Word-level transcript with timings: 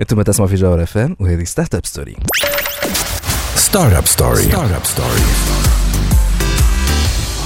أنتم 0.00 0.22
تسمعوا 0.22 0.48
في 0.50 0.54
جوهرة 0.54 0.82
FM 0.82 1.16
وهذه 1.20 1.44
Startup 1.44 1.86
Story. 1.86 2.16
Startup 3.54 4.06
Story. 4.06 4.42
Startup 4.42 4.84
Story. 4.84 5.20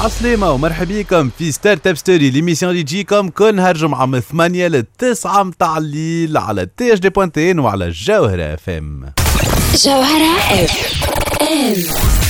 عسلامة 0.01 0.51
ومرحبا 0.51 0.99
بكم 1.01 1.31
في 1.39 1.53
Startup 1.53 1.97
Story 1.97 2.31
l'émission 2.31 2.73
اللي 2.73 2.83
تجيكم 2.83 3.29
كل 3.29 3.55
نهار 3.55 3.77
جمعة 3.77 4.07
من 4.07 4.21
8 4.21 4.69
ل 4.69 4.83
9 4.99 5.43
متاع 5.43 5.79
الليل 5.79 6.37
على 6.37 6.67
THD 6.77 7.09
point 7.09 7.45
tn 7.45 7.59
وعلى 7.59 7.91
جوهرة 7.91 8.55
اف 8.55 8.69
ام. 8.69 9.13
جوهرة 9.75 10.39
اف 10.65 10.77
ام. 11.43 12.30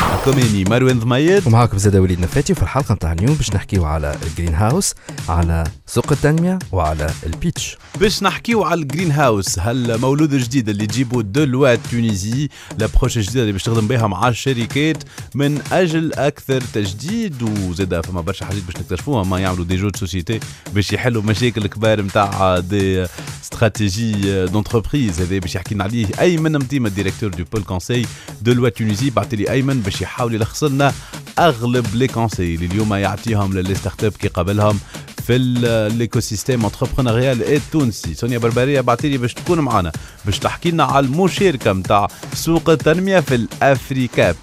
معكم 0.00 0.38
اني 0.38 0.64
مروان 0.64 0.98
ضميد. 1.00 1.46
ومعاكم 1.46 1.78
زاد 1.78 1.96
وليد 1.96 2.20
نفاتي 2.20 2.52
وفي 2.52 2.62
الحلقة 2.62 2.94
نتاع 2.94 3.12
اليوم 3.12 3.34
باش 3.34 3.52
نحكيو 3.54 3.84
على 3.84 4.16
ال 4.22 4.27
Green 4.27 4.54
House 4.54 4.94
على 5.28 5.64
سوق 5.86 6.12
التنمية 6.12 6.58
وعلى 6.72 7.10
ال 7.26 7.33
pitch. 7.33 7.76
باش 8.00 8.22
نحكيو 8.22 8.64
على 8.64 8.80
ال 8.80 8.85
Green 8.85 9.12
House 9.12 9.58
هالمولود 9.58 10.32
الجديد 10.32 10.68
اللي 10.68 10.86
تجيبو 10.86 11.20
Deloitte 11.20 11.80
Tunisie 11.90 12.48
l'approche 12.78 13.16
الجديده 13.16 13.40
اللي 13.40 13.52
باش 13.52 13.62
تخدم 13.62 13.86
بها 13.86 14.06
مع 14.06 14.28
الشركات 14.28 15.04
من 15.34 15.60
أجل 15.72 16.12
أكثر 16.12 16.60
تجديد. 16.60 17.42
وزاد 17.42 18.06
فما 18.06 18.20
برشا 18.20 18.46
حاجات 18.46 18.62
باش 18.62 18.76
نكتشفوها 18.76 19.24
ما 19.24 19.38
يعملوا 19.38 19.64
des 19.64 19.76
jeunes 19.76 19.90
sociétés 19.96 20.40
باش 20.74 20.92
يحلوا 20.92 21.22
مشاكل 21.22 21.66
كبار 21.66 22.00
نتاع 22.02 22.58
des 22.58 23.06
stratégies 23.42 24.46
d'entreprise 24.46 25.20
هذا 25.20 25.38
باش 25.38 25.54
يحكي 25.54 25.74
لنا 25.74 25.84
عليه 25.84 26.06
أيمن 26.20 26.52
متيمة 26.52 26.88
directeur 26.88 27.30
de 27.30 27.44
pôle 27.52 27.62
conseil 27.62 28.06
Deloitte 28.42 28.76
Tunisie 28.76 29.10
بعث 29.26 29.34
لي 29.34 29.50
ايمن 29.50 29.80
باش 29.80 30.00
يحاول 30.02 30.34
يلخص 30.34 30.64
لنا 30.64 30.92
أغلب 31.38 31.86
les 31.94 32.08
conseils 32.08 32.54
اللي 32.54 32.66
اليوم 32.66 32.94
يعطيهم 32.94 33.52
ل 33.52 33.74
les 33.74 34.04
startups 34.04 34.12
كي 34.12 34.28
قبلهم 34.28 34.78
في 35.26 35.36
ال 35.36 36.20
écosystème 36.20 36.64
entrepreneurial 36.64 37.42
التونسي 37.54 38.14
سونيا 38.14 38.38
بربريه 38.38 38.80
بعثي 38.80 39.18
باش 39.18 39.34
تكون 39.34 39.60
معنا 39.60 39.92
باش 40.24 40.38
تحكي 40.38 40.70
لنا 40.70 40.84
على 40.84 41.06
المشاركه 41.06 41.72
نتاع 41.72 42.08
سوق 42.34 42.70
التنمية 42.70 43.20
في 43.20 43.34
ال 43.34 43.45
Afric'Up 43.45 44.36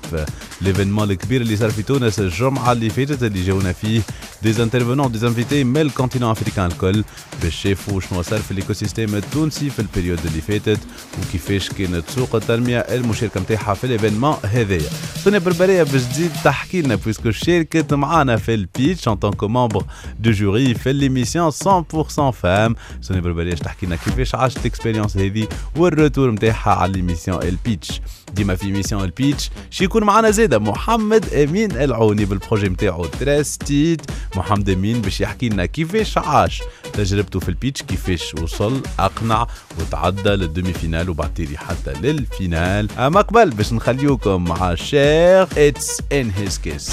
l'événement 0.62 1.12
الكبير 1.12 1.42
اللي 1.42 1.56
صار 1.58 1.72
في 1.72 1.84
تونس 1.84 2.20
الجمعه 2.20 2.72
اللي 2.72 2.90
فاتت 2.90 3.23
اللي 3.23 3.44
جاونا 3.45 3.73
فيه 3.73 4.02
des 4.44 4.64
intervenants 4.64 5.12
des 5.12 5.28
invités 5.28 5.64
من 5.64 5.81
ال 5.82 5.87
continent 5.87 6.32
africain 6.32 6.66
الكل 6.66 7.03
باش 7.44 7.56
شافوا 7.56 8.02
شنو 8.02 8.22
صار 8.22 8.40
في 8.40 8.52
ال 8.52 8.73
écosystème 8.73 9.16
التونسي 9.16 9.70
في 9.70 9.80
ال 9.80 9.84
période 9.84 10.20
اللي 10.25 10.42
فاتت 10.42 10.80
وكيفاش 11.22 11.70
كانت 11.70 12.03
سوق 12.09 12.36
التنميه 12.36 12.78
المشاركه 12.80 13.40
نتاعها 13.40 13.73
في 13.73 13.84
ال 13.84 13.89
événement 13.89 14.36
هذايا 14.44 14.90
سونيا 15.23 15.40
بربريه 15.40 15.84
باش 15.84 16.02
تزيد 16.02 16.31
تحكي 16.44 16.81
لنا 16.81 16.95
puisque 16.96 17.32
شاركت 17.31 17.94
معنا 17.94 18.38
في 18.38 18.53
ال 18.54 18.62
pitch 18.62 19.08
en 19.08 19.16
tant 19.16 19.34
que 19.34 19.48
membre 19.48 19.84
de 20.20 20.32
jury 20.32 20.73
في 20.76 20.94
l'émission 20.94 21.52
100% 21.52 22.30
femmes 22.30 22.76
سونيا 23.02 23.22
بربريه 23.22 23.56
تحكي 23.56 23.86
لنا 23.86 23.96
كيفاش 23.96 24.36
عاشت 24.36 24.58
ال 24.58 24.63
expérience 24.63 25.18
هذه 25.18 25.48
وال 25.76 25.90
retour 25.90 26.32
نتاعها 26.32 26.72
على 26.72 26.92
l'émission 26.94 27.44
ال 27.44 27.53
pitch 27.53 28.02
ديما 28.34 28.56
في 28.56 28.72
émission 28.72 29.04
ال 29.04 29.11
pitch 29.11 29.50
شي 29.70 29.84
يكون 29.84 30.04
معنا 30.04 30.32
زاده 30.32 30.60
محمد 30.60 31.34
امين 31.34 31.72
العوني 31.72 32.26
بال 32.26 32.37
projet 32.37 32.70
نتاعو 32.70 33.06
Trustit 33.06 34.02
محمد 34.36 34.70
امين 34.70 35.02
باش 35.02 35.22
يحكي 35.22 35.50
لنا 35.50 35.66
كيفاش 35.66 36.18
عاش 36.18 36.62
تجربته 36.94 37.40
في 37.40 37.50
ال 37.50 37.55
pitch 37.55 37.82
كيفاش 37.82 38.34
وصل 38.42 38.82
اقنع 39.00 39.48
وتعدى 39.80 40.30
لل 40.30 40.73
demi-finale 40.73 41.09
وبعتيلي 41.10 41.58
حتى 41.58 41.94
لل 42.02 42.24
finale 42.24 42.92
اما 42.98 43.22
قبل 43.22 43.50
باش 43.50 43.74
نخليوكم 43.74 44.44
مع 44.44 44.76
Cher 44.76 45.48
It's 45.58 46.02
in 46.12 46.32
His 46.38 46.58
Kiss 46.58 46.92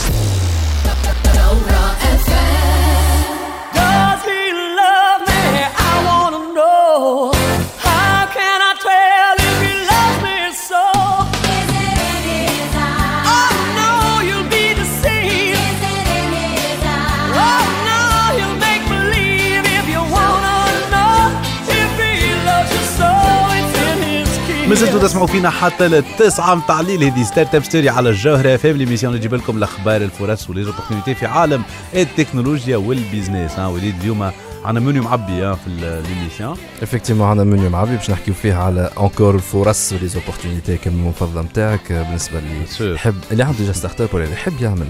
مازلتوا 24.71 25.01
تسمعوا 25.01 25.27
فينا 25.27 25.51
حتى 25.51 25.89
للتسعة 25.89 26.55
متاع 26.55 26.81
الليل 26.81 27.05
هذه 27.05 27.23
Startup 27.23 27.65
Story 27.65 27.89
على 27.89 28.11
الجوهرة 28.11 28.57
FM 28.57 28.77
l'émission 28.77 29.21
تجيب 29.21 29.35
لكم 29.35 29.57
الأخبار 29.57 30.03
الفرص 30.03 30.51
و 30.51 30.55
les 30.55 30.67
opportunités 30.67 31.15
في 31.15 31.27
عالم 31.27 31.63
التكنولوجيا 31.95 32.77
وال 32.77 32.90
business. 32.90 33.53
ها 33.53 33.67
وليد 33.67 33.95
اليوم 34.01 34.31
عندنا 34.65 34.87
منيو 34.87 35.03
معبي 35.03 35.57
في 35.57 36.03
l'émission. 36.09 36.57
effectivement 36.83 37.29
عندنا 37.29 37.45
منيو 37.45 37.71
معبي 37.71 37.97
باش 37.97 38.11
نحكيو 38.11 38.35
فيه 38.35 38.55
على 38.55 38.91
encore 39.01 39.35
الفرص 39.35 39.93
و 39.93 39.98
les 39.98 40.14
opportunités 40.14 40.77
كم 40.77 40.91
المفضله 40.91 41.43
نتاعك. 41.43 41.93
بالنسبة 41.93 42.39
اللي 42.39 42.95
يحب 42.95 43.15
اللي 43.33 43.43
عنده 43.43 43.59
déjà 43.59 43.73
startup 43.73 44.09
ولا 44.13 44.33
يحب 44.33 44.63
يعمل 44.63 44.87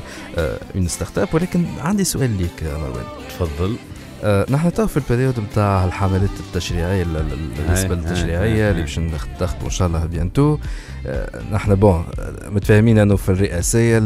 une 0.74 0.88
startup 0.88 1.28
ولكن 1.32 1.64
عندي 1.80 2.04
سؤال 2.04 2.38
ليك 2.38 2.62
مروان. 2.62 3.04
تفضل. 3.28 3.76
آه 4.24 4.46
نحن 4.50 4.72
تو 4.72 4.86
في 4.86 4.96
ال 4.96 5.02
période 5.02 5.40
نتاع 5.40 5.84
الحملات 5.84 6.30
التشريعية 6.40 7.04
بالنسبة 7.04 7.94
للتشريعيه 7.94 8.70
اللي 8.70 8.82
باش 8.82 8.98
نخدموا 8.98 9.64
إن 9.64 9.70
شاء 9.70 9.88
الله 9.88 10.06
bientôt. 10.06 10.58
آه 11.06 11.42
نحن 11.52 11.74
bon 11.74 12.04
متفاهمين 12.48 12.98
أنه 12.98 13.16
في 13.16 13.28
الرئاسية 13.28 13.98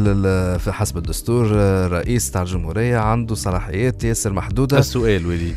في 0.57 0.71
حسب 0.71 0.97
الدستور 0.97 1.47
الرئيس 1.51 2.31
تاع 2.31 2.41
الجمهورية 2.41 2.97
عنده 2.97 3.35
صلاحيات 3.35 4.03
ياسر 4.03 4.33
محدودة. 4.33 4.79
السؤال 4.79 5.25
وليد. 5.25 5.55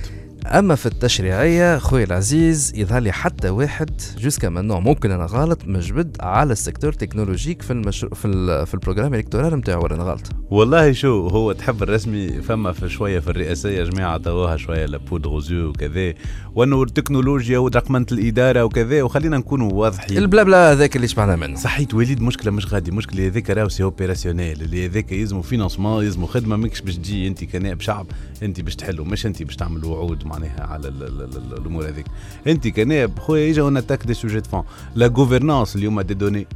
أما 0.49 0.75
في 0.75 0.87
التشريعية 0.87 1.79
خويا 1.79 2.05
العزيز 2.05 2.73
يظهر 2.77 3.03
لي 3.03 3.13
حتى 3.13 3.49
واحد 3.49 3.91
jusqu'à 4.19 4.49
maintenant 4.49 4.81
ممكن 4.81 5.11
أنا 5.11 5.25
غلط 5.25 5.59
مجبد 5.67 6.17
على 6.21 6.53
ال 6.53 6.58
secteur 6.58 6.93
technologique 6.93 7.63
في 7.63 7.71
المشروع 7.71 8.15
في, 8.15 8.29
ال 8.29 8.67
في 8.67 8.75
ال 8.75 8.79
programme 8.79 9.15
électoral 9.15 9.55
نتاعو 9.55 9.85
ولا 9.85 9.95
أنا 9.95 10.03
غلط. 10.03 10.21
والله 10.51 10.93
شو 10.93 11.29
هو 11.29 11.53
تحب 11.53 11.83
الرسمي 11.83 12.43
فما 12.43 12.73
في 12.73 12.89
شوية 12.89 13.21
في 13.21 13.31
الرئاسية 13.31 13.85
جماعة 13.85 14.19
توها 14.19 14.57
شوية 14.57 14.87
لابود 14.87 15.27
غوزيو 15.27 15.69
وكذا. 15.69 16.15
وأنه 16.55 16.83
التكنولوجيا 16.83 17.59
ورقمنه 17.59 18.07
الإدارة 18.13 18.65
وكذا 18.65 19.03
وخلينا 19.03 19.39
نكونوا 19.39 19.73
واضحين. 19.73 20.19
البلا 20.19 20.43
بلا 20.43 20.73
هذاك 20.73 20.97
اللي 20.97 21.07
سمعنا 21.07 21.37
منه. 21.37 21.57
صحيت 21.57 21.95
وليد 21.95 22.23
مشكلة 22.23 22.53
مش 22.53 22.73
غادي 22.73 22.91
مشكلة 22.91 23.27
هذاك 23.27 23.51
راهو 23.51 23.69
c'est 23.69 23.83
opérationnel 23.83 24.63
اللي 24.63 24.87
هذاك 24.87 25.13
يلزموا 25.13 25.43
financement 25.43 26.05
يلزموا 26.05 26.29
خدمة 26.29 26.57
ماكش 26.57 26.81
باش 26.81 26.97
تجي 26.97 27.29
أنت 27.29 27.45
كنائب 27.45 27.81
شعب 27.81 28.07
أنت 28.43 28.61
باش 28.61 28.77
تحلوا 28.77 29.05
مش 29.05 29.27
أنت 29.27 29.43
باش 29.43 29.57
تعمل 29.57 29.85
وعود 29.85 30.27
معناها 30.39 30.67
على 30.67 30.89
الأمور 31.59 31.89
هذيك. 31.89 32.07
أنت 32.47 32.69
كنائب 32.69 33.19
خويا 33.19 33.51
on 33.51 33.77
attaque 33.77 34.07
des 34.07 34.15
sujets 34.15 34.41
de 34.41 34.49
fond 34.51 34.63
la 34.95 35.07
gouvernance 35.07 35.77
اليوم 35.77 36.01
des 36.01 36.15
données 36.15 36.47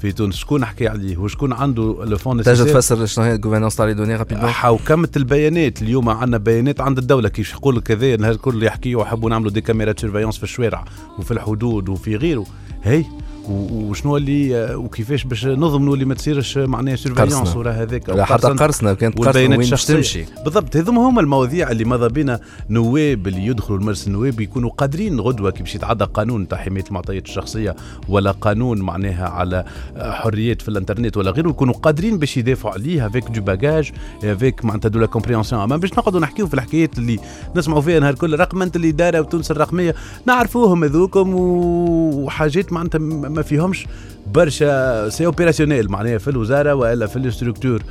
في 0.00 0.12
تونس 0.12 0.36
شكون 0.36 0.64
حكي 0.64 0.88
عليه؟ 0.88 1.16
وشكون 1.16 1.52
عنده 1.52 2.04
le 2.04 2.18
fond 2.18 2.42
تجد 2.42 2.66
تفسر 2.66 3.06
شنو 3.06 3.24
هي 3.24 3.34
ال 3.34 3.38
gouvernance 3.38 3.76
تاع 3.76 3.86
les 3.86 3.94
données 3.94 4.16
rapidement 4.16 4.50
حوكمة 4.50 5.08
البيانات؟ 5.16 5.82
اليوم 5.82 6.08
عندنا 6.08 6.38
بيانات 6.38 6.80
عند 6.80 6.98
الدولة. 6.98 7.28
كيف 7.28 7.52
يقول 7.52 7.80
كذا 7.80 8.14
النهار 8.14 8.32
الكل 8.32 8.62
يحكي 8.62 8.94
وحبوا 8.94 9.30
نعملوا 9.30 9.50
des 9.50 9.60
caméras 9.60 10.00
surveillance 10.00 10.36
في 10.36 10.42
الشوارع 10.42 10.84
وفي 11.18 11.30
الحدود 11.30 11.88
وفي 11.88 12.16
غيره. 12.16 12.46
هي 12.82 13.04
وشنو 13.48 14.16
اللي 14.16 14.74
وكيفاش 14.74 15.24
باش 15.24 15.46
نضمنوا 15.46 15.94
اللي 15.94 16.04
ما 16.04 16.14
تصيرش 16.14 16.58
معناها 16.58 16.96
surveillance 16.96 17.56
ولا 17.56 17.82
هذاك 17.82 18.08
لا 18.08 18.24
حتى 18.24 18.48
قرصنة 18.48 18.94
كانت 18.94 19.18
قرصنة 19.18 19.56
وين 19.56 19.70
تمشي. 19.96 20.24
بالضبط 20.44 20.76
هذوما 20.76 21.08
هما 21.08 21.20
المواضيع 21.20 21.70
اللي 21.70 21.84
ماذا 21.84 22.06
بينا 22.08 22.40
نواب 22.70 23.26
اللي 23.26 23.46
يدخلوا 23.46 23.78
المجلس 23.78 24.06
النواب 24.06 24.40
يكونوا 24.40 24.70
قادرين 24.70 25.20
غدوة 25.20 25.50
كي 25.50 25.62
باش 25.62 25.74
يتعدى 25.74 26.04
قانون 26.04 26.48
تاع 26.48 26.58
حماية 26.58 26.84
المعطيات 26.88 27.26
الشخصية 27.26 27.76
ولا 28.08 28.30
قانون 28.30 28.78
معناها 28.78 29.28
على 29.28 29.64
حريات 29.96 30.62
في 30.62 30.68
الانترنت 30.68 31.16
ولا 31.16 31.30
غيره 31.30 31.48
يكونوا 31.48 31.74
قادرين 31.74 32.18
باش 32.18 32.36
يدافعوا 32.36 32.74
عليه 32.74 33.06
avec 33.06 33.28
du 33.28 33.40
bagage 33.42 33.92
avec 34.24 34.64
معناتها 34.64 34.88
de 34.88 34.98
la 34.98 35.06
compréhension 35.06 35.62
اما 35.62 35.76
باش 35.76 35.92
نقعدوا 35.92 36.20
نحكيو 36.20 36.46
في 36.46 36.54
الحكايات 36.54 36.98
اللي 36.98 37.18
نسمعوا 37.56 37.80
فيها 37.80 38.00
نهار 38.00 38.14
كل 38.14 38.38
رقمنه 38.38 38.72
الاداره 38.76 39.20
وتونس 39.20 39.50
الرقمية. 39.50 39.94
نعرفوهم 40.26 40.84
هذوكم 40.84 41.34
وحاجات 41.34 42.72
معناتها 42.72 42.98
ما 43.32 43.42
فيهمش 43.42 43.86
برشا 44.34 45.08
c'est 45.08 45.26
opérationnel 45.26 45.90
معناها 45.90 46.18
في 46.18 46.30
الوزارة 46.30 46.74
وإلا 46.74 47.06
في 47.06 47.16
ال 47.16 47.22
structure. 47.22 47.82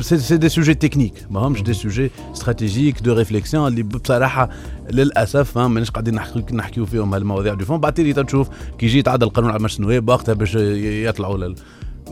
c'est 0.00 0.36
des 0.36 0.48
sujets 0.48 0.74
techniques 0.74 1.12
ما 1.30 1.40
همش 1.40 1.62
des 1.62 1.74
sujets 1.74 2.10
stratégiques 2.32 3.00
de 3.02 3.14
réflexion 3.14 3.68
اللي 3.68 3.82
بصراحة 3.82 4.50
للأسف 4.90 5.58
ماناش 5.58 5.90
قاعدين 5.90 6.20
نحكيو 6.52 6.86
فيهم 6.86 7.14
هالمواضيع 7.14 7.54
دو 7.54 7.64
فون 7.64 7.80
بعد 7.80 7.92
تشوف 8.26 8.48
كي 8.78 8.86
يجي 8.86 8.98
يتعدى 8.98 9.24
القانون 9.24 9.50
على 9.50 9.62
مجلس 9.62 9.76
النواب 9.80 10.08
وقتها 10.08 10.32
باش 10.32 10.54
يطلعوا 10.54 11.54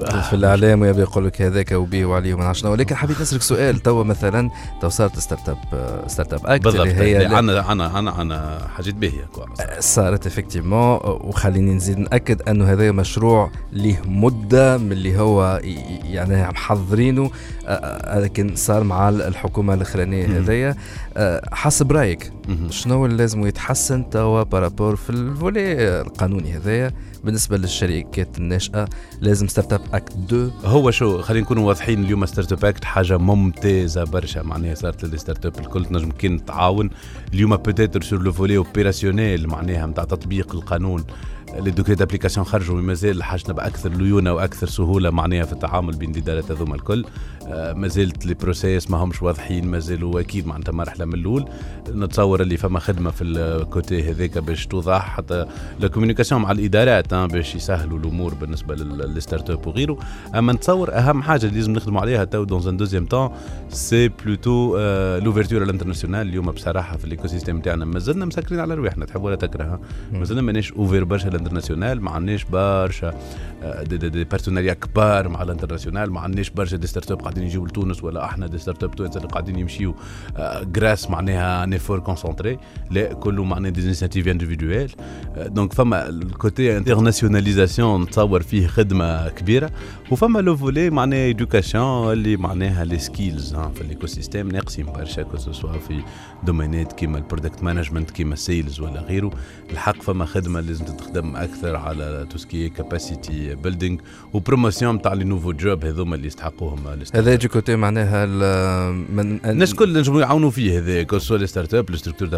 في 0.05 0.33
الإعلام 0.33 0.81
ويبي 0.81 1.01
يقول 1.01 1.27
لك 1.27 1.43
هذاك 1.43 1.73
وبيه 1.73 2.05
وعليه 2.07 2.35
وما 2.35 2.45
نعرفش 2.45 2.65
ولكن 2.65 2.95
حبيت 2.95 3.21
نسالك 3.21 3.43
سؤال 3.43 3.79
توا 3.79 4.05
مثلا 4.05 4.51
تو 4.81 4.89
صارت 4.89 5.19
startup 5.19 5.59
Startup 6.07 6.47
Act 6.47 6.65
بالضبط. 6.65 6.87
هي 6.87 7.27
عنا 7.27 7.61
عنا 7.61 7.87
عنا 7.87 8.11
عنا 8.11 8.59
حاجات 8.77 8.95
باهية 8.95 9.29
صارت 9.81 10.27
effectivement 10.27 10.99
وخليني 11.05 11.75
نزيد 11.75 11.99
نأكد 11.99 12.43
أنه 12.43 12.73
هذا 12.73 12.93
مشروع 12.93 13.51
ليه 13.73 14.03
مدة 14.07 14.79
من 14.79 14.93
اللي 14.93 15.19
هو 15.19 15.61
يعني 16.05 16.49
محضرينه 16.49 17.31
لكن 18.15 18.53
صار 18.55 18.85
مع 18.85 19.09
الحكومة 19.09 19.75
الأخرانية 19.75 20.27
هذايا 20.27 20.77
حسب 21.53 21.93
رأيك 21.93 22.33
شنو 22.71 23.07
اللي 23.07 23.17
لازم 23.17 23.47
يتحسن 23.47 24.11
توا 24.11 24.43
par 24.43 24.59
rapport 24.59 24.97
في 24.97 25.11
ال 25.11 25.26
volet 25.26 26.01
القانوني 26.01 26.53
هذايا 26.57 26.93
بالنسبة 27.27 27.57
للشركات 27.57 28.39
الناشئة 28.39 28.89
لازم 29.21 29.49
Startup 29.49 29.81
Act 29.93 30.13
2 30.13 30.51
هو 30.65 30.91
شو 30.91 31.23
خلينا 31.23 31.45
نكونوا 31.45 31.69
واضحين 31.69 32.05
اليوم 32.05 32.27
Startup 32.27 32.65
Act 32.65 32.85
حاجة 32.85 33.17
ممتازة 33.17 34.05
برشا. 34.05 34.43
معناها 34.43 34.75
صارت 34.75 35.05
للستارت 35.05 35.47
اب 35.47 35.59
الكل 35.59 35.85
تنجم 35.85 36.11
كان 36.11 36.45
تعاون 36.45 36.91
اليوم 37.35 37.57
peut-être 37.57 38.03
sur 38.03 38.23
le 38.23 38.33
volet 38.33 38.57
opérationnel 38.57 39.47
معناها 39.47 39.87
نتاع 39.87 40.05
تطبيق 40.05 40.55
القانون. 40.55 41.05
les 41.55 41.71
décrets 41.71 41.95
d'application 41.95 42.47
خرجوا 42.47 42.81
مازال 42.81 43.23
حاجتنا 43.23 43.53
بأكثر 43.53 43.91
ليونة 43.91 44.33
وأكثر 44.33 44.67
سهولة 44.67 45.11
معناها 45.11 45.45
في 45.45 45.53
التعامل 45.53 45.97
بين 45.97 46.11
الإدارات 46.11 46.51
هذوما 46.51 46.75
الكل. 46.75 47.05
آه 47.47 47.73
مازالت 47.73 48.27
les 48.27 48.35
process 48.35 48.91
ما 48.91 48.99
همش 48.99 49.23
واضحين 49.23 49.67
مازالوا 49.69 50.21
أكيد 50.21 50.47
معناتها 50.47 50.73
مرحله 50.73 51.05
من 51.05 51.15
الأول. 51.15 51.49
نتصور 51.91 52.43
اللي 52.43 52.57
فما 52.57 52.79
خدمة 52.79 53.11
في 53.11 53.25
ال 53.25 53.42
côté 53.42 54.11
هذاك 54.11 54.39
باش 54.39 54.67
توضح 54.67 55.09
حتى 55.17 55.47
la 55.81 55.89
communication 55.89 56.43
مع 56.43 56.51
الإدارات 56.51 57.15
باش 57.15 57.55
يسهلوا 57.55 57.99
الأمور 57.99 58.35
بالنسبة 58.35 58.75
لل 58.75 59.51
startup 59.51 59.67
وغيره. 59.67 59.99
أما 60.35 60.53
نتصور 60.53 60.95
أهم 60.95 61.23
حاجة 61.23 61.47
اللي 61.47 61.57
لازم 61.57 61.73
نخدموا 61.73 62.01
عليها 62.01 62.25
تو 62.25 62.45
dans 62.45 62.69
un 62.69 62.77
deuxième 62.77 63.07
temps 63.07 63.31
c'est 63.69 64.09
plutôt 64.09 64.77
l'ouverture 65.19 65.63
à 65.63 65.67
l'international 65.67 66.29
اليوم 66.29 66.47
بصراحة 66.51 66.97
في 66.97 67.05
ال 67.05 67.27
écosystème 67.27 67.61
تاعنا 67.61 67.85
مازلنا 67.85 68.25
مسكرين 68.25 68.61
على 68.61 68.75
رواحنا 68.75 69.05
تحب 69.05 69.23
ولا 69.23 69.37
تكره 69.37 69.81
مازلنا 70.13 70.43
ماناش 70.43 70.73
ouverts 70.73 71.05
برشا 71.05 71.29
à 71.29 71.33
l'international 71.33 72.01
ما 72.01 72.11
عندناش 72.11 72.45
برشا 72.45 73.15
des, 73.83 73.97
des, 73.97 74.09
des 74.09 74.25
partenariats 74.25 74.73
كبار 74.73 75.29
مع 75.29 75.43
l'international 75.43 76.13
ما 76.13 76.21
عندناش 76.21 76.51
برشا 76.51 76.77
des 76.77 76.87
startups 76.87 77.27
قاعدين 77.37 77.51
يجيو 77.51 77.67
لتونس 77.67 78.05
ولا 78.05 78.25
أحنا 78.25 78.47
des 78.47 78.59
startups 78.59 78.95
تونس 78.95 79.17
اللي 79.17 79.29
قاعدين 79.29 79.59
يمشيو 79.59 79.95
grâce 80.63 81.11
معناها 81.11 81.65
un 81.65 81.73
effort 81.73 81.99
concentré 81.99 82.59
لا 82.91 83.13
كله 83.13 83.45
معناها 83.45 83.71
des 83.71 83.83
initiatives 83.83 84.29
individuelles 84.29 84.93
donc 85.37 85.73
فما 85.73 86.09
ال 86.09 86.22
côté 86.22 86.77
internationalisation 86.77 88.03
نتصور 88.03 88.43
فيه 88.43 88.67
خدمة 88.67 89.29
كبيرة. 89.29 89.71
وفما 90.11 90.39
le 90.39 90.57
volet 90.57 90.91
معناها 90.91 91.25
éducation 91.25 92.13
اللي 92.13 92.37
معناها 92.37 92.85
les 92.85 92.99
skills 92.99 93.55
في 93.55 93.81
ال 93.81 94.07
écosystème 94.07 94.49
ناقصين 94.49 94.87
برشا 94.87 95.23
que 95.23 95.37
ce 95.37 95.49
soit 95.49 95.73
في 95.73 96.01
domaine 96.45 96.87
ات 96.87 96.93
كيما 96.93 97.19
ال 97.19 97.24
product 97.24 97.63
management 97.63 98.11
كيما 98.11 98.35
ال 98.35 98.42
sales 98.42 98.81
ولا 98.81 99.01
غيره. 99.01 99.31
الحق 99.71 100.03
فما 100.03 100.25
خدمة 100.25 100.61
لازم 100.61 100.85
تتخدم 100.85 101.37
أكثر 101.37 101.77
على 101.77 102.27
tout 102.31 102.39
ce 102.39 102.51
qui 102.51 102.69
est 102.69 102.92
capacity 102.92 103.55
building 103.55 103.99
و 104.33 104.39
promotion 104.39 104.95
نتاع 104.95 105.13
les 105.13 105.25
nouveaux 105.25 105.53
jobs 105.53 105.85
هذوما 105.85 106.15
اللي 106.15 106.27
يستحقوهم. 106.27 106.79
هذا 107.29 107.37
de 107.37 107.49
côté 107.49 107.77
معناها 107.77 108.27
من 108.91 109.45
الناس 109.45 109.73
الكل 109.73 109.99
نجموا 109.99 110.21
يعاونوا 110.21 110.51
فيه 110.51 110.79
هذا 110.79 111.03
que 111.03 111.19
les 111.31 111.47
startups 111.47 111.91
les 111.91 111.97
structures 111.97 112.29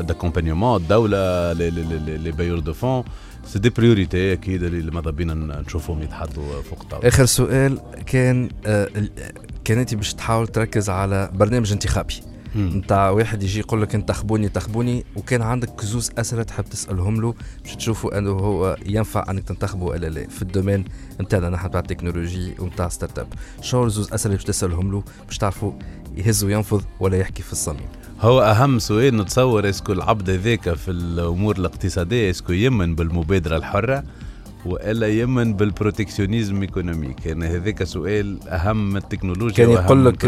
d'accompagnement 0.00 0.82
الدولة 0.82 1.52
les 1.52 2.32
bailleurs 2.32 2.58
de 2.58 2.72
fonds 2.72 3.04
c'est 3.46 3.58
des 3.58 3.70
priorités 3.70 4.32
أكيد 4.32 4.62
اللي 4.62 4.90
ماذا 4.90 5.10
بينا 5.10 5.34
نشوفهم 5.34 6.02
يتحطوا 6.02 6.62
فوق 6.62 6.80
الطاولة. 6.82 7.08
آخر 7.08 7.24
سؤال 7.24 7.78
كان 8.06 8.48
آه 8.66 8.88
كان 9.64 9.78
انت 9.78 9.94
باش 9.94 10.14
تحاول 10.14 10.48
تركز 10.48 10.90
على 10.90 11.30
برنامج 11.34 11.72
انتخابي. 11.72 12.14
نتاع 12.56 13.10
واحد 13.10 13.42
يجي 13.42 13.58
يقول 13.58 13.82
لك 13.82 13.94
انتخبوني 13.94 14.46
انتخبوني 14.46 15.04
وكان 15.16 15.42
عندك 15.42 15.84
زوز 15.84 16.10
اسئله 16.18 16.42
تحب 16.42 16.64
تسألهم 16.64 17.20
له 17.20 17.34
باش 17.62 17.76
تشوفوا 17.76 18.18
أنه 18.18 18.30
هو 18.30 18.76
ينفع 18.86 19.24
أنك 19.30 19.42
تنتخبه 19.42 19.84
ولا 19.84 20.06
لا. 20.06 20.28
في 20.28 20.42
ال 20.42 20.47
domaine 20.47 20.84
نتاعنا 21.20 21.50
نحن 21.50 21.70
تاع 21.70 21.80
التكنولوجي 21.80 22.54
ونتاع 22.58 22.88
startup. 22.88 23.26
شنو 23.60 23.88
زوز 23.88 24.12
اسئله 24.12 24.34
باش 24.34 24.44
تسألهم 24.44 24.92
له 24.92 25.02
باش 25.26 25.38
تعرفوا 25.38 25.72
يهز 26.16 26.44
وينفض 26.44 26.82
ولا 27.00 27.16
يحكي 27.16 27.42
في 27.42 27.52
الصميم. 27.52 27.88
هو 28.20 28.42
أهم 28.42 28.78
سؤال 28.78 29.16
نتصور 29.16 29.68
est-ce 29.68 29.84
que 29.84 29.92
العبد 29.92 30.30
هذاك 30.30 30.74
في 30.74 30.90
الأمور 30.90 31.56
الاقتصادية 31.56 32.30
est-ce 32.30 32.45
que 32.45 32.52
يامن 32.52 32.94
بالمبادرة 32.94 33.56
الحرة. 33.56 34.04
والا 34.66 35.08
يامن 35.08 35.54
بال 35.54 35.67
protectionnisme 35.67 36.62
économique 36.62 37.26
يعني 37.26 37.46
هذاك 37.46 37.84
سؤال 37.84 38.48
أهم 38.48 38.90
من 38.90 38.96
التكنولوجيا 38.96 39.66
كان 39.66 39.70
يقول 39.70 40.04
لك 40.04 40.24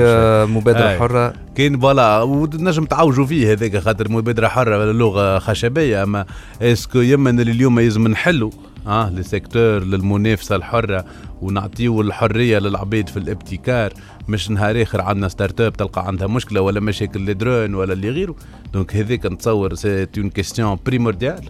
مبادرة 0.51 0.85
آه. 0.85 0.99
حرة. 0.99 1.35
كان 1.55 1.81
voilà 1.81 2.23
ونجم 2.23 2.85
تعوجوا 2.85 3.27
فيه 3.27 3.53
هذاك 3.53 3.77
خاطر 3.77 4.13
مبادرة 4.13 4.49
حرة 4.49 4.93
لغة 4.93 5.39
خشبية. 5.39 6.03
أما 6.03 6.27
est-ce 6.63 6.87
que 6.87 6.99
يامن 6.99 7.41
اللي 7.41 7.53
اليوم 7.53 7.79
يلزم 7.79 8.09
نحلوا 8.09 8.51
آه 8.87 9.11
les 9.11 9.23
secteurs 9.23 9.85
للمنافسة 9.85 10.57
الحرة 10.57 11.05
ونعطيو 11.43 12.01
الحرية 12.01 12.59
للعبيد 12.59 13.09
في 13.09 13.17
الابتكار. 13.17 13.93
مش 14.29 14.51
نهار 14.51 14.83
آخر 14.83 15.01
عندنا 15.01 15.29
startup 15.29 15.73
تلقى 15.73 16.07
عندها 16.07 16.27
مشكلة 16.27 16.61
ولا 16.61 16.81
مشاكل 16.81 17.21
les 17.21 17.35
drones 17.35 17.75
ولا 17.75 17.93
اللي 17.93 18.11
غيره. 18.11 18.35
donc 18.73 18.97
هذيك 18.97 19.27
نتصور 19.27 19.75
c'est 19.75 20.07
une 20.19 20.31
question 20.31 20.79
primordiale 20.87 21.41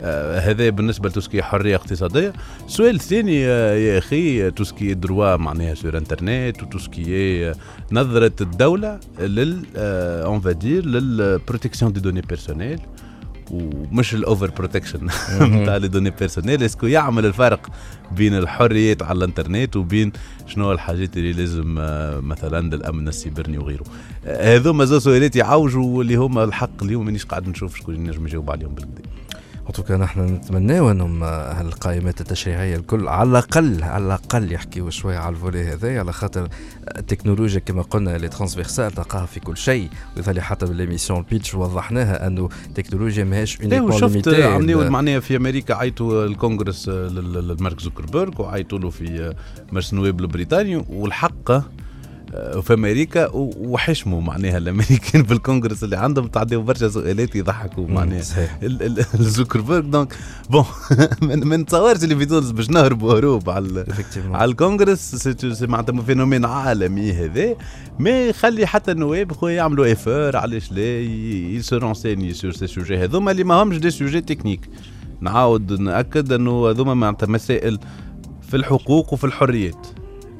آه 0.00 0.38
هذا 0.40 0.70
بالنسبة 0.70 1.08
لتوسكي 1.08 1.42
حرية 1.42 1.76
اقتصادية. 1.76 2.32
السؤال 2.66 2.94
الثاني 2.94 3.46
آه 3.46 3.74
يا 3.74 3.98
أخي 3.98 4.50
tout 4.50 4.70
ce 4.70 4.79
qui 4.79 4.94
est 4.94 5.10
droit 5.10 5.36
معناها 5.36 5.74
سور 5.74 5.98
انترنت 5.98 6.62
وتوسكي 6.62 7.52
نظرة 7.92 8.32
الدولة 8.40 9.00
لل 9.20 9.64
اون 9.76 10.40
فادير 10.40 10.86
للبروتكسيون 10.86 11.92
دي 11.92 12.00
دوني 12.00 12.20
بيرسونيل 12.20 12.80
ومش 13.50 14.14
الاوفر 14.14 14.50
بروتكشن 14.50 15.08
نتاع 15.40 15.76
لي 15.76 15.88
دوني 15.88 16.10
بيرسونيل 16.10 16.62
اسكو 16.62 16.86
يعمل 16.86 17.26
الفرق 17.26 17.66
بين 18.16 18.34
الحريات 18.38 19.02
على 19.02 19.16
الانترنت 19.18 19.76
وبين 19.76 20.12
شنو 20.46 20.72
الحاجات 20.72 21.16
اللي 21.16 21.32
لازم 21.32 21.74
مثلا 22.28 22.74
للأمن 22.76 23.08
السيبرني 23.08 23.58
وغيره؟ 23.58 23.84
هذوما 24.24 24.84
زو 24.84 24.98
سؤالات 24.98 25.36
يعوجوا 25.36 26.02
اللي 26.02 26.14
هما 26.14 26.44
الحق 26.44 26.82
اليوم 26.82 27.04
مانيش 27.04 27.24
قاعد 27.24 27.48
نشوف 27.48 27.76
شكون 27.76 27.94
ينجم 27.94 28.26
يجاوب 28.26 28.50
عليهم 28.50 28.74
بالكدا 28.74 29.02
توكا 29.72 29.96
نحن 29.96 30.20
نتمناو 30.20 30.90
انهم 30.90 31.24
هالقائمات 31.24 32.20
التشريعيه 32.20 32.76
الكل 32.76 33.08
على 33.08 33.30
الاقل 33.30 33.82
على 33.82 34.04
الاقل 34.04 34.52
يحكيوا 34.52 34.90
شوية 34.90 35.18
على 35.18 35.34
الفولي 35.34 35.64
هذا 35.64 36.00
على 36.00 36.12
خاطر 36.12 36.48
التكنولوجيا 36.98 37.60
كما 37.60 37.82
قلنا 37.82 38.16
اللي 38.16 38.28
ترانسفيرسال 38.28 38.92
تلقاها 38.92 39.26
في 39.26 39.40
كل 39.40 39.56
شيء 39.56 39.88
وذلك 40.16 40.40
حتى 40.40 40.66
بالليميسيون 40.66 41.24
بيتش 41.30 41.54
وضحناها 41.54 42.26
انه 42.26 42.48
التكنولوجيا 42.66 43.24
ماهيش 43.24 43.60
اونيكمون 43.60 44.00
شفت 44.00 44.28
عملوا 44.28 44.88
معناها 44.88 45.20
في 45.20 45.36
أمريكا 45.36 45.74
عيطوا 45.74 46.24
الكونغرس 46.24 46.88
لمارك 46.88 47.80
زوكربيرج 47.80 48.40
وعيطوا 48.40 48.78
له 48.78 48.90
في 48.90 49.34
مجلس 49.72 49.92
النواب 49.92 50.20
البريطاني 50.20 50.84
والحق 50.88 51.52
في 52.62 52.74
أمريكا 52.74 53.30
وحشموا 53.34 54.20
معناها 54.20 54.58
الأمريكان 54.58 55.24
في 55.28 55.32
الكونغرس 55.32 55.84
اللي 55.84 55.96
عندهم 55.96 56.26
تعديوا 56.26 56.62
برشا 56.62 56.88
سؤالات 56.88 57.36
يضحكوا 57.36 57.88
معناها. 57.88 58.22
زوكربيرج 59.14 59.84
دونك 59.84 60.16
بون 60.50 60.64
ما 61.22 61.56
نتصورش 61.56 62.04
اللي 62.04 62.16
في 62.16 62.26
تونس 62.26 62.50
باش 62.50 62.70
نهربوا 62.70 63.18
هروب 63.18 63.50
على 63.50 63.84
على 64.16 64.50
الكونغرس 64.50 65.28
معناتها 65.62 66.02
phénomène 66.02 66.44
عالمي 66.44 67.12
هذا. 67.12 67.56
ما 67.98 68.26
يخلي 68.28 68.66
حتى 68.66 68.92
النواب 68.92 69.32
خويا 69.32 69.54
يعملوا 69.54 69.92
effort 69.92 70.36
علاش 70.36 70.72
لا؟ 70.72 71.00
ي 71.56 71.63
se 71.63 71.76
renseigner 71.76 72.32
sur 72.32 72.52
ces 72.52 72.66
sujets 72.66 72.96
هذوما 72.96 73.30
اللي 73.30 73.44
ما 73.44 73.62
همش 73.62 73.76
des 73.76 73.90
sujets 73.90 74.20
techniques 74.20 74.68
نعاود 75.20 75.80
نأكد 75.80 76.32
إنه 76.32 76.70
هذوما 76.70 76.94
معناتها 76.94 77.26
مسائل 77.26 77.78
في 78.42 78.56
الحقوق 78.56 79.12
وفي 79.12 79.24
الحريات. 79.24 79.86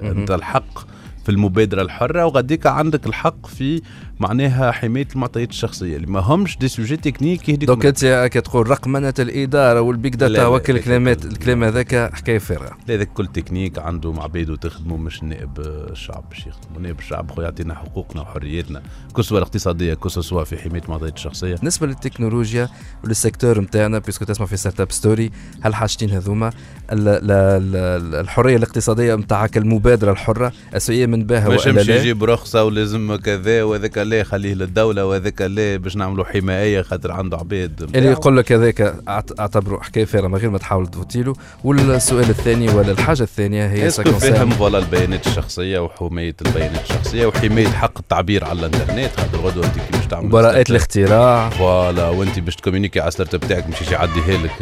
أنت 0.02 0.30
الحق 0.30 0.91
في 1.24 1.28
المبادرة 1.28 1.82
الحرة 1.82 2.24
وغاديك 2.26 2.66
عندك 2.66 3.06
الحق 3.06 3.46
في 3.46 3.82
معناها 4.22 4.70
حماية 4.72 5.08
المعطيات 5.14 5.50
الشخصية 5.50 5.96
اللي 5.96 6.06
ما 6.06 6.20
همش 6.20 6.58
des 6.58 6.68
sujets 6.68 6.96
techniques 6.96 7.48
يهديك 7.48 7.68
donc 7.68 7.86
أنت 7.86 8.28
كتقول 8.32 8.70
رقمنة 8.70 9.14
الإدارة 9.18 9.80
وال 9.80 9.94
big 9.94 10.14
data 10.16 10.46
وكل 10.46 10.76
الكلمات 10.76 11.24
الكلام 11.24 11.64
هذاك 11.64 12.14
حكاية 12.14 12.38
فارغة. 12.38 12.76
لا 12.88 12.94
هذاك 12.94 13.12
كل 13.12 13.26
تكنيك 13.26 13.78
عنده 13.78 14.14
عباد 14.18 14.58
تخدموا 14.58 14.98
مش 14.98 15.22
نائب 15.22 15.50
الشعب 15.60 16.24
باش 16.30 16.46
يخدموا 16.46 16.80
نائب 16.82 16.98
الشعب 16.98 17.30
خو 17.30 17.42
يعطينا 17.42 17.74
حقوقنا 17.74 18.22
وحرياتنا 18.22 18.82
que 19.16 19.24
ce 19.24 19.28
soit 19.28 19.38
الاقتصادية 19.38 19.94
que 19.94 20.11
ce 20.11 20.22
soit 20.22 20.44
في 20.44 20.56
حماية 20.56 20.82
المعطيات 20.82 21.16
الشخصية. 21.16 21.54
بالنسبة 21.54 21.86
للتكنولوجيا 21.86 22.68
ولل 23.04 23.21
secteur 23.21 23.60
نتاعنا 23.60 23.98
parce 23.98 24.14
que 24.15 24.24
تسمع 24.24 24.46
في 24.46 24.56
Startup 24.56 24.92
Story 24.92 25.30
هالحاجتين 25.64 26.10
هذوما 26.10 26.50
الحرية 26.92 28.56
الاقتصادية 28.56 29.14
نتاعك 29.14 29.56
المبادرة 29.56 30.12
الحرة 30.12 30.52
أساسية 30.74 31.06
من 31.06 31.24
باها 31.24 31.52
يمشي 31.52 31.92
يجيب 31.92 32.24
رخصة 32.24 32.64
ولازم 32.64 33.16
كذا 33.16 33.62
وهذاك 33.62 33.98
لا 34.12 34.24
خليه 34.24 34.54
للدولة 34.54 35.06
وهذاك 35.06 35.40
لا 35.42 35.76
باش 35.76 35.96
نعملوا 35.96 36.24
حماية 36.24 36.82
خاطر 36.82 37.12
عنده 37.12 37.36
عباد 37.36 37.90
اللي 37.94 38.10
يقول 38.10 38.36
لك 38.36 38.52
هذاك 38.52 38.94
اعتبره 39.40 39.80
حكاية 39.80 40.04
فارغة 40.04 40.28
من 40.28 40.34
غير 40.34 40.50
ما 40.50 40.58
تحاول 40.58 40.86
ت 40.86 40.92
voter 40.92 41.22
له. 41.22 41.34
والسؤال 41.64 42.30
الثاني 42.30 42.68
ولا 42.68 42.92
الحاجة 42.92 43.22
الثانية 43.22 43.66
هي 43.66 43.90
فهم 43.90 44.50
voilà 44.50 44.78
البيانات 44.78 45.26
الشخصية 45.26 45.78
وحماية 45.78 46.36
البيانات 46.46 46.82
الشخصية 46.82 47.26
وحماية 47.26 47.68
حق 47.68 47.98
التعبير 47.98 48.44
على 48.44 48.58
الإنترنت؟ 48.66 49.10
خاطر 49.16 49.38
غدوه 49.38 49.66
أنت 49.66 49.74
كي 49.74 49.92
باش 49.92 50.06
تعمل 50.06 50.28
براءات 50.28 50.70
الاختراع. 50.70 51.50
Voilà 51.50 52.08
وأنت 52.08 52.38
باش 52.38 52.56
ت 52.56 52.60
communiquer 52.60 53.00
على 53.00 53.08
ال 53.08 53.34
startup 53.34 53.40
بتاعك 53.40 53.66
مش 53.68 53.90
يعديها 53.90 54.38
لك. 54.42 54.52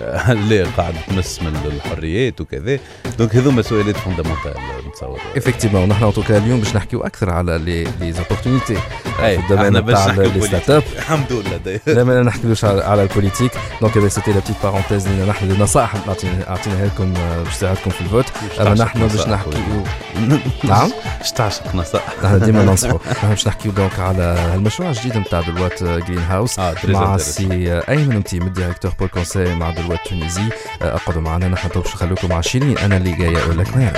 اللي 0.32 0.62
قاعد 0.62 0.94
تمس 1.08 1.42
من 1.42 1.56
الحريات 1.66 2.40
وكذا. 2.40 2.78
Donc 3.18 3.36
هذوما 3.36 3.62
سؤالات 3.62 3.96
fondamentales 3.96 4.54
نتصور. 4.88 5.20
Effectivement 5.36 5.88
نحن 5.88 6.12
tout 6.12 6.27
cas 6.27 6.38
اليوم 6.38 6.58
باش 6.60 6.76
نحكيو 6.76 7.00
أكثر 7.00 7.30
على 7.30 7.58
les 7.58 7.84
les 8.00 8.12
opportunités 8.12 8.76
في 9.16 9.38
ال 9.38 9.44
domaine 9.44 9.86
تاع 9.86 10.06
les 10.06 10.40
startups 10.40 10.82
الحمد 10.96 11.32
لله 11.32 11.80
لا 11.86 12.04
ما 12.04 12.22
نحكيوش 12.22 12.64
على 12.64 13.02
ال 13.02 13.07
politique 13.07 13.52
donc 13.80 13.96
هذا 13.96 14.08
c'était 14.08 14.32
la 14.32 14.38
petite 14.38 14.56
parenthèse 14.62 15.08
لنا 15.08 15.24
نحن 15.24 15.50
النصائح 15.50 15.94
اعطيناها 16.48 16.86
لكم 16.86 17.14
باش 17.44 17.56
تساعدكم 17.56 17.90
في 17.90 18.00
ال 18.00 18.04
vote. 18.04 18.24
أما 18.60 18.74
نحن 18.74 19.06
باش 19.06 19.28
نحكيو. 19.28 19.84
نعم؟ 20.64 20.90
اش 21.22 21.32
تعشق 21.32 21.74
نصائح. 21.74 22.14
نحن 22.24 22.38
ديما 22.40 22.64
ننصحوا 22.64 22.98
نحن 23.10 23.28
باش 23.28 23.48
نحكيو 23.48 23.72
donc 23.72 23.98
على 23.98 24.52
المشروع 24.54 24.90
الجديد 24.90 25.16
نتاع 25.16 25.40
Deloitte 25.40 25.84
Greenhouse 25.84 26.58
مع 26.84 27.16
سي 27.16 27.80
أيمن 27.88 28.16
متيم 28.16 28.42
ال 28.42 28.47
directeur 28.47 28.92
pôle 28.98 29.08
conseil 29.08 29.54
مع 29.54 29.70
Deloitte 29.82 30.08
Tunisie 30.08 30.48
أقعدوا 30.82 31.22
معنا 31.22 31.48
نحن 31.48 31.68
باش 31.68 31.86
نخليكم 31.94 32.32
عشرين 32.32 32.78
أنا 32.78 32.96
اللي 32.96 33.12
جاي 33.12 33.36
أقول 33.36 33.58
لك 33.58 33.76
ما 33.76 33.92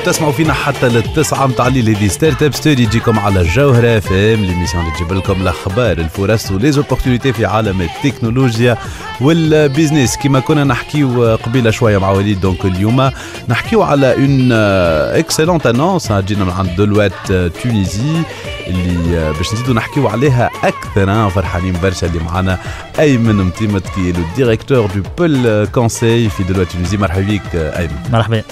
موريني 0.00 0.08
ما 0.08 0.08
زلتوا 0.08 0.12
تسمعوا 0.12 0.32
فينا 0.32 0.52
حتى 0.52 0.88
للتسعة 0.88 1.46
متاع 1.46 1.66
الليل 1.66 1.96
هذه 1.96 2.08
Startup 2.08 2.54
Story. 2.54 2.82
يجيكم 2.82 3.18
على 3.18 3.40
الجوهرة 3.40 3.98
أف 3.98 4.12
إم 4.12 4.44
l'émission 4.44 4.84
اللي 4.84 4.94
تجيب 4.96 5.12
لكم 5.12 5.42
الأخبار 5.42 5.98
الفرص 5.98 6.50
و 6.50 6.55
les 6.55 6.70
opportunités 6.70 7.32
في 7.32 7.46
عالم 7.46 7.80
التكنولوجيا 7.82 8.76
وال 9.20 9.39
business 9.39 10.16
كما 10.16 10.40
كنا 10.40 10.64
نحكيو 10.64 11.36
قبيلة 11.36 11.70
شوية 11.70 11.98
مع 11.98 12.10
وليد 12.10 12.40
donc 12.40 12.64
اليوم 12.64 13.10
نحكيو 13.48 13.82
على 13.82 14.14
une 14.14 14.52
excellente 14.52 15.66
annonce 15.66 16.12
جينا 16.12 16.44
من 16.44 16.50
عند 16.50 16.76
Deloitte 16.76 17.32
Tunisie 17.62 18.22
اللي 18.70 19.32
باش 19.32 19.52
نزيدو 19.52 19.72
نحكيو 19.74 20.08
عليها 20.08 20.50
أكثر 20.64 21.30
فرحانين 21.30 21.74
برشا 21.82 22.06
اللي 22.06 22.18
معنا 22.18 22.58
أيمن 22.98 23.34
متيمت 23.34 23.88
qui 23.88 24.12
est 24.12 24.18
le 24.18 24.22
directeur 24.36 24.86
du 24.86 25.02
pôle 25.18 25.66
conseil 25.66 26.28
في 26.28 26.42
Deloitte 26.42 26.72
Tunisie 26.72 26.96
مرحبا 26.96 27.22
بك 27.22 27.54
أيمن. 27.54 27.96
مرحبا. 28.12 28.42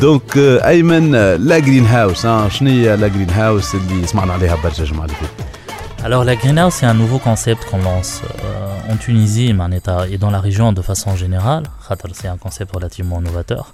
دونك 0.00 0.36
أيمن 0.36 1.12
لا 1.36 1.58
جرين 1.58 1.86
هاوس 1.86 2.22
شنو 2.26 2.70
هي 2.70 2.96
لا 2.96 3.08
جرين 3.08 3.30
هاوس 3.30 3.74
اللي 3.74 4.06
سمعنا 4.06 4.32
عليها 4.32 4.56
برشا 4.64 4.82
الجمعه 4.82 5.04
اللي 5.04 5.16
فاتت 5.16 5.64
Alors 6.06 6.22
la 6.22 6.36
greenhouse, 6.36 6.74
c'est 6.78 6.84
un 6.94 6.98
nouveau 7.02 7.18
concept 7.18 7.64
qu'on 7.68 7.82
lance 7.90 8.20
euh, 8.20 8.92
en 8.92 8.96
Tunisie 8.96 9.54
Maneta, 9.54 10.06
et 10.12 10.18
dans 10.18 10.30
la 10.36 10.40
région 10.48 10.70
de 10.78 10.82
façon 10.82 11.16
générale. 11.16 11.64
Khatar, 11.88 12.10
C'est 12.20 12.28
un 12.28 12.36
concept 12.36 12.70
relativement 12.78 13.22
novateur. 13.22 13.64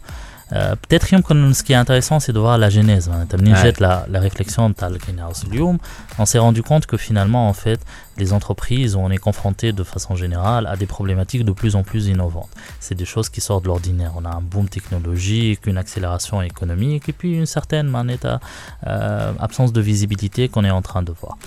Euh, 0.53 0.75
Peut-être 0.75 1.07
que 1.09 1.53
ce 1.53 1.63
qui 1.63 1.73
est 1.73 1.75
intéressant, 1.75 2.19
c'est 2.19 2.31
de 2.31 2.39
voir 2.39 2.57
la 2.57 2.69
genèse. 2.69 3.09
Maneta. 3.09 3.37
منين 3.37 3.55
Ouais. 3.55 3.63
جات 3.63 3.81
la, 3.81 4.05
la 4.09 4.19
réflexion 4.19 4.69
de 4.69 4.75
la 4.79 4.89
greenhouse 4.89 5.43
اليوم, 5.47 5.79
on 6.19 6.25
s'est 6.25 6.37
rendu 6.37 6.61
compte 6.61 6.85
que 6.85 6.97
finalement, 6.97 7.49
en 7.49 7.53
fait, 7.53 7.79
les 8.17 8.31
entreprises, 8.31 8.95
on 8.95 9.09
est 9.09 9.17
confronté 9.17 9.73
de 9.73 9.83
façon 9.83 10.15
générale 10.15 10.67
à 10.67 10.75
des 10.77 10.85
problématiques 10.85 11.45
de 11.45 11.51
plus 11.51 11.75
en 11.75 11.83
plus 11.83 12.07
innovantes. 12.07 12.49
C'est 12.79 12.95
des 12.95 13.05
choses 13.05 13.29
qui 13.29 13.41
sortent 13.41 13.63
de 13.63 13.69
l'ordinaire. 13.69 14.11
On 14.15 14.23
a 14.25 14.29
un 14.29 14.41
boom 14.41 14.69
technologique, 14.69 15.61
une 15.65 15.77
accélération 15.77 16.41
économique, 16.41 17.09
et 17.09 17.13
puis 17.13 17.33
une 17.33 17.47
certaine 17.57 17.87
maneta, 17.87 18.39
euh, 18.87 19.31
absence 19.39 19.73
de 19.73 19.81
visibilité 19.81 20.47
qu'on 20.51 20.63
est 20.63 20.75
en 20.79 20.83
train 20.89 21.01
de 21.01 21.13
voir. 21.21 21.37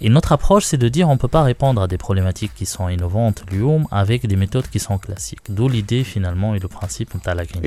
Et 0.00 0.08
notre 0.08 0.32
approche, 0.32 0.64
c'est 0.64 0.76
de 0.76 0.88
dire 0.88 1.08
on 1.08 1.14
ne 1.14 1.18
peut 1.18 1.28
pas 1.28 1.42
répondre 1.42 1.80
à 1.80 1.86
des 1.86 1.98
problématiques 1.98 2.52
qui 2.54 2.66
sont 2.66 2.88
innovantes, 2.88 3.44
l'UOM, 3.50 3.86
avec 3.90 4.26
des 4.26 4.36
méthodes 4.36 4.68
qui 4.68 4.78
sont 4.78 4.98
classiques. 4.98 5.40
D'où 5.48 5.68
l'idée 5.68 6.04
finalement 6.04 6.54
et 6.54 6.58
le 6.58 6.68
principe 6.68 7.12
de 7.14 7.30
la 7.30 7.44
greenhouse. 7.44 7.64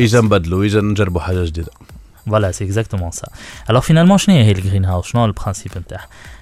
Voilà, 2.27 2.51
c'est 2.51 2.65
exactement 2.65 3.11
ça. 3.11 3.29
Alors 3.67 3.85
finalement, 3.85 4.17
je 4.17 4.29
n'ai 4.29 4.53
le 4.53 4.61
greenhouse, 4.61 5.13
non, 5.13 5.27
le 5.27 5.33
principe. 5.33 5.75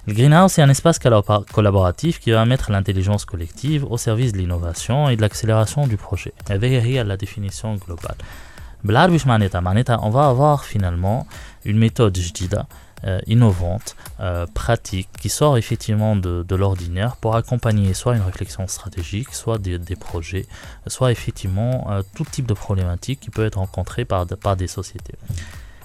Le 0.08 0.14
greenhouse, 0.14 0.54
c'est 0.54 0.64
un 0.64 0.70
espace 0.70 0.98
collaboratif 1.00 2.20
qui 2.20 2.32
va 2.32 2.44
mettre 2.46 2.72
l'intelligence 2.72 3.24
collective 3.24 3.86
au 3.86 3.98
service 3.98 4.34
de 4.34 4.40
l'innovation 4.40 5.10
et 5.10 5.16
de 5.16 5.22
l'accélération 5.22 5.86
du 5.86 5.96
projet. 5.96 6.34
Et 6.50 6.54
Avec 6.54 6.84
la 7.06 7.18
définition 7.18 7.76
globale. 7.76 8.18
on 8.84 10.10
va 10.10 10.28
avoir 10.28 10.66
finalement 10.66 11.28
une 11.66 11.78
méthode 11.78 12.18
je 12.18 12.30
jdida 12.30 12.66
euh, 13.04 13.20
innovante, 13.28 13.96
euh, 14.20 14.48
pratique, 14.54 15.10
qui 15.20 15.30
sort 15.30 15.58
effectivement 15.58 16.16
de, 16.16 16.56
l'ordinaire 16.56 17.18
pour 17.18 17.36
accompagner 17.36 17.94
soit 17.94 18.16
une 18.16 18.22
réflexion 18.22 18.68
stratégique, 18.68 19.34
soit 19.34 19.58
des, 19.58 19.96
projets, 19.96 20.48
soit 20.88 21.12
effectivement 21.12 21.92
euh, 21.92 22.02
tout 22.16 22.24
type 22.24 22.46
de 22.46 22.54
problématique 22.54 23.20
qui 23.20 23.30
peut 23.30 23.46
être 23.46 23.58
rencontrée 23.58 24.06
par, 24.06 24.26
des 24.26 24.68
sociétés. 24.68 25.16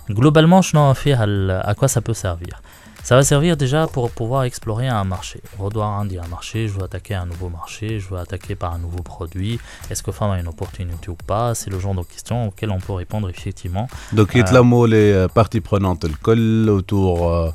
Globalement, 0.08 0.62
je 0.62 0.76
n'en 0.76 0.90
à 0.92 1.74
quoi 1.74 1.88
ça 1.88 2.00
peut 2.00 2.14
servir. 2.14 2.62
Ça 3.02 3.16
va 3.16 3.22
servir 3.22 3.56
déjà 3.56 3.86
pour 3.86 4.10
pouvoir 4.10 4.44
explorer 4.44 4.86
un 4.88 5.04
marché. 5.04 5.40
Redouard 5.58 6.04
dit 6.04 6.18
un 6.18 6.28
marché, 6.28 6.68
je 6.68 6.74
veux 6.74 6.84
attaquer 6.84 7.14
un 7.14 7.26
nouveau 7.26 7.48
marché, 7.48 7.98
je 7.98 8.08
veux 8.08 8.18
attaquer 8.18 8.54
par 8.54 8.74
un 8.74 8.78
nouveau 8.78 9.02
produit. 9.02 9.58
Est-ce 9.90 10.02
que 10.02 10.12
femme 10.12 10.30
a 10.30 10.38
une 10.38 10.48
opportunité 10.48 11.10
ou 11.10 11.16
pas? 11.26 11.54
C'est 11.54 11.70
le 11.70 11.80
genre 11.80 11.94
de 11.94 12.02
questions 12.02 12.48
auxquelles 12.48 12.70
on 12.70 12.78
peut 12.78 12.92
répondre 12.92 13.28
effectivement. 13.28 13.88
Donc, 14.12 14.30
il 14.34 14.38
y 14.38 14.42
a 14.42 14.54
euh, 14.54 14.86
les 14.86 15.12
euh, 15.12 15.28
parties 15.28 15.60
prenantes, 15.60 16.04
le 16.04 16.14
col 16.22 16.68
autour. 16.68 17.30
Euh, 17.30 17.50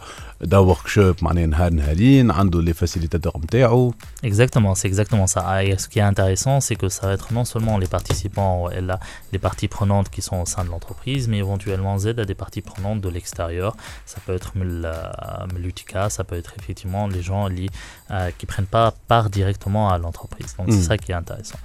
ورك 0.52 0.87
شوب 0.87 1.16
معناها 1.22 1.46
نهار 1.46 1.72
نهارين 1.72 2.30
عنده 2.30 2.62
لي 2.62 2.72
فاسيليتاتور 2.72 3.32
نتاعو 3.37 3.94
Exactement, 4.25 4.75
c'est 4.75 4.88
exactement 4.92 5.26
ça. 5.34 5.40
Ah, 5.52 5.64
Et 5.64 5.76
ce 5.82 5.87
qui 5.88 5.99
est 5.99 6.08
intéressant, 6.12 6.56
c'est 6.66 6.76
que 6.82 6.88
ça 6.96 7.02
va 7.08 7.12
être 7.18 7.28
non 7.38 7.44
seulement 7.52 7.76
les 7.82 7.90
participants, 7.96 8.58
et 8.76 8.80
la- 8.88 9.00
les 9.32 9.40
parties 9.46 9.68
prenantes 9.76 10.08
qui 10.14 10.22
sont 10.28 10.38
au 10.44 10.49
sein 10.54 10.62
de 10.66 10.70
l'entreprise, 10.75 11.22
mais 11.30 11.38
éventuellement 11.46 11.94
Z 12.04 12.06
à 12.22 12.25
des 12.32 12.38
parties 12.44 12.64
prenantes 12.70 13.00
de 13.06 13.10
l'extérieur. 13.14 13.70
Ça 14.12 14.18
peut 14.25 14.34
être 14.38 14.50
Mul- 14.58 14.84
euh, 14.87 15.52
Mulutica, 15.54 16.02
ça 16.16 16.22
peut 16.28 16.38
être 16.42 16.52
effectivement 16.60 17.04
les 17.14 17.22
gens 17.30 17.44
li- 17.56 17.70
euh, 18.10 18.30
qui 18.38 18.44
prennent 18.52 18.72
pas 18.80 18.88
part 19.10 19.26
directement 19.38 19.84
à 19.94 19.96
l'entreprise. 20.02 20.50
Donc 20.58 20.66
c'est 20.75 20.84
Mm. 20.84 20.90
ça 20.90 20.96
qui 21.02 21.08
est 21.12 21.18
intéressant. 21.25 21.60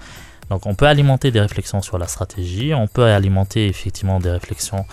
Donc 0.52 0.62
on 0.72 0.76
peut 0.80 0.90
alimenter 0.96 1.28
des 1.36 1.42
réflexions 1.48 1.82
sur 1.90 1.98
la 2.04 2.08
stratégie, 2.16 2.70
on 2.84 2.88
peut 2.96 3.08
alimenter 3.20 3.62
effectivement 3.74 4.18
des 4.26 4.34
réflexions 4.40 4.84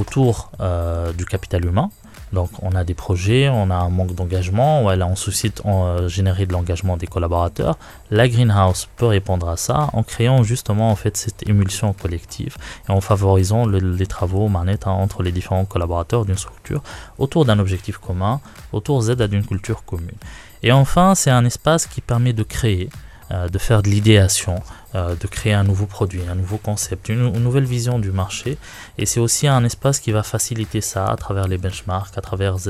autour 0.00 0.34
euh, 0.60 1.12
du 1.20 1.24
capital 1.34 1.62
humain. 1.70 1.88
donc 2.33 2.49
on 2.63 2.71
a 2.75 2.83
des 2.83 2.95
projets, 2.95 3.47
on 3.47 3.69
a 3.69 3.75
un 3.75 3.89
manque 3.89 4.15
d'engagement, 4.15 4.81
on 4.85 5.15
suscite 5.15 5.61
en, 5.65 5.85
euh, 5.85 6.07
générer 6.07 6.45
de 6.47 6.51
l'engagement 6.53 6.97
des 6.97 7.05
collaborateurs. 7.07 7.77
La 8.09 8.27
greenhouse 8.27 8.87
peut 8.97 9.05
répondre 9.05 9.47
à 9.47 9.55
ça 9.55 9.89
en 9.93 10.01
créant 10.01 10.41
justement 10.43 10.89
en 10.89 10.95
fait 10.95 11.15
cette 11.15 11.47
émulsion 11.47 11.93
collective 11.93 12.57
et 12.89 12.91
en 12.91 13.01
favorisant 13.01 13.65
le- 13.67 13.77
les 13.77 14.07
travaux 14.07 14.47
manette, 14.47 14.87
hein, 14.87 14.91
entre 14.91 15.21
les 15.21 15.31
différents 15.31 15.65
collaborateurs 15.65 16.25
d'une 16.25 16.37
structure 16.37 16.81
autour 17.19 17.45
d'un 17.45 17.59
objectif 17.59 17.97
commun, 17.99 18.41
autour 18.71 19.01
Z 19.03 19.21
à 19.21 19.27
d'une 19.27 19.45
culture 19.45 19.85
commune. 19.85 20.17
Et 20.63 20.71
enfin, 20.71 21.13
c'est 21.13 21.29
un 21.31 21.45
espace 21.45 21.85
qui 21.85 22.01
permet 22.01 22.33
de 22.33 22.43
créer, 22.43 22.89
euh, 23.31 23.47
de 23.47 23.57
faire 23.59 23.83
de 23.83 23.89
l'idéation, 23.89 24.55
euh, 24.94 25.14
de 25.22 25.26
créer 25.36 25.54
un 25.62 25.64
nouveau 25.70 25.86
produit, 25.96 26.22
un 26.34 26.38
nouveau 26.42 26.58
concept, 26.68 27.02
une, 27.08 27.24
une 27.38 27.44
nouvelle 27.48 27.68
vision 27.76 27.98
du 28.06 28.10
marché. 28.22 28.50
Et 28.98 29.04
c'est 29.10 29.20
aussi 29.26 29.44
un 29.58 29.62
espace 29.70 29.98
qui 30.04 30.10
va 30.18 30.22
faciliter 30.34 30.80
ça 30.80 31.02
à 31.14 31.16
travers 31.16 31.46
les 31.52 31.58
benchmarks, 31.64 32.14
à 32.20 32.22
travers 32.28 32.54
Z 32.58 32.66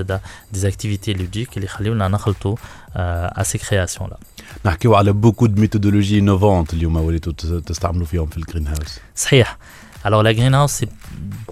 des 0.54 0.64
activités 0.64 1.12
ludiques 1.14 1.54
اللي 1.56 1.66
يخليونا 1.66 2.08
نخلطوا 2.08 2.56
euh, 2.96 3.40
à 3.40 3.44
ces 3.44 3.58
créations-là. 3.58 4.16
نحكيو 4.64 4.94
على 4.94 5.12
بوكو 5.12 5.46
دو 5.46 5.60
ميثودولوجي 5.60 6.18
انوفونت 6.18 6.74
اليوم 6.74 6.96
وليتوا 6.96 7.32
تس- 7.32 7.62
تستعملوا 7.66 8.06
فيهم 8.06 8.26
في 8.26 8.36
الجرين 8.36 8.66
هاوس 8.66 8.98
صحيح. 9.16 9.58
Alors 10.04 10.22
la 10.22 10.32
greenhouse, 10.32 10.72
c'est 10.78 10.90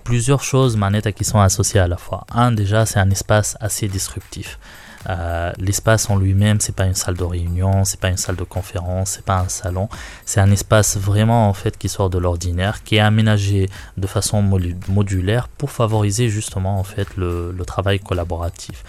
plusieurs 0.09 0.43
choses 0.53 0.77
manette 0.77 1.11
qui 1.19 1.25
sont 1.33 1.41
associées 1.51 1.81
à 1.81 1.89
la 1.89 1.99
fois. 2.07 2.21
Un, 2.43 2.53
déjà, 2.53 2.81
c'est 2.91 3.01
un 3.07 3.11
espace 3.11 3.51
assez 3.67 3.87
disruptif. 3.89 4.49
Euh, 5.10 5.52
L'espace 5.58 6.10
en 6.10 6.16
lui-même, 6.16 6.60
c'est 6.60 6.76
pas 6.76 6.86
une 6.86 6.96
salle 6.96 7.16
de 7.16 7.24
réunion, 7.24 7.84
c'est 7.86 8.00
pas 8.00 8.10
une 8.10 8.18
salle 8.18 8.36
de 8.36 8.44
conférence, 8.44 9.12
c'est 9.12 9.26
pas 9.26 9.40
un 9.40 9.50
salon. 9.50 9.90
C'est 10.26 10.40
un 10.40 10.52
espace 10.52 10.98
vraiment 10.98 11.50
en 11.50 11.54
fait 11.54 11.78
qui 11.78 11.90
sort 11.90 12.10
de 12.10 12.18
l'ordinaire, 12.18 12.84
qui 12.84 12.96
est 12.96 13.00
aménagé 13.00 13.70
de 13.98 14.08
façon 14.08 14.42
modulaire 14.88 15.48
pour 15.48 15.72
favoriser 15.72 16.30
justement 16.30 16.80
en 16.80 16.84
fait 16.84 17.08
le, 17.18 17.52
le 17.52 17.66
travail 17.66 18.00
collaboratif. 18.00 18.84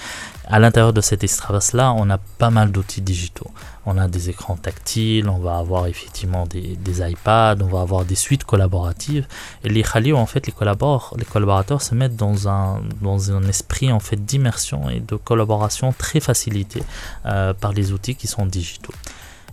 À 0.48 0.58
l'intérieur 0.58 0.92
de 0.92 1.00
cet 1.00 1.24
espace-là, 1.24 1.92
on 1.96 2.10
a 2.10 2.18
pas 2.18 2.50
mal 2.50 2.72
d'outils 2.72 3.00
digitaux. 3.00 3.50
On 3.84 3.98
a 3.98 4.08
des 4.08 4.30
écrans 4.30 4.56
tactiles, 4.56 5.28
on 5.28 5.38
va 5.38 5.58
avoir 5.58 5.86
effectivement 5.86 6.46
des, 6.46 6.76
iPads, 7.00 7.56
on 7.60 7.66
va 7.66 7.80
avoir 7.80 8.04
des 8.04 8.14
suites 8.14 8.44
collaboratives. 8.44 9.26
Et 9.64 9.68
les 9.68 9.82
Khalil, 9.82 10.14
en 10.14 10.26
fait, 10.26 10.46
les 10.46 10.52
collaborateurs 10.52 11.82
se 11.82 11.94
mettent 11.94 12.16
dans 12.16 12.48
un, 12.48 12.82
dans 13.00 13.32
un 13.32 13.42
esprit 13.48 13.92
en 13.92 14.00
fait 14.00 14.24
d'immersion 14.24 14.88
et 14.88 15.00
de 15.00 15.16
collaboration 15.16 15.92
très 15.92 16.20
facilité 16.20 16.82
euh, 17.26 17.52
par 17.54 17.72
les 17.72 17.92
outils 17.92 18.14
qui 18.14 18.26
sont 18.26 18.46
digitaux. 18.46 18.94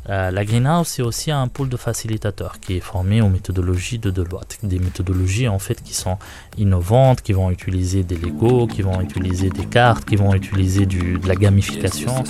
Euh, 0.09 0.31
la 0.31 0.45
Greenhouse, 0.45 0.87
c'est 0.87 1.01
aussi 1.01 1.29
un 1.29 1.47
pôle 1.47 1.69
de 1.69 1.77
facilitateurs 1.77 2.59
qui 2.59 2.77
est 2.77 2.79
formé 2.79 3.21
aux 3.21 3.29
méthodologies 3.29 3.99
de 3.99 4.09
Deloitte. 4.09 4.57
Des 4.63 4.79
méthodologies 4.79 5.47
en 5.47 5.59
fait 5.59 5.83
qui 5.83 5.93
sont 5.93 6.17
innovantes, 6.57 7.21
qui 7.21 7.33
vont 7.33 7.51
utiliser 7.51 8.03
des 8.03 8.15
Lego, 8.15 8.65
qui 8.65 8.81
vont 8.81 9.01
utiliser 9.01 9.49
des 9.49 9.65
cartes, 9.65 10.05
qui 10.05 10.15
vont 10.15 10.33
utiliser 10.33 10.85
de 10.85 11.27
la 11.27 11.35
gamification. 11.35 12.23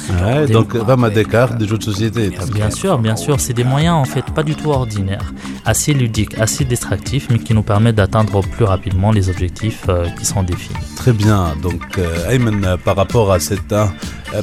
Donc, 0.52 0.74
même 0.74 1.04
euh, 1.04 1.08
à 1.08 1.10
des 1.10 1.26
cartes, 1.26 1.58
des 1.58 1.68
jeux 1.68 1.78
de 1.78 1.84
société. 1.84 2.32
Bien 2.54 2.72
sûr, 2.72 2.98
bien 2.98 3.16
sûr. 3.16 3.40
C'est 3.40 3.54
des 3.54 3.64
moyens 3.64 3.96
en 3.96 4.06
fait 4.06 4.26
pas 4.26 4.44
du 4.44 4.56
tout 4.56 4.72
ordinaires, 4.72 5.32
assez 5.64 5.94
ludiques, 5.94 6.38
assez 6.38 6.66
distractifs, 6.66 7.28
mais 7.30 7.40
qui 7.40 7.54
nous 7.54 7.64
permettent 7.64 7.96
d'atteindre 7.96 8.42
plus 8.42 8.66
rapidement 8.66 9.12
les 9.12 9.30
objectifs 9.30 9.86
euh, 9.88 10.10
qui 10.18 10.26
sont 10.26 10.44
définis. 10.44 10.80
Très 10.96 11.14
bien. 11.14 11.56
Donc, 11.62 12.00
Ayman, 12.30 12.78
par 12.84 12.96
rapport 12.98 13.32
à 13.32 13.40
cette 13.40 13.74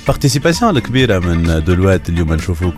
participation 0.06 0.68
à 0.68 0.72
la 0.72 0.80
Kbira 0.80 1.20
de 1.20 1.60
Deloitte, 1.60 2.10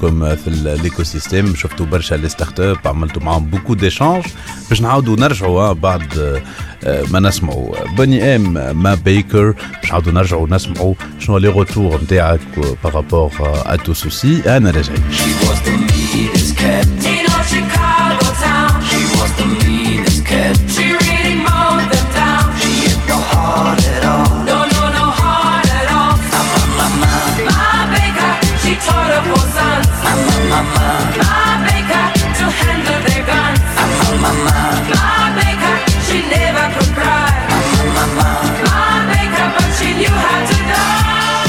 comme 0.00 0.26
في 0.44 0.48
ال- 0.50 0.80
l'écosystème. 0.90 1.56
شفتوا 1.56 1.86
برشا 1.86 2.14
لي 2.14 2.28
ستارت 2.28 2.60
اب 2.60 2.76
عملتوا 2.84 3.22
معاهم 3.22 3.44
بوكو 3.46 3.74
ديشانج 3.74 4.24
باش 4.68 4.80
نعاودوا 4.80 5.16
نرجعوا 5.16 5.60
آه، 5.62 5.72
بعد 5.72 6.18
آه، 6.18 6.42
آه، 6.84 7.04
ما 7.10 7.20
نسمعوا 7.20 7.74
بني 7.98 8.36
ام 8.36 8.76
ما 8.82 8.94
بيكر 8.94 9.50
باش 9.82 9.90
نعاودوا 9.90 10.12
نرجعوا 10.12 10.48
نسمعوا 10.50 10.94
شنو 11.18 11.38
لي 11.38 11.48
روتور 11.48 12.00
نتاعك 12.02 12.40
بارابور 12.84 13.32
ا 13.66 13.76
تو 13.76 13.94
سوسي 13.94 14.56
أنا 14.56 14.70
راجعين. 14.70 15.02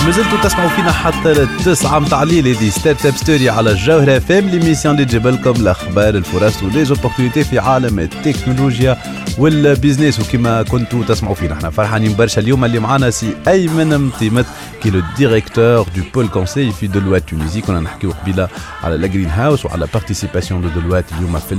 ما 0.10 0.16
زلتوا 0.16 0.44
تسمعوا 0.44 0.70
فينا 0.70 0.92
حتى 0.92 1.34
للتسعة 1.34 2.00
متاع 2.00 2.24
الليل 2.24 2.48
هذه 2.48 2.70
Startup 2.70 3.16
Story 3.16 3.50
على 3.50 3.72
الجوهرة 3.72 4.20
FM 4.20 4.50
l'émission 4.50 4.96
اللي 4.96 5.06
تجيب 5.06 5.28
لكم 5.28 5.52
الاخبار 5.52 6.16
الفرص 6.16 6.64
و 6.64 6.69
les 6.69 6.84
opportunités 6.84 7.44
في 7.44 7.60
عالم 7.60 8.00
التكنولوجيا 8.00 8.98
وال 9.38 9.54
business 9.54 10.20
وكما 10.20 10.64
كنتوا 10.64 11.04
تسمعوا 11.04 11.36
فينا 11.36 11.54
إحنا 11.54 11.70
فرحانين 11.70 12.16
برشا 12.16 12.42
اليوم. 12.42 12.66
اللي 12.66 12.80
معنا 12.80 13.10
سي 13.10 13.36
أيمن 13.48 13.98
متيمت 13.98 14.46
qui 14.84 14.90
est 14.90 14.97
le 14.97 15.02
directeur 15.18 15.88
du 15.96 16.02
pôle 16.14 16.28
conseil 16.28 16.72
في 16.72 16.88
Deloitte 16.88 17.30
Tunisie 17.30 17.62
كنا 17.62 17.80
نحكيو 17.80 18.12
قبيلة 18.12 18.48
على 18.84 18.98
la 18.98 19.08
Greenhouse 19.08 19.66
وعلى 19.66 19.88
participation 19.94 20.62
de 20.62 20.82
Deloitte 20.82 21.06
اليوم 21.18 21.40
في 21.40 21.58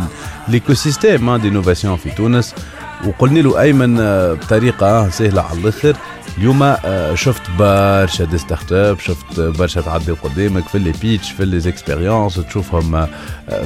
l'écosystème 0.48 1.36
d'innovation 1.36 1.96
في 1.96 2.10
تونس. 2.10 2.54
وقلنا 3.06 3.38
له 3.38 3.60
أيمن 3.60 4.00
آه، 4.00 4.32
بطريقة 4.32 5.10
سهلة 5.10 5.42
على 5.42 5.58
الآخر. 5.58 5.96
اليوم 6.38 6.62
آه، 6.62 7.14
شفت 7.14 7.42
برشا 7.58 8.24
des 8.24 8.38
startups 8.38 8.98
شفت 9.00 9.40
برشا 9.40 9.80
تعدي 9.80 10.12
قدامك 10.12 10.68
في 10.68 10.78
les 10.78 10.92
pitchs 11.02 11.30
في 11.32 11.44
les 11.44 11.68
expériences 11.68 12.34
تشوفهم 12.34 12.94
آه، 12.94 13.08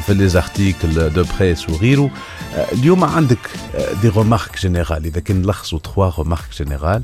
في 0.06 0.14
les 0.14 0.28
articles 0.28 1.10
de 1.10 1.24
presse 1.38 1.70
وغيره 1.70 2.10
آه، 2.54 2.72
اليوم 2.72 3.04
عندك 3.04 3.38
آه، 3.74 3.92
des 4.02 4.08
remarques 4.08 4.60
générales 4.60 5.04
إذا 5.04 5.20
كان 5.20 5.42
نلخصوا 5.42 5.78
trois 5.78 6.10
remarques 6.18 6.44
générales 6.58 7.02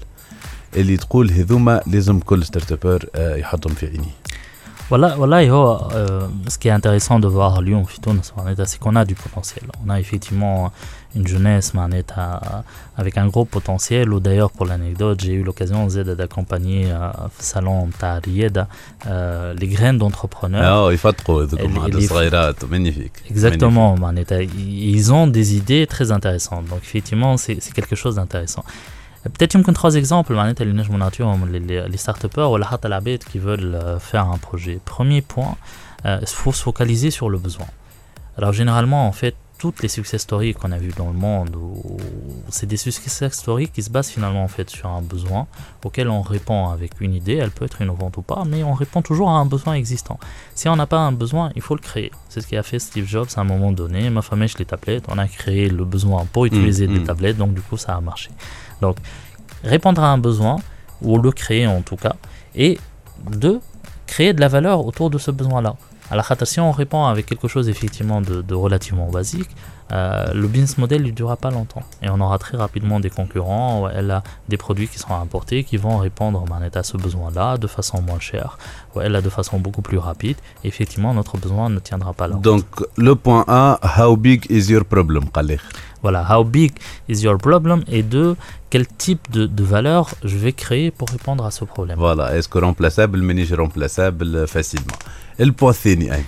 اللي 0.77 0.97
تقول 0.97 1.31
هذوما 1.31 1.83
لازم 1.87 2.19
كل 2.21 2.45
startupper 2.45 3.05
يحطهم 3.17 3.75
في 3.75 3.87
عينيه. 3.87 4.20
Voilà, 4.91 5.15
voilà 5.17 5.41
oh, 5.55 5.79
euh, 5.95 6.27
ce 6.49 6.59
qui 6.59 6.67
est 6.67 6.73
intéressant 6.73 7.21
de 7.21 7.29
voir 7.29 7.59
à 7.59 7.63
Lyon, 7.63 7.87
c'est 8.67 8.79
qu'on 8.81 8.97
a 8.97 9.05
du 9.05 9.15
potentiel. 9.15 9.63
On 9.87 9.89
a 9.89 10.01
effectivement 10.01 10.73
une 11.15 11.29
jeunesse 11.29 11.73
avec 12.97 13.17
un 13.17 13.29
gros 13.29 13.45
potentiel. 13.45 14.11
D'ailleurs, 14.19 14.51
pour 14.51 14.67
l'anecdote, 14.67 15.21
j'ai 15.21 15.35
eu 15.35 15.45
l'occasion 15.45 15.87
d'accompagner 15.87 16.91
euh, 16.91 17.09
Salon 17.39 17.89
Tarieda, 18.01 18.67
euh, 19.07 19.55
les 19.55 19.69
graines 19.69 19.97
d'entrepreneurs. 19.99 20.61
magnifique. 22.69 23.13
Exactement, 23.31 23.97
ils 24.59 25.13
ont 25.13 25.29
des 25.29 25.55
idées 25.55 25.87
très 25.87 26.11
intéressantes. 26.11 26.65
Donc 26.65 26.81
effectivement, 26.83 27.37
c'est 27.37 27.61
quelque 27.73 27.95
chose 27.95 28.17
d'intéressant 28.17 28.65
Peut-être 29.26 29.56
يمكن 29.56 29.74
trois 29.74 29.96
exemples 29.96 30.32
معناتها 30.32 30.64
اللي 30.64 30.82
نجموا 30.82 31.00
نعطيهم 31.00 31.68
les 31.94 32.00
start 32.00 32.38
ولا 32.38 32.66
حتى 32.66 32.88
العباد 32.88 33.24
qui 33.24 33.40
veulent 33.40 33.76
euh, 33.76 34.00
faire 34.00 34.30
un 34.30 34.38
projet. 34.38 34.80
Premier 34.86 35.22
point, 35.22 35.56
il 36.06 36.28
faut 36.28 36.54
se 36.54 36.62
focaliser 36.62 37.10
sur 37.10 37.30
le 37.30 37.38
besoin. 37.38 37.68
Alors 38.38 38.54
généralement, 38.54 39.08
en 39.08 39.12
fait, 39.12 39.36
toutes 39.61 39.83
les 39.83 39.89
success 39.89 40.23
stories 40.23 40.55
qu'on 40.55 40.73
a 40.73 40.79
vues 40.79 40.95
dans 40.97 41.09
le 41.09 41.13
monde, 41.13 41.55
c'est 42.49 42.65
des 42.65 42.79
success 42.79 43.35
stories 43.35 43.69
qui 43.69 43.83
se 43.83 43.91
basent 43.91 44.09
finalement 44.09 44.43
en 44.43 44.49
fait 44.49 44.71
sur 44.71 44.89
un 44.89 45.03
besoin 45.03 45.47
auquel 45.85 46.09
on 46.09 46.23
répond 46.23 46.71
avec 46.71 46.99
une 47.03 47.13
idée, 47.13 47.35
elle 47.35 47.51
peut 47.51 47.67
être 47.67 47.83
innovante 47.83 48.17
ou 48.17 48.23
pas, 48.23 48.45
mais 48.47 48.65
on 48.65 48.73
répond 48.73 49.03
toujours 49.03 49.29
à 49.29 49.35
un 49.35 49.45
besoin 49.45 49.75
existant. 49.75 50.19
Si 50.55 50.67
on 50.71 50.77
n'a 50.77 50.87
pas 50.87 51.01
un 51.01 51.13
besoin, 51.13 51.53
il 51.57 51.61
faut 51.61 51.75
le 51.75 51.83
créer. 51.83 52.11
C'est 52.31 52.41
ce 52.41 52.47
qu'a 52.47 52.63
fait 52.63 52.79
Steve 52.79 53.07
Jobs 53.07 53.29
à 53.37 53.43
un 53.43 53.45
moment 53.45 53.71
donné. 53.71 54.09
Ma 54.09 54.23
femme 54.23 54.43
les 54.59 54.65
tablettes, 54.65 55.05
on 55.09 55.19
a 55.19 55.29
créé 55.29 55.69
le 55.69 55.85
besoin 55.85 56.25
pour 56.33 56.47
utiliser 56.47 56.87
des 56.87 57.01
mm. 57.01 57.05
tablettes, 57.05 57.37
donc 57.37 57.53
du 57.53 57.61
coup 57.61 57.77
ça 57.77 57.95
a 57.95 58.01
marché. 58.01 58.31
Donc 58.81 58.97
répondre 59.63 60.03
à 60.03 60.09
un 60.11 60.17
besoin, 60.17 60.57
ou 61.03 61.19
le 61.19 61.33
créer 61.33 61.67
en 61.67 61.83
tout 61.83 61.97
cas, 61.97 62.17
et 62.55 62.79
deux, 63.31 63.61
créer 64.07 64.33
de 64.33 64.41
la 64.41 64.49
valeur 64.49 64.87
autour 64.87 65.11
de 65.11 65.19
ce 65.19 65.31
besoin-là. 65.31 65.77
Alors, 66.11 66.27
si 66.45 66.59
on 66.61 66.73
répond 66.73 67.05
avec 67.05 67.27
quelque 67.27 67.47
chose 67.49 67.69
effectivement 67.69 68.21
de, 68.21 68.43
de 68.43 68.55
relativement 68.55 69.09
basique, 69.09 69.51
euh, 69.93 70.33
le 70.33 70.47
business 70.47 70.79
model 70.79 71.03
ne 71.03 71.11
durera 71.11 71.37
pas 71.37 71.51
longtemps. 71.51 71.83
Et 72.03 72.09
on 72.09 72.21
aura 72.21 72.39
très 72.39 72.57
rapidement 72.57 73.01
des 73.01 73.11
concurrents, 73.11 73.89
elle 73.89 74.11
a 74.11 74.23
des 74.49 74.57
produits 74.57 74.89
qui 74.89 74.99
seront 74.99 75.17
importés, 75.17 75.65
qui 75.65 75.77
vont 75.77 75.99
répondre 75.99 76.45
à 76.75 76.83
ce 76.83 76.97
besoin-là 76.97 77.59
de 77.59 77.67
façon 77.67 78.01
moins 78.03 78.21
chère, 78.21 78.59
elle 79.01 79.17
a 79.17 79.23
de 79.23 79.29
façon 79.29 79.59
beaucoup 79.59 79.83
plus 79.83 79.99
rapide. 79.99 80.37
Effectivement, 80.65 81.15
notre 81.15 81.37
besoin 81.37 81.69
ne 81.69 81.79
tiendra 81.79 82.13
pas 82.13 82.29
là. 82.29 82.37
Donc, 82.37 82.65
le 82.97 83.15
point 83.15 83.45
A, 83.49 83.81
how 83.99 84.17
big 84.17 84.47
is 84.51 84.71
your 84.71 84.85
problem, 84.85 85.29
Khaled 85.31 85.61
voilà, 86.03 86.25
how 86.31 86.45
big 86.45 86.73
is 87.09 87.23
your 87.23 87.37
problem? 87.37 87.83
Et 87.87 88.03
deux, 88.03 88.37
quel 88.71 88.87
type 88.87 89.31
de, 89.31 89.65
valeur 89.65 90.15
je 90.25 90.37
vais 90.39 90.53
créer 90.53 90.91
pour 90.91 91.09
répondre 91.11 91.45
à 91.45 91.51
ce 91.51 91.65
problème? 91.65 91.99
Voilà, 91.99 92.37
est-ce 92.37 92.49
que 92.49 92.59
remplaçable, 92.59 93.19
mais 93.21 93.45
remplaçable 93.55 94.47
facilement? 94.47 94.97
Et 95.39 95.45
le 95.45 95.53
point 95.53 95.73
C, 95.73 95.99
hein. 96.11 96.23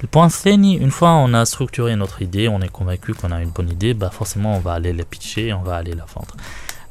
Le 0.00 0.06
point 0.06 0.28
Theni, 0.28 0.76
une 0.76 0.90
fois 0.90 1.12
on 1.12 1.34
a 1.34 1.44
structuré 1.44 1.94
notre 1.94 2.22
idée, 2.22 2.48
on 2.48 2.60
est 2.60 2.68
convaincu 2.68 3.12
qu'on 3.12 3.32
a 3.32 3.42
une 3.42 3.50
bonne 3.50 3.68
idée, 3.68 3.92
bah 3.92 4.10
forcément 4.10 4.56
on 4.56 4.60
va 4.60 4.72
aller 4.72 4.92
la 4.92 5.04
pitcher, 5.04 5.52
on 5.52 5.62
va 5.62 5.76
aller 5.76 5.92
la 5.92 6.06
vendre. 6.06 6.34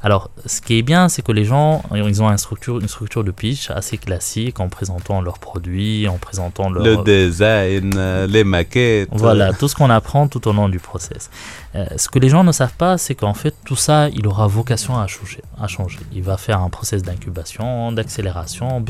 Alors, 0.02 0.30
ce 0.46 0.62
qui 0.62 0.78
est 0.78 0.82
bien, 0.82 1.10
c'est 1.10 1.20
que 1.20 1.30
les 1.30 1.44
gens, 1.44 1.82
ils 1.94 2.22
ont 2.22 2.30
une 2.30 2.38
structure, 2.38 2.80
une 2.80 2.88
structure 2.88 3.22
de 3.22 3.30
pitch 3.30 3.70
assez 3.70 3.98
classique 3.98 4.58
en 4.58 4.70
présentant 4.70 5.20
leurs 5.20 5.38
produits, 5.38 6.08
en 6.08 6.16
présentant 6.16 6.70
leur... 6.70 6.82
Le 6.82 7.04
design, 7.04 7.92
euh, 7.96 8.26
les 8.26 8.42
maquettes. 8.42 9.10
Voilà, 9.12 9.52
tout 9.52 9.68
ce 9.68 9.74
qu'on 9.74 9.90
apprend 9.90 10.26
tout 10.26 10.48
au 10.48 10.54
long 10.54 10.70
du 10.70 10.78
process. 10.78 11.30
Euh, 11.76 11.86
ce 11.96 12.08
que 12.08 12.18
les 12.18 12.28
gens 12.28 12.42
ne 12.42 12.50
savent 12.50 12.74
pas, 12.74 12.98
c'est 12.98 13.14
qu'en 13.14 13.34
fait, 13.34 13.54
tout 13.64 13.76
ça, 13.76 14.08
il 14.08 14.26
aura 14.26 14.48
vocation 14.48 14.98
à 14.98 15.06
changer. 15.06 15.40
À 15.60 15.68
changer. 15.68 16.00
Il 16.12 16.22
va 16.22 16.36
faire 16.36 16.60
un 16.60 16.68
process 16.68 17.02
d'incubation, 17.02 17.92
d'accélération, 17.92 18.84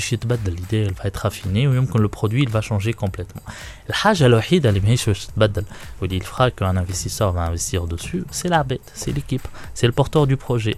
l'idée, 0.46 0.84
elle 0.86 0.94
va 0.94 1.04
être 1.04 1.26
affinée, 1.26 1.66
ou 1.68 1.72
même 1.72 1.88
que 1.88 1.98
le 1.98 2.08
produit, 2.08 2.42
il 2.42 2.48
va 2.48 2.62
changer 2.62 2.94
complètement. 2.94 3.42
Il 3.88 3.94
fera 6.24 6.50
qu'un 6.50 6.76
investisseur 6.76 7.32
va 7.32 7.42
investir 7.42 7.86
dessus, 7.86 8.24
c'est 8.30 8.48
la 8.48 8.64
bête, 8.64 8.90
c'est 8.94 9.12
l'équipe, 9.12 9.46
c'est 9.74 9.86
le 9.86 9.92
porteur 9.92 10.26
du 10.26 10.36
projet. 10.38 10.76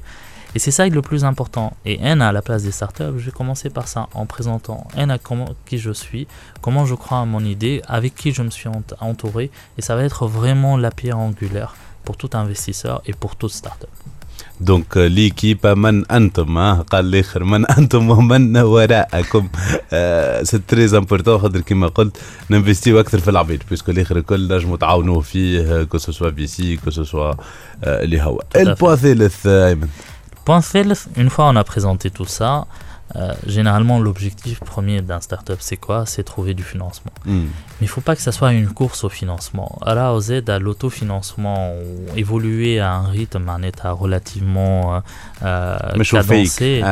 Et 0.55 0.59
c'est 0.59 0.71
ça 0.71 0.87
le 0.87 1.01
plus 1.01 1.25
important. 1.25 1.75
Et 1.87 1.99
N 2.03 2.21
à 2.21 2.31
la 2.31 2.43
place 2.43 2.63
des 2.63 2.73
startups, 2.73 3.15
je 3.17 3.27
vais 3.27 3.31
commencer 3.31 3.71
par 3.71 3.89
ça 3.89 4.09
en 4.13 4.27
présentant 4.27 4.87
N 4.97 5.11
à 5.11 5.19
qui 5.65 5.79
je 5.79 5.93
suis, 5.93 6.27
comment 6.61 6.85
je 6.85 6.95
crois 6.95 7.21
à 7.21 7.25
mon 7.25 7.43
idée, 7.43 7.81
avec 7.89 8.15
qui 8.15 8.33
je 8.33 8.43
me 8.43 8.51
suis 8.51 8.69
entouré. 9.01 9.51
Et 9.79 9.83
ça 9.83 9.97
va 9.97 10.05
être 10.05 10.27
vraiment 10.27 10.77
la 10.77 10.91
pierre 10.91 11.19
angulaire 11.19 11.75
pour 12.05 12.17
tout 12.17 12.31
investisseur 12.35 12.97
et 13.09 13.13
pour 13.23 13.33
toute 13.37 13.53
startup. 13.53 13.89
دونك 14.61 14.97
ليكيب 14.97 15.67
من 15.67 16.11
أنتم 16.11 16.59
ها 16.59 16.83
قال 16.83 17.05
الآخر 17.05 17.45
من 17.45 17.67
أنتم 17.67 18.11
ومن 18.11 18.57
وراءكم 18.57 19.49
سي 20.43 20.59
تري 20.69 20.99
امبورتون 20.99 21.39
خاطر 21.39 21.61
كيما 21.61 21.87
قلت 21.89 22.17
ننفستيو 22.51 23.01
أكثر 23.01 23.19
في 23.19 23.31
العبيد 23.31 23.63
بيسكو 23.71 23.93
الآخر 23.93 24.17
الكل 24.17 24.57
نجموا 24.57 24.77
تعاونوا 24.77 25.21
فيه 25.21 25.83
كو 25.83 25.99
سوا 25.99 26.31
فيسي 26.31 26.77
كو 26.77 26.91
سوا 26.91 27.35
اللي 27.85 28.23
هو 28.23 28.39
à 28.39 28.43
fait. 28.43 28.61
البوا 28.61 28.93
الثالث 28.93 29.47
ايمن 29.47 29.89
Point 30.45 30.65
Felth, 30.73 31.03
une 31.17 31.31
fois 31.31 31.45
on 31.53 31.57
a 31.57 31.65
présenté 31.73 32.11
tout 32.11 32.31
ça, 32.39 32.67
Euh, 33.17 33.35
généralement, 33.47 34.01
l'objectif 34.01 34.61
premier 34.61 35.03
d'un 35.03 35.21
startup, 35.21 35.59
c'est 35.61 35.77
quoi? 35.77 36.07
C'est 36.07 36.23
trouver 36.23 36.55
du 36.55 36.63
financement. 36.63 37.13
Mais 37.27 37.43
il 37.81 37.85
ne 37.85 37.89
faut 37.89 38.01
pas 38.01 38.17
que 38.17 38.23
ça 38.23 38.33
soit 38.33 38.53
une 38.53 38.69
course 38.69 39.05
au 39.05 39.09
financement. 39.09 39.79
À 39.85 39.95
la 39.95 40.15
OZ, 40.15 40.43
à 40.49 40.59
l'autofinancement, 40.59 41.75
évoluer 42.17 42.81
à 42.81 42.95
un 42.95 43.09
rythme, 43.09 43.49
à 43.49 43.53
un 43.53 43.63
état 43.63 43.93
relativement 43.93 44.97
euh, 44.97 45.01
euh 45.43 46.05
cadencé, 46.05 46.83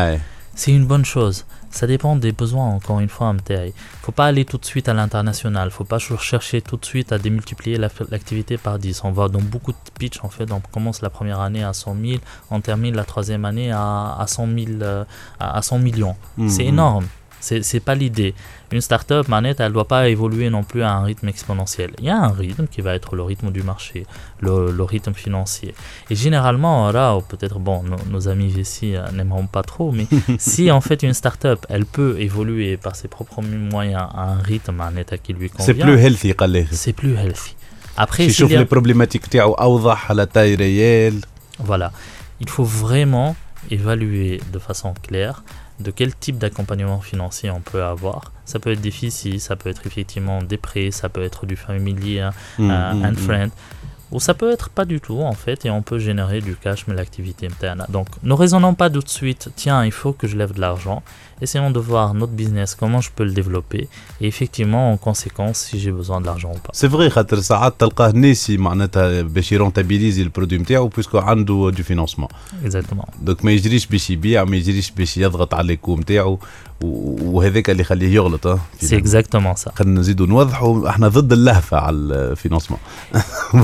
c'est 0.55 0.73
une 0.73 0.87
bonne 0.87 1.05
chose. 1.05 1.47
Ça 1.71 1.87
dépend 1.87 2.17
des 2.17 2.33
besoins, 2.33 2.67
encore 2.67 2.99
une 3.01 3.09
fois, 3.09 3.35
Il 3.49 3.73
faut 4.03 4.11
pas 4.13 4.27
aller 4.27 4.45
tout 4.45 4.59
de 4.59 4.65
suite 4.65 4.89
à 4.89 4.95
l'international. 4.95 5.71
faut 5.71 5.85
pas 5.85 5.99
chercher 5.99 6.61
tout 6.63 6.77
de 6.77 6.85
suite 6.85 7.13
à 7.13 7.19
démultiplier 7.19 7.77
la- 7.79 7.89
l'activité 8.11 8.59
par 8.59 8.79
10. 8.79 9.03
On 9.05 9.13
va 9.13 9.29
dans 9.29 9.41
beaucoup 9.41 9.73
de 9.73 9.79
pitch, 9.99 10.19
en 10.25 10.29
fait. 10.31 10.51
On 10.51 10.61
commence 10.73 11.01
la 11.01 11.11
première 11.11 11.41
année 11.41 11.63
à 11.63 11.73
100 11.73 11.95
000, 11.95 12.21
on 12.51 12.61
termine 12.61 12.97
la 12.97 13.05
troisième 13.05 13.45
année 13.45 13.71
à, 13.71 14.17
à 14.19 14.27
100 14.27 14.47
000, 14.47 14.83
euh, 14.83 15.05
à 15.39 15.59
à 15.59 15.63
100 15.63 15.79
millions. 15.79 16.17
C'est 16.49 16.65
Mhm. 16.65 16.69
énorme. 16.69 17.07
C'est 17.41 17.81
pas 17.81 17.95
l'idée. 17.95 18.35
Une 18.73 18.81
startup, 18.81 19.27
manette, 19.27 19.59
elle 19.59 19.69
ne 19.69 19.73
doit 19.73 19.89
pas 19.89 20.09
évoluer 20.09 20.49
non 20.49 20.63
plus 20.63 20.83
à 20.83 20.93
un 20.93 21.03
rythme 21.03 21.29
exponentiel. 21.29 21.91
Il 21.99 22.05
y 22.05 22.11
a 22.11 22.17
un 22.17 22.31
rythme 22.31 22.69
qui 22.69 22.81
va 22.83 22.95
être 22.95 23.17
le 23.17 23.23
rythme 23.23 23.51
du 23.51 23.63
marché, 23.65 24.07
le, 24.41 24.83
rythme 24.85 25.13
financier. 25.13 25.75
Et 26.09 26.15
généralement, 26.15 26.93
là, 26.93 27.15
oh, 27.17 27.21
peut-être, 27.21 27.59
bon, 27.59 27.83
nos, 28.09 28.29
amis 28.29 28.53
ici 28.53 28.95
euh, 28.95 29.11
n'aimeront 29.11 29.47
pas 29.47 29.63
trop, 29.63 29.91
mais 29.91 30.07
si 30.39 30.71
en 30.71 30.81
fait 30.81 31.03
une 31.03 31.15
startup, 31.15 31.67
elle 31.69 31.85
peut 31.85 32.17
évoluer 32.21 32.77
par 32.77 32.95
ses 32.95 33.09
propres 33.09 33.43
moyens 33.43 34.07
à 34.15 34.31
un 34.31 34.39
rythme, 34.39 34.81
à 34.81 34.87
un 34.87 35.03
qui 35.17 35.33
lui 35.33 35.51
convient. 35.51 35.67
C'est 35.67 35.75
plus 35.75 35.99
healthy, 35.99 36.35
C'est 36.71 36.93
plus 36.93 37.17
healthy. 37.17 37.57
Après, 37.97 38.29
je 38.29 38.45
les 38.45 38.65
problématiques 38.65 39.35
à 39.35 40.15
la 40.15 40.27
taille 40.27 40.55
réelle. 40.55 41.21
Voilà. 41.59 41.93
Il 42.41 42.49
faut 42.49 42.65
vraiment 42.65 43.35
évaluer 43.71 44.41
de 44.53 44.59
façon 44.59 44.95
claire 45.03 45.43
de 45.81 45.91
quel 45.91 46.15
type 46.15 46.39
d'accompagnement 46.39 47.01
financier 47.01 47.51
on 47.51 47.61
peut 47.61 47.83
avoir 47.83 48.33
ça 48.51 48.59
peut 48.59 48.73
être 48.73 48.81
des 48.81 48.91
FICI, 48.91 49.39
ça 49.39 49.55
peut 49.55 49.71
être 49.71 49.87
effectivement 49.87 50.43
des 50.43 50.57
prêts, 50.57 50.91
ça 50.91 51.09
peut 51.09 51.23
être 51.23 51.47
du 51.47 51.55
familier, 51.57 52.29
euh, 52.59 53.09
and 53.09 53.15
friend. 53.17 53.51
Ou 54.11 54.19
ça 54.19 54.35
peut 54.35 54.51
être 54.51 54.71
pas 54.71 54.85
du 54.85 55.01
tout 55.01 55.21
en 55.21 55.35
fait 55.35 55.65
et 55.65 55.71
on 55.71 55.83
peut 55.83 56.01
générer 56.01 56.41
du 56.41 56.57
cash 56.57 56.89
mais 56.89 56.95
l'activité 56.95 57.47
interne. 57.47 57.87
Donc 57.89 58.09
ne 58.25 58.33
raisonnons 58.33 58.75
pas 58.75 58.91
tout 58.91 58.99
de 59.01 59.09
suite, 59.09 59.51
tiens 59.55 59.85
il 59.85 59.93
faut 59.93 60.13
que 60.13 60.27
je 60.27 60.37
lève 60.37 60.53
de 60.53 60.61
l'argent 60.61 61.05
Essayons 61.46 61.72
de 61.78 61.82
voir 61.90 62.08
notre 62.22 62.36
business, 62.42 62.70
comment 62.82 63.02
je 63.06 63.10
peux 63.16 63.26
le 63.30 63.34
développer 63.42 63.82
et 64.22 64.28
effectivement 64.34 64.84
en 64.94 64.98
conséquence 65.08 65.58
si 65.68 65.76
j'ai 65.82 65.92
besoin 66.02 66.18
de 66.22 66.26
l'argent 66.26 66.52
ou 66.56 66.60
pas. 66.68 66.72
سي 66.74 66.90
فغي 66.90 67.10
خاطر 67.10 67.40
ساعات 67.40 67.74
تلقاه 67.80 68.12
ناسي 68.12 68.58
معناتها 68.58 69.22
باش 69.22 69.52
يرونتابيليزي 69.52 70.22
البرودوي 70.22 70.60
نتاعو 70.60 70.88
بويسكو 70.88 71.18
عنده 71.18 71.72
دو 71.78 71.84
فينانسمون 71.84 72.30
Exactement. 72.66 73.10
دونك 73.22 73.46
ما 73.46 73.52
يجريش 73.52 73.86
باش 73.86 74.10
يبيع 74.10 74.44
ما 74.44 74.56
يجريش 74.56 74.92
باش 74.92 75.18
يضغط 75.18 75.54
على 75.54 75.74
الكو 75.74 75.96
نتاعو 75.98 76.40
وهذاك 76.82 77.70
اللي 77.70 77.82
يخليه 77.82 78.14
يغلط 78.16 78.48
اه 78.48 78.60
C'est 78.84 78.86
exactement 79.04 79.56
ça. 79.66 79.72
خلينا 79.76 80.00
نزيدوا 80.00 80.28
نوضحوا 80.28 80.90
احنا 80.90 81.08
ضد 81.08 81.34
اللهفه 81.34 81.78
على 81.78 81.96
الفينانسمون 81.96 82.80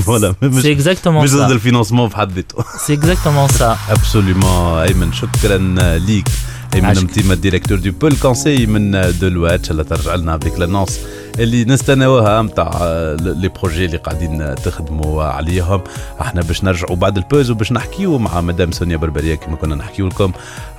فوالا 0.00 0.32
C'est 0.42 0.44
مش 0.44 0.62
exactement 0.64 1.06
مش 1.06 1.30
ضد 1.34 1.48
ça. 1.48 1.50
الفينانسمون 1.50 2.08
في 2.08 2.16
حد 2.16 2.32
ذاته 2.32 2.62
C'est 2.62 2.96
exactement 2.98 3.52
ça. 3.58 3.90
ابسوليومون 3.90 4.78
ايمن 4.78 5.12
شكرا 5.12 5.58
ليك 5.98 6.28
ايمن 6.75 6.85
عاشق. 6.85 7.03
متيمة 7.03 7.35
directeur 7.35 7.77
du 7.79 7.91
pôle 7.91 8.15
conseil 8.15 8.65
من 8.65 8.91
Deloitte 9.21 9.71
اللي 9.71 9.83
ترجع 9.83 10.15
لنا 10.15 10.35
avec 10.35 10.59
l'annonce 10.59 10.99
اللي 11.39 11.65
نستناوها 11.65 12.41
نتاع 12.41 12.71
les 13.19 13.47
projets 13.47 13.85
اللي 13.85 13.97
قاعدين 13.97 14.55
تخدموا 14.55 15.23
عليهم 15.23 15.81
إحنا 16.21 16.41
باش 16.41 16.63
نرجعوا 16.63 16.95
بعد 16.95 17.17
ال 17.17 17.23
pause 17.23 17.51
وباش 17.51 17.71
نحكيو 17.71 18.17
مع 18.17 18.41
مدام 18.41 18.71
سونيا 18.71 18.97
بربرية 18.97 19.35
كما 19.35 19.55
كنا 19.55 19.75
نحكيو 19.75 20.07
لكم 20.07 20.31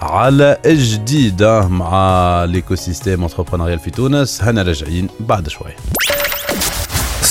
على 0.02 0.56
جديد 0.66 1.42
مع 1.70 2.44
l'écosystème 2.44 3.22
entrepreneurial 3.22 3.78
في 3.78 3.90
تونس 3.90 4.42
هنا 4.42 4.62
راجعين 4.62 5.08
بعد 5.20 5.48
شوي 5.48 5.70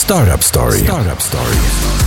Startup 0.07 0.41
Story. 0.41 0.79
Startup 0.87 1.21
Story. 1.29 2.06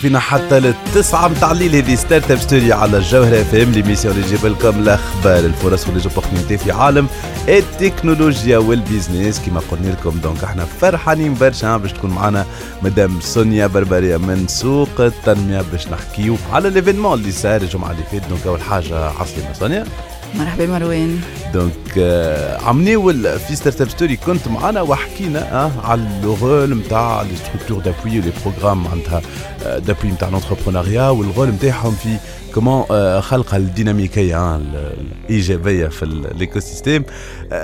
فينا 0.00 0.18
حتى 0.18 0.60
للتسعة 0.60 1.28
متاع 1.28 1.52
الليل. 1.52 1.74
هذه 1.76 1.94
Startup 1.94 2.38
Story 2.38 2.72
على 2.72 2.96
الجوهرة 2.96 3.40
اف 3.40 3.54
إم. 3.54 3.72
l'émission 3.72 4.14
اللي 4.14 4.26
يجيب 4.26 4.46
لكم 4.46 4.78
الأخبار 4.78 5.38
الفرص 5.38 5.88
و 5.88 5.92
les 5.92 6.06
opportunités 6.06 6.58
في 6.58 6.72
عالم 6.72 7.06
التكنولوجيا 7.48 8.58
وال 8.58 8.73
business. 8.73 9.40
كما 9.46 9.60
قلنا 9.70 9.88
لكم 9.88 10.10
donc 10.10 10.44
إحنا 10.44 10.64
فرحانين 10.64 11.34
برشا 11.34 11.76
باش 11.76 11.92
تكون 11.92 12.10
معنا 12.10 12.46
مدام 12.82 13.20
سونيا 13.20 13.66
بربرية 13.66 14.16
من 14.16 14.48
سوق 14.48 15.00
التنمية 15.00 15.64
باش 15.72 15.88
نحكيو 15.88 16.36
على 16.52 16.68
ال 16.68 16.73
événement 16.73 17.18
اللي 17.18 17.32
صار 17.32 17.60
الجمعة 17.60 17.90
اللي 17.90 18.02
فاتت. 18.12 18.28
Donc 18.28 18.46
أول 18.46 18.62
حاجة 18.62 19.04
عسلامة 19.04 19.52
سونيا. 19.58 19.84
مرحبا 20.34 20.66
مروان. 20.66 21.20
Donc 21.54 21.72
آه، 21.98 22.58
عملناو 22.62 23.12
في 23.38 23.56
Startup 23.56 23.88
Story 23.88 24.16
كنت 24.16 24.48
معنا 24.48 24.80
وحكينا 24.82 25.72
على 25.84 26.02
le 26.22 26.34
rôle 26.34 26.74
نتاع 26.78 27.22
les 27.22 27.36
structures 27.36 27.78
d'appui 27.78 28.18
و 28.20 28.23
les 28.23 28.32
programmes 28.44 28.84
معناتها 28.84 29.22
d'appui 29.78 30.10
نتاع 30.10 30.28
l'entrepreneuriat 30.28 31.08
وال 31.08 31.21
rôle 31.21 31.48
نتاعهم 31.48 31.92
في 31.94 32.16
comment 32.54 33.20
خلق 33.20 33.54
الديناميكيه 33.54 34.56
ال- 34.56 34.94
الايجابيه 35.28 35.86
في 35.88 36.02
ال- 36.04 36.26
ال 36.26 36.60
écosystème 36.60 37.04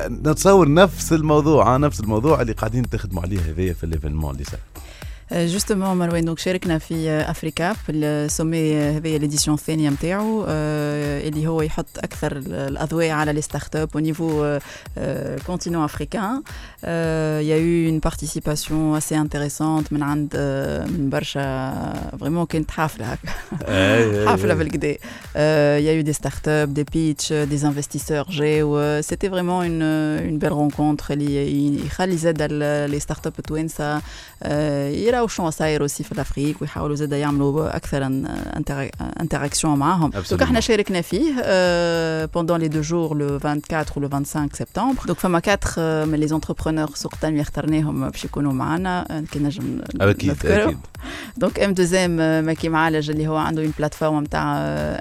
نتصور 0.09 0.72
نفس 0.72 1.12
الموضوع 1.12 1.77
نفس 1.77 2.01
الموضوع 2.01 2.40
اللي 2.42 2.53
قاعدين 2.53 2.90
تخدموا 2.90 3.22
عليه 3.22 3.38
هذايا 3.40 3.72
في 3.72 3.85
ال 3.85 3.89
événement 3.89 4.33
اللي 4.35 4.44
صار 4.44 4.61
Justement 5.33 5.97
مروان 5.97 6.25
donc 6.25 6.38
شاركنا 6.39 6.79
في 6.79 7.11
آه، 7.11 7.31
افريكا 7.31 7.73
في 7.73 7.93
ال 7.92 8.05
sommet 8.05 8.77
آه، 8.77 8.97
هذه 8.97 9.17
ال 9.16 9.22
édition 9.22 9.57
الثانية 9.57 9.91
نتاعو 9.91 10.45
آه، 10.49 11.29
اللي 11.29 11.47
هو 11.47 11.62
يحط 11.62 11.87
أكثر 11.99 12.37
ال- 12.37 12.53
الاضواء 12.53 13.11
على 13.11 13.33
les 13.33 13.40
startups 13.42 13.88
au 13.97 14.01
niveau 14.01 14.61
continent 15.47 15.85
africain. 15.91 16.43
Euh, 16.85 17.41
il 17.43 17.47
y 17.47 17.53
a 17.53 17.59
eu 17.59 17.87
une 17.89 18.01
participation 18.01 18.95
assez 18.95 19.15
intéressante 19.17 19.93
من 19.93 20.03
عند 20.03 20.33
آه، 20.37 20.87
من 20.87 21.11
برشا 21.11 21.73
vraiment 22.21 22.47
كانت 22.47 22.71
حافله 22.71 23.07
هكا 23.12 24.27
حافله 24.29 24.55
بالكدا 24.55 24.97
Euh, 25.37 25.79
il 25.81 25.85
y 25.85 25.89
a 25.89 25.95
eu 26.01 26.03
des 26.11 26.17
startups, 26.23 26.73
des 26.79 26.85
pitchs, 26.95 27.31
euh, 27.31 27.45
des 27.53 27.65
investisseurs 27.71 28.31
جاو 28.31 28.79
euh, 28.79 29.03
c'était 29.03 29.29
vraiment 29.29 29.62
une, 29.62 29.83
une 30.29 30.39
belle 30.39 30.53
rencontre. 30.53 31.11
اللي 31.11 31.87
يخلي 31.87 32.17
زاد 32.17 32.37
ال- 32.41 32.91
les 33.01 33.03
startups 33.03 33.39
التوانسه 33.39 34.03
آه، 34.43 34.91
يراو 35.16 35.29
شنو 35.29 35.50
صاير 35.50 35.83
aussi 35.83 36.05
في 36.05 36.12
ال 36.12 36.18
Afrique 36.18 36.57
ويحاولوا 36.61 36.96
زاد 36.96 37.12
يعملوا 37.12 37.76
أكثر 37.76 38.07
interactions 39.21 39.79
معاهم. 39.79 40.12
Absolument. 40.12 40.31
Donc 40.31 40.42
إحنا 40.42 40.61
شاركنا 40.61 41.00
فيه 41.00 41.35
آه، 41.42 42.26
pendant 42.26 42.59
les 42.62 42.68
deux 42.68 42.87
jours 42.88 43.14
le 43.14 43.38
24 43.44 43.98
و 43.98 44.00
le 44.00 44.09
25 44.12 44.48
سبتمبر 44.52 45.02
donc 45.07 45.19
فما 45.18 45.38
4 45.48 46.05
من 46.05 46.14
les 46.19 46.29
entrepreneurs 46.29 46.90
سوق 46.94 47.14
التنميه 47.14 47.40
اخترناهم 47.40 48.11
باش 48.11 48.24
يكونوا 48.24 48.52
معنا. 48.52 49.07
آه، 49.11 49.20
كي 49.20 49.38
نجم 49.38 49.81
أكيد 50.00 50.31
نذكرهم. 50.31 50.68
أكيد. 50.68 50.79
donc 51.37 51.61
ام 51.61 51.70
2 51.70 52.44
ماكي 52.44 52.68
معالج 52.68 53.11
اللي 53.11 53.29
هو 53.29 53.37
عنده 53.37 53.62
une 53.62 53.73
plateforme 53.79 54.23
نتاع 54.22 54.57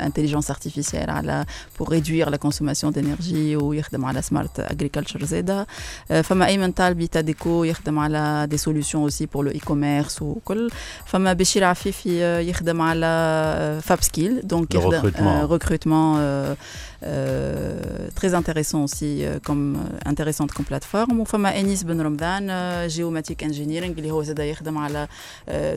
intelligence 0.05 0.49
artificielle 0.49 1.09
على 1.09 1.45
pour 1.79 1.89
réduire 1.89 2.29
la 2.29 2.37
consommation 2.37 2.93
d'énergie 2.93 3.55
ويخدم 3.55 4.05
على 4.05 4.21
smart 4.21 4.59
agriculture 4.59 5.25
زاده 5.25 5.67
آه، 6.11 6.21
فما 6.21 6.45
ايمن 6.45 6.71
طالبي 6.71 7.07
تاديكو 7.07 7.63
يخدم 7.63 7.99
على 7.99 8.47
des 8.49 8.57
solutions 8.57 8.99
aussi 8.99 9.25
pour 9.25 9.45
le 9.45 9.51
e-commerce 9.51 10.04
وكل 10.21 10.69
فما 11.05 11.33
بشير 11.33 11.63
عفيفي 11.63 12.23
آه، 12.23 12.39
يخدم 12.39 12.81
على 12.81 13.79
فاب 13.83 14.01
سكيل 14.01 14.41
donc 14.47 14.73
Le 14.77 15.47
recrutement. 15.47 16.57
Recrutement 17.01 17.03
euh, 17.03 17.05
euh, 17.05 18.09
très 18.19 18.33
intéressant 18.33 18.81
aussi 18.87 19.11
euh, 19.25 19.39
comme 19.47 19.75
euh, 19.75 20.09
intéressante 20.11 20.51
comme 20.53 20.65
plateforme. 20.65 21.19
وفما 21.19 21.59
انيس 21.59 21.83
بن 21.83 22.01
رمضان 22.01 22.47
en 22.87 22.96
géomatique 22.96 23.43
engineering 23.43 23.97
اللي 23.97 24.11
هو 24.11 24.23
زاد 24.23 24.39
يخدم 24.39 24.77
على 24.77 25.07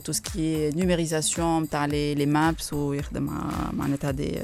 tout 0.05 0.13
ce 0.13 0.36
qui 0.36 0.71
numérisation 0.71 1.63
نتاع 1.63 1.85
les 1.87 2.15
les 2.15 2.27
maps 2.27 2.73
ويخدم 2.73 3.23
مع- 3.23 3.71
معناتها 3.73 4.11
des 4.11 4.39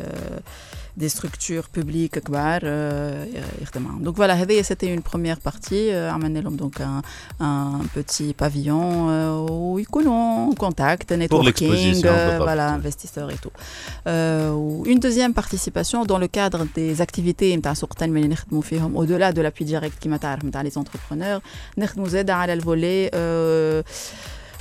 des 0.97 1.09
structures 1.09 1.65
publiques 1.77 2.19
كبار 2.19 2.61
آه، 2.65 3.27
يخدم 3.63 3.83
معاهم 3.83 4.03
donc 4.03 4.17
voilà 4.17 4.35
هذه 4.35 4.63
c'était 4.63 4.93
une 4.95 5.03
première 5.11 5.39
partie 5.45 6.09
عملنا 6.09 6.39
لهم 6.39 6.57
donc 6.57 6.81
un 6.81 7.03
un 7.41 7.87
petit 7.97 8.35
pavillon 8.41 9.09
ويكونوا 9.51 10.55
contact 10.55 11.13
networking 11.13 11.75
l'exposition, 11.95 11.99
on 11.99 12.03
peut 12.03 12.07
pas 12.07 12.39
voilà 12.39 12.69
faire. 12.69 12.85
investisseurs 12.85 13.31
et 13.31 13.39
tout. 13.47 13.53
Euh, 14.07 14.85
une 14.93 14.99
deuxième 15.01 15.35
participation 15.35 16.05
dans 16.05 16.19
le 16.19 16.29
cadre 16.29 16.64
des 16.77 17.01
activités 17.03 17.43
نتاع 17.57 17.75
سوق 17.75 17.91
التنميه 17.93 18.23
اللي 18.23 18.33
نخدموا 18.33 18.63
فيهم 18.63 18.97
au 19.07 19.09
delà 19.09 19.35
de 19.37 19.41
l'appui 19.43 19.65
direct 19.73 20.05
كما 20.05 20.17
تعرف 20.17 20.45
نتاع 20.45 20.65
les 20.65 20.73
entrepreneurs 20.81 21.43
نخدموا 21.79 22.09
زاده 22.09 22.35
على 22.35 22.53
ال 22.53 22.62
volet 22.62 23.09
euh, 23.11 23.85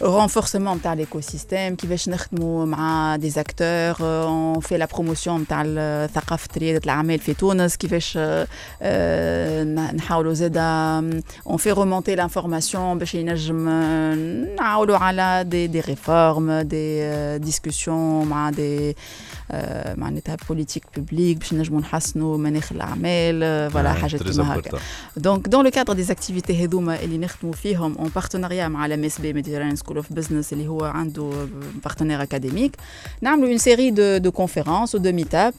renforcement 0.03 0.55
نتاع 0.75 0.95
l'écosystème 0.95 1.73
كيفاش 1.77 2.09
نخدموا 2.09 2.65
مع 2.65 3.17
des 3.17 3.33
acteurs 3.37 3.97
euh, 3.99 4.55
on 4.57 4.61
fait 4.61 4.77
la 4.77 4.87
promotion 4.97 5.27
نتاع 5.27 5.61
ال- 5.65 6.09
ثقافه 6.13 6.47
رياده 6.57 6.81
الاعمال 6.85 7.19
في 7.19 7.33
تونس 7.33 7.77
كيفاش 7.77 8.17
آه، 8.17 8.47
آه، 8.81 9.63
ن- 9.63 9.95
نحاولوا 9.95 10.33
زاده 10.33 11.01
on 11.49 11.57
fait 11.57 11.73
remonter 11.75 12.15
l'information 12.19 12.75
باش 12.77 13.15
ينجم 13.15 13.67
آه، 13.69 14.15
نعاولوا 14.59 14.97
على 14.97 15.45
des 15.51 15.75
des 15.75 15.85
réformes 15.85 16.63
des 16.63 16.73
euh, 17.01 17.49
discussions 17.51 17.87
مع 18.27 18.51
des 18.51 18.55
آه، 18.59 18.93
معناتها 19.97 20.37
politiques 20.49 20.83
publiques 20.95 21.37
باش 21.37 21.53
نجموا 21.53 21.81
نحسنوا 21.81 22.37
مناخ 22.37 22.71
الأعمال 22.71 23.39
آه، 23.43 23.69
voilà 23.69 23.93
حاجات 23.93 24.23
كيما 24.23 24.55
هكا. 24.55 24.79
donc 25.17 25.47
dans 25.47 25.65
le 25.65 25.71
cadre 25.71 25.93
des 25.93 26.03
activités 26.03 26.63
هذوما 26.65 26.99
اللي 27.03 27.17
نخدموا 27.17 27.53
فيهم 27.53 27.95
un 27.97 28.09
partenariat 28.15 28.67
مع 28.67 28.85
la 28.85 28.95
MSB 28.95 29.33
Mediterranean 29.33 29.75
School 29.75 29.95
of 29.97 30.13
Business 30.13 30.53
اللي 30.53 30.67
هو 30.67 30.83
عنده 30.83 31.31
partenaire 31.83 32.21
académique 32.21 32.75
نعملوا 33.21 33.49
une 33.49 33.57
série 33.57 33.91
de 33.91 34.17
de 34.17 34.31
conférences 34.31 34.95
و 34.95 35.01
de 35.01 35.11
meet 35.11 35.35
up 35.35 35.53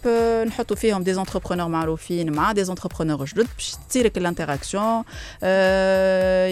نحطوا 0.46 0.76
فيهم 0.76 1.02
des 1.02 1.14
entrepreneurs 1.14 1.68
معروفين 1.68 2.32
مع 2.32 2.52
des 2.52 2.64
entrepreneurs 2.64 3.24
جدد 3.24 3.46
باش 3.56 3.74
تصيرك 3.88 4.18
ال 4.18 4.25
interaction 4.25 5.02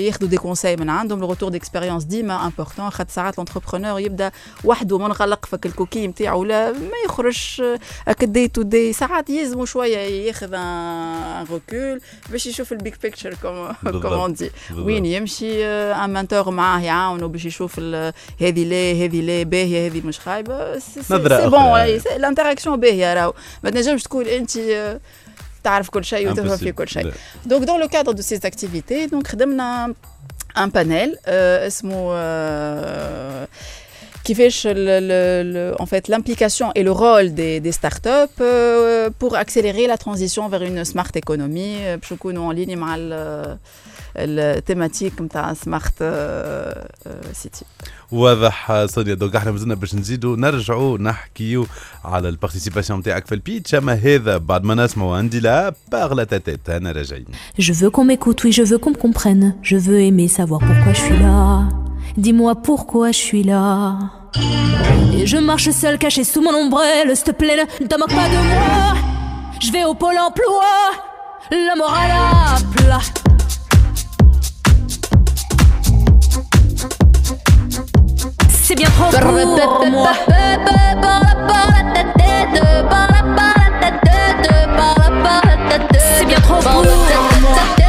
ياخذوا 0.07 0.29
des 0.29 0.37
conseils 0.37 0.77
من 0.77 0.91
عندهم 0.91 1.21
le 1.21 1.27
retour 1.27 1.49
d'expérience 1.49 2.05
ديما 2.05 2.47
important 2.47 2.91
خاطر 2.91 3.11
ساعات 3.11 3.35
ال 3.35 3.40
entrepreneur 3.40 4.01
يبدأ 4.01 4.31
وحده 4.65 4.99
منغلق 4.99 5.47
فك 5.47 5.67
الكوكي 5.67 6.07
نتاعو 6.07 6.45
لا 6.45 6.73
ما 6.73 6.91
يخرجش 7.07 7.32
هكا 8.07 8.27
دي 8.27 8.49
تو 8.49 8.63
دي 8.63 8.93
ساعات 8.93 9.31
يلزموا 9.31 9.67
شوية 9.67 9.99
ياخذ 9.99 10.55
un 10.55 11.45
recul 11.53 12.01
باش 12.31 12.47
يشوف 12.47 12.73
ال 12.73 12.78
big 12.78 12.95
picture 13.03 13.35
comme. 13.35 13.73
comme 14.03 14.24
on 14.24 14.33
dit. 14.33 14.51
وين 14.77 15.07
يمشي 15.07 15.67
un 15.67 16.11
mentor 16.11 16.51
معاه 16.51 16.81
يعاونوا 16.81 17.29
باش 17.29 17.45
يشوف 17.45 17.79
هذه 17.79 18.65
لا 18.65 19.05
هذه 19.05 19.21
لا 19.21 19.43
باهية 19.43 19.87
هذه 19.87 20.01
مش 20.07 20.21
خايبة 20.21 20.79
c'-. 20.79 21.13
bon 21.49 21.81
ال 22.17 22.22
interaction 22.22 22.81
باهية 22.81 23.15
راهو 23.15 23.35
ما 23.63 23.71
تنجمش 23.71 24.03
تكون 24.03 24.27
انت 24.27 24.57
آه، 24.57 25.01
تعرف 25.65 25.91
كل 25.91 26.05
شيء 26.05 26.31
وتفهم 26.31 26.57
في 26.57 26.73
كل 26.73 26.89
شيء. 26.89 27.13
Donc, 27.49 27.65
dans 27.65 27.79
le 27.79 27.89
cadre 27.89 28.15
de 28.15 28.23
ces 28.23 28.47
activités, 28.47 29.09
donc, 29.13 29.27
خدمنا 29.27 29.95
un 30.57 30.69
panel 30.69 31.11
euh, 31.27 31.67
اسمه 31.67 32.13
euh, 34.22 34.22
كيفاش 34.24 34.68
ال- 34.68 34.72
ال- 34.78 35.12
ال- 35.72 35.82
en 35.82 35.86
fait 35.86 36.08
l'implication 36.14 36.68
et 36.76 36.84
le 36.84 36.92
rôle 36.92 37.34
des, 37.34 37.60
des 37.60 37.72
startups 37.72 38.40
euh, 38.42 39.10
pour 39.20 39.36
accélérer 39.44 39.86
la 39.88 39.98
transition 39.98 40.44
vers 40.50 40.64
une 40.64 40.84
smart 40.86 41.12
economy 41.16 41.72
euh, 41.78 41.96
باش 41.96 42.14
نكونوا 42.14 42.54
en 42.54 42.56
ligne 42.56 42.76
مع 42.78 42.96
ال- 42.96 43.58
التيماتيك 44.18 45.22
نتاع 45.22 45.54
سمارت 45.54 45.94
سيتي 47.34 47.66
واضح 48.12 48.86
سونيا 48.86 49.14
دونك 49.14 49.36
احنا 49.36 49.52
مازلنا 49.52 49.76
باش 49.76 49.96
نزيدوا 49.96 50.38
نرجعوا 50.38 50.98
نحكيو 50.98 51.68
على 52.06 52.30
البارتيسيباسيون 52.30 53.00
نتاعك 53.00 53.26
في 53.26 53.36
البيتش 53.36 53.76
اما 53.76 53.94
هذا 53.94 54.38
بعد 54.38 54.64
ما 54.64 54.76
نسمعوا 54.76 55.18
عندي 55.18 55.40
لا 55.40 55.74
باغ 55.92 56.14
لا 56.14 56.24
تاتيت 56.24 56.70
انا 56.70 56.92
راجعين 56.92 57.26
Je 57.60 57.74
veux 57.74 57.90
qu'on 57.96 58.06
m'écoute, 58.12 58.44
oui, 58.44 58.52
je 58.52 58.64
veux 58.70 58.78
qu'on 58.84 58.92
me 58.92 59.02
comprenne. 59.06 59.56
Je 59.72 59.78
veux 59.86 60.00
aimer 60.10 60.28
savoir 60.40 60.60
pourquoi 60.68 60.94
je 60.94 61.02
suis 61.08 61.18
là. 61.26 61.81
Dis-moi 62.17 62.55
pourquoi 62.57 63.11
je 63.11 63.19
suis 63.19 63.43
là. 63.43 63.97
Et 65.17 65.27
je 65.27 65.39
marche 65.39 65.71
seul 65.71 65.99
caché 65.99 66.25
sous 66.25 66.43
mon 66.43 66.55
ombrelle. 66.55 67.17
S'il 67.17 67.25
te 67.25 67.31
plaît, 67.31 67.67
ne 67.81 67.87
te 67.87 67.99
moque 67.99 68.15
pas 68.15 68.29
de 68.29 68.35
moi. 68.35 68.95
Je 69.61 69.73
vais 69.73 69.85
au 69.85 69.95
pôle 69.95 70.19
emploi. 70.19 70.65
La 71.51 71.75
morale 71.77 72.11
à 72.11 72.59
plat. 72.77 73.01
C'est 78.49 78.75
bien 78.75 78.89
trop 78.91 79.11
pour 79.11 79.87
moi. 79.91 80.13
C'est 86.19 86.27
bien 86.27 86.41
trop. 86.41 87.82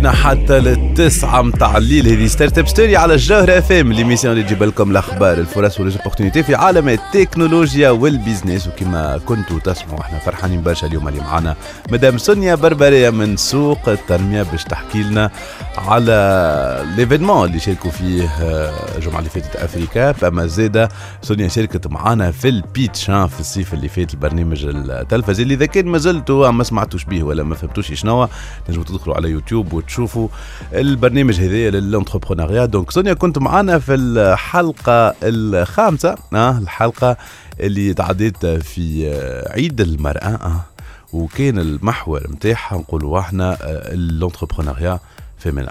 فينا 0.00 0.12
حتى 0.12 0.60
للتسعة 0.60 1.42
متاع 1.42 1.76
الليل. 1.76 2.08
هذه 2.08 2.26
Startup 2.26 2.68
Story 2.68 2.96
على 2.96 3.14
الجوهرة 3.14 3.58
أف 3.58 3.72
إم 3.72 3.92
l'émission 3.92 4.32
اللي 4.32 4.44
تجيب 4.44 4.62
لكم 4.62 4.90
الأخبار 4.90 5.38
الفرص 5.38 5.80
و 5.80 5.84
les 5.84 5.95
opportunités 5.95 6.42
في 6.42 6.54
عالم 6.54 6.88
التكنولوجيا 6.88 7.90
وال 7.90 8.04
business. 8.04 8.66
وكما 8.66 9.18
كنتوا 9.26 9.58
تسمعوا 9.58 10.00
إحنا 10.00 10.18
فرحانين 10.18 10.62
برشا 10.62 10.86
اليوم 10.86 11.08
اللي 11.08 11.20
معنا 11.20 11.56
مدام 11.92 12.18
سونيا 12.18 12.54
بربرية 12.54 13.10
من 13.10 13.36
سوق 13.36 13.88
التنمية 13.88 14.42
باش 14.42 14.64
تحكي 14.64 15.02
لنا 15.02 15.30
على 15.78 16.84
l'événement 16.96 17.48
اللي 17.48 17.60
شاركوا 17.60 17.90
فيه 17.90 18.28
آه، 18.42 18.72
الجمعة 18.96 19.18
اللي 19.18 19.30
فاتت 19.30 19.56
أفريكا. 19.56 20.28
اما 20.28 20.46
زاده 20.46 20.88
سونيا 21.22 21.48
شاركت 21.48 21.86
معنا 21.86 22.30
في 22.30 22.48
ال 22.48 22.58
pitch 22.58 23.10
ها، 23.10 23.26
في 23.26 23.40
الصيف 23.40 23.74
اللي 23.74 23.88
فات 23.88 24.14
البرنامج 24.14 24.64
التلفزي 24.64 25.42
اللي 25.42 25.54
إذا 25.54 25.66
كان 25.66 25.86
ما 25.86 25.98
زلتوا 25.98 26.50
ما 26.50 26.64
سمعتوش 26.64 27.04
به 27.04 27.22
ولا 27.22 27.42
ما 27.42 27.54
فهمتوش 27.54 27.92
شنو 27.92 28.28
تنجموا 28.66 28.84
تدخلوا 28.84 29.16
على 29.16 29.28
يوتيوب 29.30 29.72
وتشوفوا 29.90 30.28
البرنامج 30.72 31.40
هذايا 31.40 31.70
لل 31.70 31.81
entrepreneuriat 31.81 32.64
donc 32.64 32.90
سونيا 32.90 33.14
كنت 33.14 33.38
معنا 33.38 33.78
في 33.78 33.94
الحلقة 33.94 35.14
الخامسة 35.22 36.16
آه 36.34 36.58
الحلقة 36.58 37.16
اللي 37.60 37.94
تعديت 37.94 38.46
في 38.46 39.08
آه، 39.08 39.52
عيد 39.52 39.80
المرأة 39.80 40.28
آه. 40.28 40.64
وكان 41.12 41.58
المحور 41.58 42.30
نتاعها 42.30 42.78
نقولوا 42.78 43.20
إحنا 43.20 43.58
ال 43.92 43.99
entrepreneuriat 43.99 45.00
féminin 45.38 45.70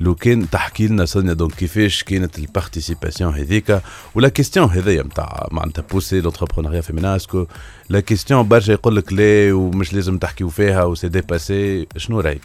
لو 0.00 0.14
كان 0.14 0.50
تحكي 0.50 0.86
لنا 0.86 1.04
سونيا 1.04 1.32
donc 1.32 1.54
كيفاش 1.54 2.02
كانت 2.02 2.38
ال 2.38 2.45
participation 2.45 3.34
هذيك 3.34 3.80
و 4.14 4.19
la 4.19 4.28
question 4.28 4.68
هذيا 4.70 5.02
نتاع 5.02 5.48
معناتها 5.50 5.82
pousser 5.92 6.20
l'entrepreneuriat 6.20 6.80
féminin 6.80 7.16
est-ce 7.16 7.36
que 7.36 7.46
la 7.88 8.00
question 8.00 8.48
برشا 8.48 8.72
يقول 8.72 8.96
لك 8.96 9.12
لا 9.12 9.52
ومش 9.52 9.94
لازم 9.94 10.18
تحكيو 10.18 10.48
فيها 10.48 10.84
و 10.84 10.88
c'est 10.88 11.08
dépassé 11.08 11.86
شنو 11.96 12.20
رأيك؟ 12.20 12.42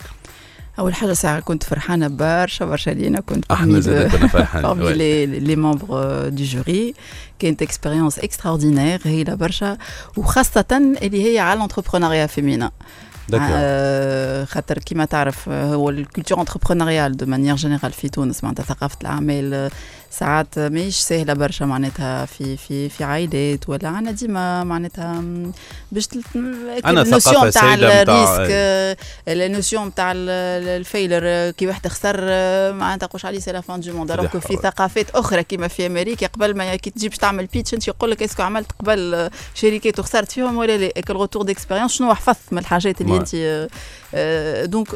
أول 0.80 0.94
حاجة 0.96 1.14
ساعة 1.14 1.40
كنت 1.40 1.64
فرحانة 1.64 2.08
برشا 2.08 2.66
برشا 2.66 2.90
لينا 2.90 3.20
كنت 3.20 3.52
إحنا 3.52 3.80
زاد 3.80 4.12
كنا 4.16 4.28
فرحانين. 4.28 4.68
parmi 4.68 4.84
oui. 4.84 4.94
les, 4.94 5.48
les 5.48 5.56
membres 5.56 6.32
du 6.32 6.44
jury 6.56 6.96
كانت 7.40 7.62
expérience 7.62 8.20
extraordinaire 8.20 9.02
هايله 9.06 9.36
برشا 9.36 9.78
وخاصه 10.18 10.96
اللي 11.02 11.34
هي 11.34 11.40
على 11.40 11.58
ال 11.58 11.62
entrepreneuriat 11.62 12.26
féminin 12.28 12.72
d'accord 13.30 13.48
آه، 13.52 14.46
خاطر 14.46 14.78
كيما 14.80 15.06
تعرف 15.06 15.50
آه، 15.50 15.74
هو 15.76 15.90
ال 15.90 15.96
culture 15.96 16.40
entrepreneuriale 16.40 17.18
de 17.18 17.26
manière 17.26 17.56
générale 17.56 17.92
في 17.92 18.10
تونس 18.10 18.44
معناتها 18.44 18.64
ثقافة 18.64 18.98
الاعمال 19.02 19.70
ساعات 20.12 20.60
ماهيش 20.60 20.96
سهلة 20.96 21.34
برشا 21.34 21.64
معناتها 21.64 22.26
في 22.26 22.58
في 22.58 22.90
في 22.90 23.04
عائلات 23.04 23.70
ولا 23.70 23.88
عندنا 23.90 24.12
ديما 24.12 24.64
معناتها 24.64 25.24
باش 25.92 26.08
عنا 26.86 27.02
ال 27.02 27.09
notion 27.09 27.52
تاع 27.52 27.74
ال 27.74 27.84
risque 27.84 28.48
آه، 28.52 28.98
ال 29.28 29.37
notion 29.37 29.94
تاع 29.94 30.12
ال- 30.12 30.30
ال- 30.30 30.68
ال 30.68 30.74
failure 30.74 31.22
آه، 31.24 31.52
كي 31.52 31.68
واحد 31.68 31.88
خسر 31.88 32.16
آه، 32.20 32.72
معناتها 32.72 33.08
تقولش 33.08 33.26
عليه 33.26 33.40
c'est 33.40 33.52
la 33.52 33.62
fin 33.62 33.80
du 33.80 33.94
monde 33.94 34.28
في 34.28 34.56
ثقافات 34.56 35.10
أخرى 35.10 35.44
كيما 35.44 35.68
في 35.68 35.86
أمريكا 35.88 36.28
قبل 36.28 36.58
ما 36.58 36.76
كي 36.76 36.90
تجي 36.90 37.10
باش 37.10 37.18
تعمل 37.18 37.46
pitch 37.46 37.74
أنت 37.74 37.88
يقول 37.88 38.12
لك 38.12 38.24
est-ce 38.24 38.37
que 38.37 38.44
عملت 38.44 38.72
قبل 38.80 39.14
آه، 39.16 39.32
شركات 39.56 40.00
وخسرت 40.00 40.32
فيهم 40.32 40.58
ولا 40.58 40.78
لا؟ 40.78 40.92
ال 41.10 41.14
retour 41.14 41.42
d'expérience 41.44 41.92
شنو 41.92 42.14
حفظت 42.14 42.38
من 42.52 42.58
الحاجات 42.58 43.02
اللي. 43.02 43.18
أنت 43.18 43.36
آه، 43.36 43.70
آه، 44.14 44.66
donc 44.66 44.88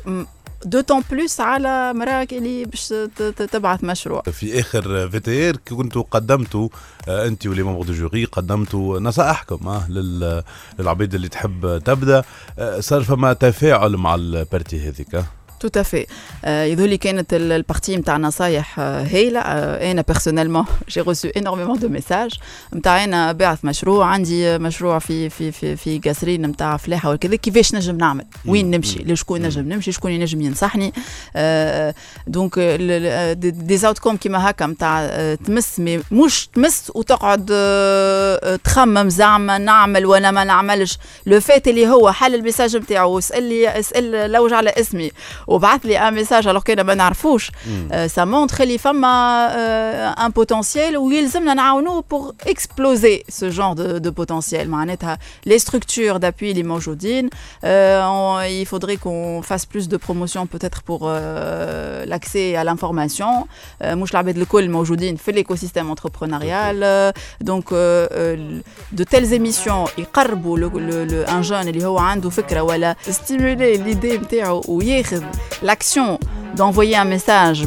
d'autant 0.66 1.04
plus 1.12 1.40
على 1.42 1.94
مراه 1.94 2.28
اللي 2.32 2.66
باش 2.66 2.94
تبعث 3.52 3.84
مشروع. 3.84 4.22
في 4.22 4.60
آخر 4.60 5.10
VTR 5.10 5.56
كنتوا 5.58 6.04
قدمتوا 6.12 6.70
آه، 7.08 7.28
أنت 7.28 7.48
و 7.48 7.52
les 7.52 7.64
membres 7.64 7.86
du 7.86 7.94
jury 7.94 8.26
قدمتوا 8.26 9.00
نصائحكم 9.00 9.68
آه، 9.68 9.90
لل- 9.92 10.44
للعبيد 10.80 11.14
اللي 11.16 11.28
تحب 11.30 11.82
تبدأ. 11.86 12.24
آه، 12.60 12.80
صار 12.80 13.04
فما 13.04 13.34
تفاعل 13.34 13.98
مع 13.98 14.16
ال 14.16 14.26
partie 14.26 14.88
هذيك 14.90 15.24
tout 15.68 15.80
à 15.82 15.87
fait 15.87 16.06
يظهر 16.48 16.88
لي 16.88 16.98
كانت 16.98 17.34
ال- 17.34 17.52
ال 17.52 17.59
partie 17.59 17.98
نتاع 17.98 18.18
نصايح 18.18 18.80
هايله 18.80 19.40
أنا 19.40 20.02
personnellement 20.08 20.66
j'ai 20.90 21.02
reçu 21.02 21.28
énormément 21.38 21.80
de 21.80 21.90
messages 21.90 22.32
نتاع 22.76 23.04
أنا 23.04 23.32
باعث 23.32 23.66
مشروع 23.66 24.06
عندي 24.06 24.58
مشروع 24.58 25.00
في 25.00 25.30
في 25.30 25.52
في 25.52 25.76
في 25.76 26.00
قصرين 26.00 26.46
نتاع 26.46 26.78
فلاحه 26.78 27.12
وكذا 27.12 27.36
كيفاش 27.36 27.76
نجم 27.76 27.98
نعمل 27.98 28.26
وين 28.48 28.72
نمشي 28.72 29.00
لشكون 29.04 29.42
نجم 29.42 29.62
نمشي 29.74 29.92
شكون 29.92 30.12
ينجم 30.12 30.42
ينصحني 30.42 30.94
donc 32.28 32.60
des 33.40 33.78
outils 33.78 34.00
comme 34.00 34.18
كيما 34.18 34.50
هكا 34.50 34.66
نتاع 34.66 35.08
تمس 35.36 35.80
mais 35.80 36.02
مش 36.12 36.48
تمس 36.48 36.92
وتقعد 36.96 37.46
تخمم 38.64 39.10
زعما 39.10 39.58
نعمل 39.58 40.06
ولا 40.06 40.32
ما 40.32 40.44
نعملش 40.44 40.98
le 41.26 41.40
fait 41.40 41.68
اللي 41.68 41.88
هو 41.88 42.12
حل 42.12 42.36
ال 42.36 42.41
message 42.41 42.78
نتاعو 42.78 43.18
اسال 43.18 43.44
لي 43.44 43.80
اسال 43.80 44.32
لوج 44.32 44.54
على 44.54 44.70
اسمي 44.70 45.12
وبعث 45.52 45.86
لي 45.86 45.98
un 46.08 46.14
message 46.14 46.48
alors 46.48 46.62
كان 46.62 46.82
ما 46.82 46.94
نعرفوش 46.96 47.52
ça 48.08 48.26
montre 48.26 48.64
اللي 48.64 48.78
فما 48.78 50.26
un 50.26 50.32
potentiel 50.32 50.98
ويلزمنا 50.98 51.54
نعاونوه 51.54 52.04
pour 52.12 52.34
exploser 52.48 53.24
ce 53.30 53.50
genre 53.50 53.74
de 53.74 53.98
de 53.98 54.12
potentiel 54.12 54.70
معناتها 54.70 55.18
les 55.46 55.60
structures 55.60 56.18
d'appui 56.18 56.52
اللي 56.52 56.64
موجودين 56.64 57.30
euh, 57.30 57.64
on- 57.64 58.42
il 58.62 58.66
faudrait 58.74 58.98
qu'on 59.04 59.42
fasse 59.52 59.66
plus 59.74 59.88
de 59.94 59.98
promotion 59.98 60.46
peut-être 60.54 60.82
pour 60.90 61.02
euh, 61.04 62.06
l'accès 62.06 62.56
à 62.56 62.64
l'information. 62.64 63.32
Euh, 63.82 63.86
مش 63.96 64.12
العباد 64.12 64.38
الكل 64.38 64.70
موجودين 64.70 65.16
في 65.16 65.32
l'écosystème 65.44 65.90
entrepreneurial. 65.96 66.76
Euh, 66.84 67.12
donc 67.52 67.66
euh, 67.72 68.08
euh, 68.12 68.62
de 68.92 69.04
telles 69.04 69.34
émissions 69.34 69.90
يقربوا 69.98 70.58
le, 70.60 70.70
le, 70.70 71.06
le, 71.06 71.30
un 71.30 71.42
jeune 71.44 71.68
اللي 71.68 71.86
هو 71.86 71.98
عنده 71.98 72.30
فكرة 72.30 72.62
ولا 72.62 72.96
stimuler 73.10 73.78
l'idée 73.78 74.06
نتاعو 74.24 74.64
وياخذ 74.68 75.24
l'action 75.62 76.20
d'envoyer 76.56 76.96
un 76.96 77.06
message, 77.06 77.66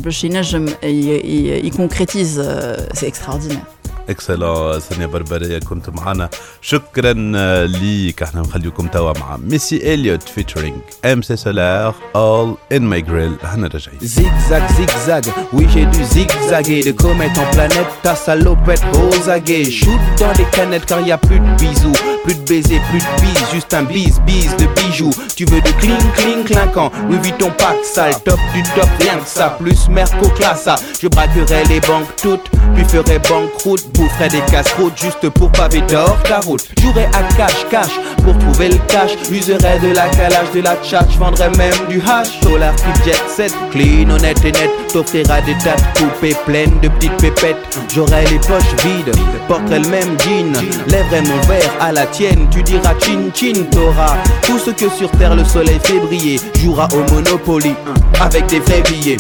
il 1.63 1.73
concrétise, 1.73 2.43
euh, 2.45 2.77
c'est 2.93 3.09
extraordinaire. 3.09 3.65
اكسلون 4.10 4.80
سنيا 4.80 5.08
بربرية 5.08 5.60
كنت 5.60 5.90
معنا 5.90 6.30
شكرا 6.62 7.32
آه، 7.36 7.66
ليك 7.66 8.24
احنا 8.24 8.42
نخليكم 8.42 8.88
توا 8.88 9.14
مع 9.20 9.38
ميسي 9.38 9.94
اليوت 9.94 10.24
فيتشرينج 10.24 10.76
ام 11.06 11.22
سي 11.22 11.36
سولار 11.36 11.96
اول 12.16 12.56
ان 12.72 12.82
ماي 12.82 13.02
جريل 13.02 13.36
احنا 13.46 13.68
راجعين 13.68 14.00
Zigzag, 14.00 14.64
zigzag, 14.78 15.26
oui 15.54 15.66
j'ai 15.74 15.86
dû 15.94 16.04
zigzaguer 16.16 16.82
De 16.84 16.92
comète 16.92 17.38
en 17.38 17.48
planète, 17.56 17.92
ta 18.04 18.16
salopette 18.16 18.84
aux 19.04 19.30
aguets 19.30 19.72
Shoot 19.80 20.02
dans 20.20 20.34
les 20.40 20.50
canettes 20.56 20.86
car 20.86 21.02
y 21.08 21.12
a 21.12 21.18
plus 21.18 21.40
de 21.40 21.52
bisous 21.62 21.98
Plus 22.26 22.36
de 22.36 22.46
baisers, 22.52 22.82
plus 22.90 23.04
de 23.10 23.14
bises, 23.22 23.46
juste 23.54 23.74
un 23.74 23.84
bise, 23.84 24.20
bise 24.28 24.56
de 24.62 24.68
bijoux 24.78 25.16
Tu 25.38 25.46
veux 25.46 25.62
de 25.68 25.74
cling, 25.82 26.06
cling, 26.18 26.44
clinquant 26.44 26.92
Louis 27.08 27.20
Vuitton 27.24 27.52
pack 27.62 27.78
sale, 27.94 28.16
top 28.26 28.40
du 28.54 28.62
top, 28.76 28.90
rien 29.00 29.18
que 29.24 29.30
ça 29.38 29.48
Plus 29.62 29.82
Merco 29.90 30.28
classe 30.38 30.64
ça, 30.64 30.76
je 31.02 31.08
braquerai 31.08 31.64
les 31.72 31.82
banques 31.90 32.14
toutes 32.24 32.48
Puis 32.76 32.86
ferai 32.92 33.20
banqueroute, 33.30 33.86
boufferai 33.95 34.29
des 34.29 34.41
casse-routes 34.51 34.97
Juste 34.97 35.29
pour 35.31 35.51
paver 35.51 35.81
d'or 35.83 36.17
ta 36.25 36.41
route. 36.41 36.69
Jouerai 36.81 37.05
à 37.07 37.23
cash, 37.37 37.67
cash, 37.71 38.01
pour 38.23 38.37
trouver 38.39 38.69
le 38.69 38.79
cash. 38.89 39.13
Userai 39.31 39.79
de 39.81 39.95
la 39.95 40.09
calage, 40.09 40.51
de 40.55 40.61
la 40.61 40.77
tchatch 40.77 41.17
Vendrai 41.19 41.51
même 41.57 41.75
du 41.89 42.01
hash, 42.01 42.41
solar 42.43 42.75
qui 42.77 43.05
jet 43.05 43.23
set 43.29 43.55
Clean, 43.71 44.11
honnête 44.11 44.45
et 44.45 44.53
net, 44.53 44.71
t'offrira 44.93 45.41
des 45.43 45.55
de 45.55 45.99
coupées 45.99 46.37
pleines 46.45 46.79
de 46.81 46.89
petites 46.89 47.17
pépettes. 47.17 47.79
J'aurai 47.95 48.25
les 48.27 48.39
poches 48.39 48.75
vides, 48.85 49.15
porterai 49.49 49.81
le 49.81 49.89
même 49.89 50.17
jean. 50.21 50.53
Lèverai 50.89 51.23
mon 51.23 51.41
verre 51.49 51.73
à 51.81 51.93
la 51.93 52.07
tienne, 52.07 52.47
tu 52.51 52.63
diras 52.63 52.95
chin 53.01 53.31
chin. 53.35 53.65
T'auras 53.71 54.17
tout 54.43 54.59
ce 54.59 54.71
que 54.71 54.89
sur 54.91 55.11
terre 55.13 55.35
le 55.35 55.45
soleil 55.45 55.81
fait 55.83 56.01
briller. 56.01 56.41
Jouera 56.61 56.89
au 56.93 57.13
Monopoly, 57.13 57.75
avec 58.21 58.47
des 58.47 58.61
vrais 58.61 58.83
billets 58.83 59.17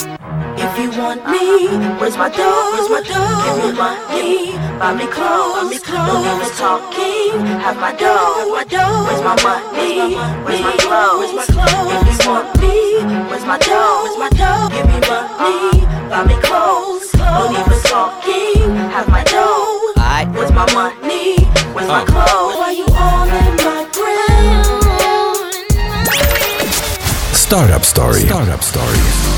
want 0.98 1.26
me, 1.26 1.68
where's 1.98 2.16
my 2.16 2.28
dough? 2.28 2.70
Where's 2.74 2.88
my 2.90 3.02
dough? 3.02 3.42
Give 3.44 3.59
me 3.64 3.72
money, 3.78 4.52
buy 4.78 4.94
me 4.94 5.07
clothes, 5.07 5.54
buy 5.54 5.68
me 5.70 5.78
clothes. 5.78 6.24
No 6.24 6.38
need 6.38 6.52
talking, 6.54 7.46
have 7.61 7.76
my 7.76 7.92
dough, 7.92 8.35
have 8.38 8.48
my 8.48 8.64
dough. 8.64 9.04
Where's 9.07 9.22
my 9.22 9.35
money? 9.42 10.14
Where's 10.44 10.61
my 10.61 10.76
clothes? 10.78 11.33
Where's 11.33 11.35
my 11.35 11.44
clothes? 11.46 12.09
If 12.09 12.24
you 12.24 12.30
want 12.30 12.61
me, 12.61 12.76
where's 13.30 13.44
my 13.44 13.59
dough? 13.59 14.04
Where's 14.04 14.18
my 14.18 14.28
dough? 14.38 14.68
Give 14.70 14.87
me 14.87 15.00
money, 15.09 15.87
buy 16.11 16.24
me 16.26 16.37
clothes. 16.42 17.14
No 17.14 17.50
need 17.50 17.64
for 17.64 17.80
talking, 17.88 18.74
have 18.94 19.09
my 19.09 19.24
dough. 19.24 19.92
Aye. 19.96 20.26
Where's 20.35 20.52
my 20.52 20.66
money? 20.74 21.44
Where's 21.74 21.88
my 21.88 22.02
oh. 22.02 22.12
clothes? 22.12 22.57
Why 22.61 22.70
you 22.70 22.87
all 22.94 23.26
in 23.26 23.57
my 23.66 23.83
ground? 23.90 24.94
Startup 27.35 27.85
Story. 27.85 28.20
Startup 28.20 28.62
Story. 28.62 29.34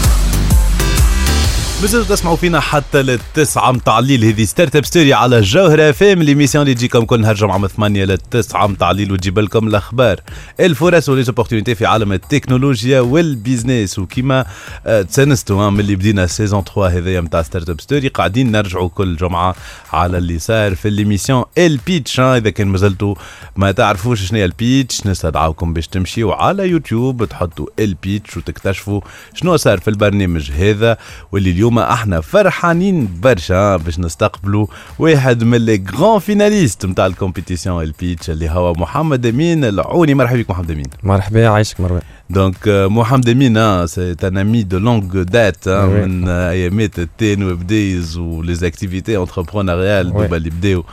مازلتوا 1.83 2.17
تسمعوا 2.17 2.37
فينا 2.37 2.61
حتى 2.61 3.03
للتسعة 3.03 3.73
متاع 3.73 3.99
الليل. 3.99 4.25
هذه 4.25 4.45
Startup 4.45 4.85
Story 4.85 5.15
على 5.15 5.39
الجوهرة 5.39 5.93
FM 5.93 6.23
l'émission 6.23 6.63
اللي 6.63 6.75
تجيكم 6.75 7.05
كل 7.05 7.21
نهار 7.21 7.35
جمعة 7.35 7.59
من 7.59 7.69
8 7.69 8.05
للتسعة 8.05 8.67
متاع 8.67 8.91
الليل. 8.91 9.13
وتجيب 9.13 9.39
لكم 9.39 9.69
الأخبار. 9.69 10.21
الفرص 10.61 11.09
و 11.09 11.13
les 11.13 11.25
opportunités 11.25 11.75
في 11.75 11.87
عالم 11.87 12.13
التكنولوجيا 12.13 13.01
وال 13.01 13.19
business. 13.19 13.99
وكيما 13.99 14.45
آه، 14.87 15.03
تسنستوا 15.03 15.63
ها، 15.67 15.71
من 15.71 15.81
اللي 15.81 15.97
بدينا 15.97 16.27
saison 16.27 16.65
3 16.65 16.99
هذايا 16.99 17.21
متاع 17.21 17.43
Startup 17.43 17.81
Story 17.81 18.09
قاعدين 18.09 18.53
نرجعوا 18.53 18.89
كل 18.89 19.17
جمعة 19.17 19.55
على 19.93 20.19
اللي 20.19 20.39
صار 20.39 20.75
في 20.75 20.91
l'émission 20.91 21.45
ال 21.59 21.69
pitch 21.69 22.21
ها، 22.21 22.37
إذا 22.37 22.51
كان 22.51 22.69
مازلتوا 22.69 23.15
ما 23.57 23.73
تعرفوش 23.73 24.23
شنو 24.23 24.39
هي 24.39 24.45
ال 24.45 24.55
pitch 24.55 25.07
نستدعاكم 25.07 25.73
باش 25.73 25.89
تمشيوا 25.89 26.35
على 26.35 26.69
يوتيوب 26.69 27.25
تحطوا 27.25 27.67
ال 27.79 27.89
pitch 27.89 28.37
وتكتشفوا 28.37 29.01
شنو 29.35 29.57
صار 29.57 29.79
في 29.79 29.89
البرنامج 29.89 30.51
هذا. 30.51 30.97
واللي 31.33 31.51
اليوم 31.51 31.76
إحنا 31.79 32.21
فرحانين 32.21 33.09
برشا 33.23 33.77
باش 33.77 33.99
نستقبلوا 33.99 34.67
واحد 34.99 35.45
من 35.45 35.59
les 35.59 35.85
grands 35.97 36.19
finalistes 36.19 36.87
نتاع 36.87 37.07
ال 37.07 37.13
compétition 37.13 37.83
ال 37.83 37.91
pitch 37.91 38.31
اللي 38.31 38.51
هو 38.51 38.73
محمد 38.73 39.27
أمين 39.27 39.65
العوني. 39.65 40.15
مرحبا 40.15 40.39
بك 40.39 40.51
محمد 40.51 40.71
أمين. 40.71 40.87
مرحبا 41.03 41.49
عايشك 41.49 41.81
مروان. 41.81 42.03
donc 42.31 42.69
آه، 42.69 42.87
محمد 42.87 43.29
أمين 43.29 43.87
c'est 43.87 44.17
un 44.25 44.39
ami 44.39 44.63
de 44.63 44.79
longue 44.79 45.23
date. 45.23 45.69
من 45.69 46.29
ايامات 46.29 46.99
ال 46.99 47.08
Teen 47.08 47.43
Web 47.43 47.67
Days 47.67 48.17
و 48.17 48.29
les 48.29 48.67
activités. 48.67 49.17
depuis 49.17 50.37
اللي 50.37 50.51
بداو 50.51 50.85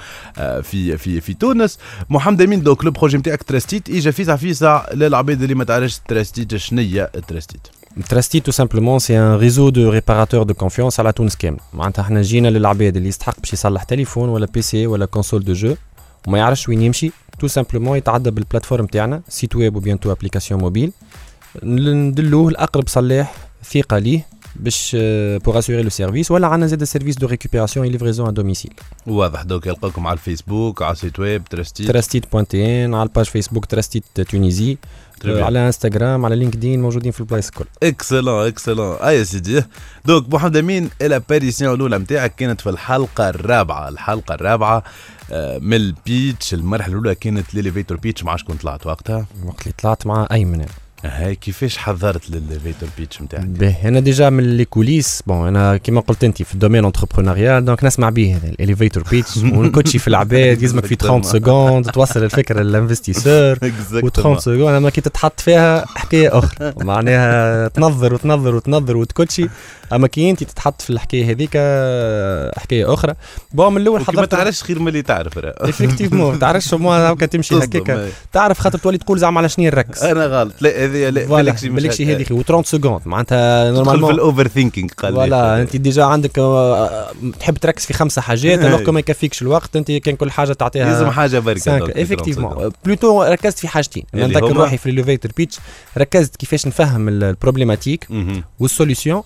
في 0.62 0.98
في 0.98 1.22
في 1.22 1.34
تونس 1.34 1.80
محمد 2.10 2.42
امين 2.42 2.64
donc 2.64 2.86
le 2.86 2.92
projet 2.92 3.18
نتاعك 3.18 3.44
Trustit 3.44 3.90
اجا 3.90 4.12
فيسع 4.12 4.36
فيسع 4.36 4.86
للعباد 4.94 5.42
اللي 5.42 5.56
ما 5.56 5.64
تعرفش 5.64 6.00
Trustit 6.08 6.56
شنيا 6.56 7.10
Trustit 7.28 7.68
Trustit 8.02 8.42
tout 8.42 8.52
simplement 8.52 8.98
c'est 8.98 9.16
un 9.16 9.38
réseau 9.38 9.70
de 9.70 9.86
réparateurs 9.86 10.46
de 10.48 10.54
confiance 10.54 11.00
على 11.00 11.12
تونس 11.12 11.36
كامل 11.36 11.58
معناتها 11.74 12.02
إحنا 12.02 12.22
جينا 12.22 12.48
للعباد 12.48 12.98
اللي 12.98 13.10
يستحق 13.10 13.40
باش 13.40 13.54
يصلح 13.54 13.84
تليفون 13.84 14.30
ولا 14.30 14.48
PC 14.54 14.88
ولا 14.88 15.06
console 15.06 15.44
de 15.44 15.54
jeux 15.54 15.76
وما 16.28 16.38
يعرفش 16.38 16.70
وين 16.70 16.82
يمشي. 16.82 17.12
tout 17.40 17.48
simplement 17.48 17.98
يتعدى 17.98 18.32
بال 18.32 18.41
plateforme 18.41 18.86
تاعنا 18.86 19.22
site 19.30 19.56
web 19.56 19.76
و 19.76 19.80
bientôt 19.80 20.12
application 20.12 20.62
mobile 20.62 20.92
ندلوه 21.64 22.52
لأقرب 22.52 22.88
صلاح 22.88 23.34
ثقة 23.74 23.98
ليه. 23.98 24.26
باش 24.56 24.98
pour 25.46 25.60
assurer 25.60 25.84
le 25.84 25.90
service 25.90 26.32
ولا 26.32 26.48
عندنا 26.48 26.68
زاد 26.68 26.84
service 26.84 27.16
de 27.18 27.28
récupération 27.28 27.86
et 27.86 27.92
livraison 27.92 28.28
à 28.28 28.32
domicile 28.32 28.74
واضح. 29.08 29.42
donc 29.42 29.68
يلقاكم 29.68 30.08
على 30.08 30.14
الفيسبوك 30.14 30.82
على 30.82 30.92
ال 30.92 30.97
site 30.97 31.20
web 31.20 31.44
Trustit 31.50 31.88
Trustit 31.88 32.32
point 32.32 32.76
tn 32.76 32.94
على 32.94 33.04
ال 33.04 33.08
page 33.08 33.26
Facebook 33.26 33.66
Trustit 33.66 34.04
Tunisie. 34.22 34.78
Bien. 35.24 35.28
على 35.28 35.66
انستغرام 35.68 36.26
على 36.26 36.36
LinkedIn 36.36 36.82
موجودين 36.82 37.12
في 37.12 37.20
البلايص 37.20 37.48
الكل. 37.48 37.66
excellent 37.84 38.48
excellent 38.48 38.96
أي 38.96 39.26
سيدي. 39.26 39.64
donc 40.06 40.34
محمد 40.34 40.58
أمين 40.58 40.90
ال 41.02 41.09
apparition 41.09 41.76
الأولى 41.76 41.98
نتاعك 41.98 42.36
كانت 42.36 42.62
في 42.62 42.70
الحلقة 42.70 43.30
الرابعة. 43.30 43.90
الحلقة 43.90 44.36
الرابعة 44.36 44.84
آه، 45.32 45.58
من 45.58 45.74
ال 45.74 45.87
pitch 45.87 46.54
المرحلة 46.54 46.94
الأولى 46.94 47.16
كانت 47.16 47.56
l'elevator 47.56 47.98
pitch. 47.98 48.26
عادش 48.26 48.44
كنت 48.44 48.62
طلعت 48.62 48.88
وقتها. 48.88 49.26
وقت 49.46 49.62
اللي 49.62 49.74
طلعت 49.82 50.08
مع 50.08 50.28
أيمن. 50.32 50.66
هاي 51.06 51.36
كيفاش 51.36 51.78
حضرت 51.78 52.30
للل 52.30 52.46
elevator 52.46 52.90
pitch 52.98 53.22
نتاعك 53.22 53.46
باهي 53.46 53.88
أنا 53.88 54.00
déjà 54.00 54.30
من 54.30 54.58
les 54.58 54.66
coulisses 54.66 55.24
bon 55.28 55.48
أنا 55.48 55.78
كيما 55.78 56.02
قلت 56.02 56.24
انت 56.24 56.44
في 56.44 56.54
ال 56.54 56.58
domaine 56.58 56.86
entrepreneurial 56.86 57.66
donc 57.66 57.84
نسمع 57.84 58.10
به 58.10 58.36
هذا 58.36 58.50
ال 58.50 58.56
elevator 58.56 59.04
pitch 59.12 59.38
ونكوتشي 59.58 60.00
في 60.00 60.08
العباد 60.08 60.62
يلزمك 60.62 60.86
في 60.86 60.96
30 60.96 61.24
secondes 61.24 61.86
توصل 61.86 62.24
الفكرة 62.24 62.62
لل 62.62 62.76
investisseur 62.76 63.58
و 64.04 64.10
30 64.10 64.40
secondes 64.40 64.76
أما 64.76 64.90
كي 64.90 65.02
تتحط 65.02 65.40
فيها 65.40 65.86
حكاية 65.86 66.38
أخرى. 66.38 66.74
معناها 66.82 67.68
تنظر 67.68 68.14
وتنظر 68.14 68.56
وتنظر 68.56 68.98
وتكوتشي 68.98 69.50
أما 69.96 70.08
كي 70.08 70.30
انت 70.30 70.44
تتحط 70.44 70.82
في 70.82 70.90
الحكاية 70.90 71.30
هذيك 71.32 71.50
آه، 71.56 72.60
حكاية 72.60 72.94
أخرى 72.94 73.14
bon 73.52 73.74
من 73.74 73.82
الأول 73.82 74.00
ما 74.00 74.06
حضرت 74.06 74.32
تعرفش 74.32 74.64
خير 74.64 74.80
من 74.80 74.88
اللي 74.88 75.02
تعرف. 75.02 75.38
effectivement 75.38 76.32
ما 76.34 76.40
تعرفش 76.40 76.74
هكا 76.74 77.26
تمشي 77.26 77.56
هكاك. 77.58 78.12
تعرف 78.34 78.60
خاطر 78.60 78.78
تولي 78.80 78.98
تقول 78.98 79.20
زعما 79.20 79.40
على 79.40 79.50
شنو 79.50 79.66
نركز 79.66 80.04
أنا 80.04 80.26
غلط 80.26 80.54
لا 80.62 80.84
هذه 80.86 81.10
لا 81.10 81.26
voilà 81.28 81.44
بالك 81.52 81.58
شي 81.58 81.70
مش 81.70 81.84
بالك 81.84 81.92
شي 81.96 82.04
هكا. 82.06 82.14
هذيك 82.16 82.32
و 82.32 82.42
30 82.42 82.64
secondes 82.64 83.02
معناتها 83.06 83.64
تدخل 83.72 83.74
في 83.76 83.84
normalement 83.86 84.14
الاوفر 84.14 84.48
لي. 85.10 85.16
voilà 85.16 85.62
انت 85.62 85.76
déjà 85.76 86.04
عندك 86.04 86.40
آه، 86.40 87.08
تحب 87.40 87.58
تركز 87.58 87.86
في 87.86 87.94
خمسة 87.94 88.22
حاجات. 88.22 88.60
alors 88.60 88.92
ما 88.92 89.00
يكفيكش 89.00 89.42
الوقت 89.42 89.76
انت 89.76 89.92
كان 89.92 90.16
كل 90.16 90.32
حاجة 90.32 90.54
تعطيها 90.54 90.86
لازم 90.86 91.10
حاجة 91.12 91.40
بركة 91.40 91.78
donc 91.78 91.86
في 91.86 91.92
30 91.94 92.02
effectivement 92.14 92.72
plutôt 92.86 93.24
ركزت 93.24 93.60
في 93.60 93.68
حاجتين 93.68 94.04
هما؟ 94.14 94.40
روحي 94.40 94.78
في 94.78 94.90
ال 94.90 94.95
elevator 94.95 95.32
pitch 95.38 95.58
ركزت 95.98 96.36
كيفاش 96.36 96.68
نفهم 96.68 97.08
ال- 97.08 97.24
ال 97.24 97.29
problématique. 97.29 98.08
وال 98.60 98.71
solution 98.71 99.18
وال- 99.18 99.24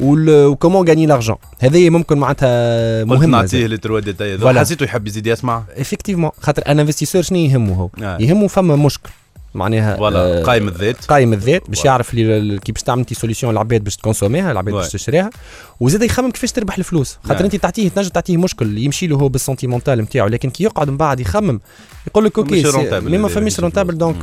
و 0.00 0.11
comment 0.11 0.88
gagner 0.88 1.06
l'argent 1.06 1.36
هذه 1.60 1.90
ممكن 1.90 2.18
معناتها 2.18 3.00
قلت 3.00 3.10
مهمه 3.10 3.26
نعطيه 3.26 3.66
لي 3.66 3.76
trois 3.76 4.00
détails. 4.00 4.38
حسيته 4.60 4.84
يحب 4.84 5.06
يزيد 5.06 5.26
يسمع؟ 5.26 5.62
effectivement 5.76 6.30
خاطر 6.40 6.62
un 6.68 6.80
investisseur 6.80 7.22
شنو 7.22 7.38
يهمه 7.38 7.74
هو؟ 7.74 7.88
آه. 8.02 8.18
يهمه 8.20 8.46
فما 8.46 8.76
مشكل. 8.76 9.10
معناها 9.54 9.96
voilà 9.96 10.18
آه، 10.18 10.42
قايم 10.42 10.68
الذات 10.68 11.04
قايم 11.04 11.32
الذات 11.32 11.70
باش. 11.70 11.84
يعرف 11.84 12.14
لي 12.14 12.58
كي 12.58 12.72
باش 12.72 12.82
تعمل 12.82 13.00
انت 13.00 13.14
solution 13.14 13.52
العباد 13.52 13.84
باش 13.84 13.96
تكونسوميها 13.96 14.52
العباد 14.52 14.74
باش. 14.74 14.92
تشريها 14.92 15.30
وزاد 15.80 16.02
يخمم 16.02 16.30
كيفاش 16.30 16.52
تربح 16.52 16.78
الفلوس 16.78 17.18
خاطر. 17.24 17.44
انت 17.44 17.56
تعطيه 17.56 17.88
تنجم 17.88 18.08
تعطيه 18.08 18.36
مشكل 18.36 18.78
يمشي 18.78 19.06
له 19.06 19.16
هو 19.16 19.28
بال 19.28 19.39
sentimental 19.39 19.98
نتاعو 19.98 20.28
لكن 20.28 20.50
كي 20.50 20.64
يقعد 20.64 20.90
من 20.90 20.96
بعد 20.96 21.20
يخمم 21.20 21.60
يقول 22.06 22.24
لك 22.24 22.38
OK 22.38 22.54
mais 22.54 22.62
ما 22.62 22.98
اللي 22.98 23.28
فماش 23.28 23.60
rentable. 23.60 23.98
donc 23.98 24.16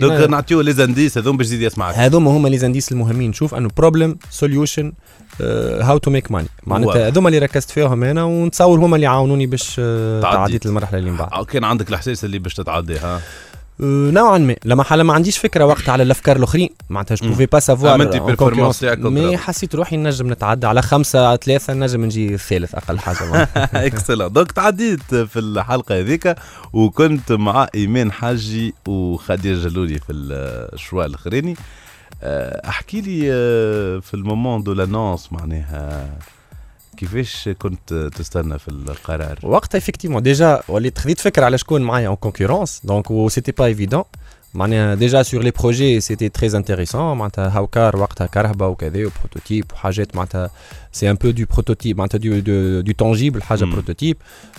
donc 0.00 0.28
نعطيو 0.30 0.60
les 0.60 0.72
indices 0.72 1.18
هذوم 1.18 1.36
باش 1.36 1.46
يزيد 1.46 1.62
يسمعك 1.62 1.94
هذوما 1.94 2.30
هما 2.30 2.48
les 2.48 2.58
indices 2.58 2.92
المهمين 2.92 3.30
نشوف 3.30 3.54
أنه 3.54 3.70
problem 3.76 4.18
solution 4.30 4.92
how 5.40 5.98
to 5.98 6.10
make 6.10 6.32
money. 6.32 6.48
معناتها 6.66 7.06
هذوما 7.08 7.28
اللي 7.28 7.38
ركزت 7.38 7.70
فيهم 7.70 8.04
أنا 8.04 8.24
ونتصور 8.24 8.78
هما 8.78 8.96
اللي 8.96 9.06
عاونوني 9.06 9.46
باش 9.46 9.76
آه، 9.78 10.20
تعديت. 10.20 10.66
المرحلة 10.66 10.98
اللي 10.98 11.10
من 11.10 11.16
بعد 11.16 11.32
آه، 11.32 11.44
كان 11.44 11.64
عندك 11.64 11.88
الإحساس 11.88 12.24
اللي 12.24 12.38
باش 12.38 12.54
تتعديها 12.54 13.20
نوعا 13.80 14.38
ما. 14.38 14.56
لما 14.64 14.82
حالا 14.82 15.02
ما 15.02 15.12
عنديش 15.14 15.38
فكرة 15.38 15.64
وقت 15.64 15.88
على 15.88 16.02
الأفكار 16.02 16.36
الأخرين 16.36 16.68
معناتها 16.90 17.14
je. 17.14 17.28
pouvais 17.28 17.46
pas 17.46 17.60
savoir 17.60 17.98
mais. 18.96 19.36
حسيت 19.36 19.74
روحي 19.74 19.96
نجم 19.96 20.32
نتعدى 20.32 20.66
على 20.66 20.82
خمسة 20.82 21.36
ثلاثة 21.36 21.74
نجم 21.74 22.04
نجي 22.04 22.34
الثالث 22.34 22.74
أقل 22.74 22.98
حاجة. 22.98 23.48
excellent 23.86 24.32
donc 24.32 24.52
تعديت 24.52 25.14
في 25.14 25.38
الحلقة 25.38 25.98
هذيك 25.98 26.34
وكنت 26.72 27.32
مع 27.32 27.66
إيمان 27.74 28.12
حاجي 28.12 28.74
وخديجة 28.86 29.68
جلولي 29.68 29.98
في 29.98 30.12
ال 30.12 30.27
choix 30.27 31.04
الأخراني. 31.04 31.56
آه، 32.22 32.68
أحكي 32.68 33.00
لي 33.00 33.32
آه، 33.32 33.98
في 33.98 34.14
ال 34.14 34.21
moment 34.21 34.62
de 34.62 34.72
l'annonce 34.72 35.32
معناها 35.32 36.10
كيفاش 36.98 37.48
كنت 37.48 38.10
تستنى 38.16 38.58
في 38.58 38.68
القرار؟ 38.68 39.38
وقتها 39.42 39.78
effectivement 39.78 40.22
déjà 40.22 40.62
وليت 40.68 40.98
خذيت 40.98 41.20
فكرة 41.20 41.44
على 41.44 41.58
شكون 41.58 41.82
معايا 41.82 42.08
en 42.08 42.16
concurrence 42.16 42.80
donc 42.84 43.10
و 43.10 43.28
c'était 43.28 43.52
pas 43.52 43.64
évident 43.64 44.02
معناها 44.54 44.94
déjà 44.94 45.22
sur 45.22 45.42
les 45.42 45.50
projets 45.50 46.00
c'était 46.00 46.28
très 46.28 46.56
intéressant 46.56 47.16
معناتها 47.16 47.48
Hawkar 47.48 47.96
وقتها 47.96 48.26
كرهبه 48.26 48.66
وكذا 48.66 49.06
و 49.06 49.12
prototype 49.12 49.64
وحاجات 49.72 50.16
معناتها 50.16 50.50
c'est 50.92 51.10
un 51.10 51.14
peu 51.14 51.30
de 51.30 51.44
prototype 51.52 51.98
معناتها 51.98 52.18
du 52.18 52.38
du, 52.38 52.80
du 52.80 52.92
tangible 52.92 53.42
حاجة 53.42 53.64
مم. 53.64 53.72
prototype 53.72 54.16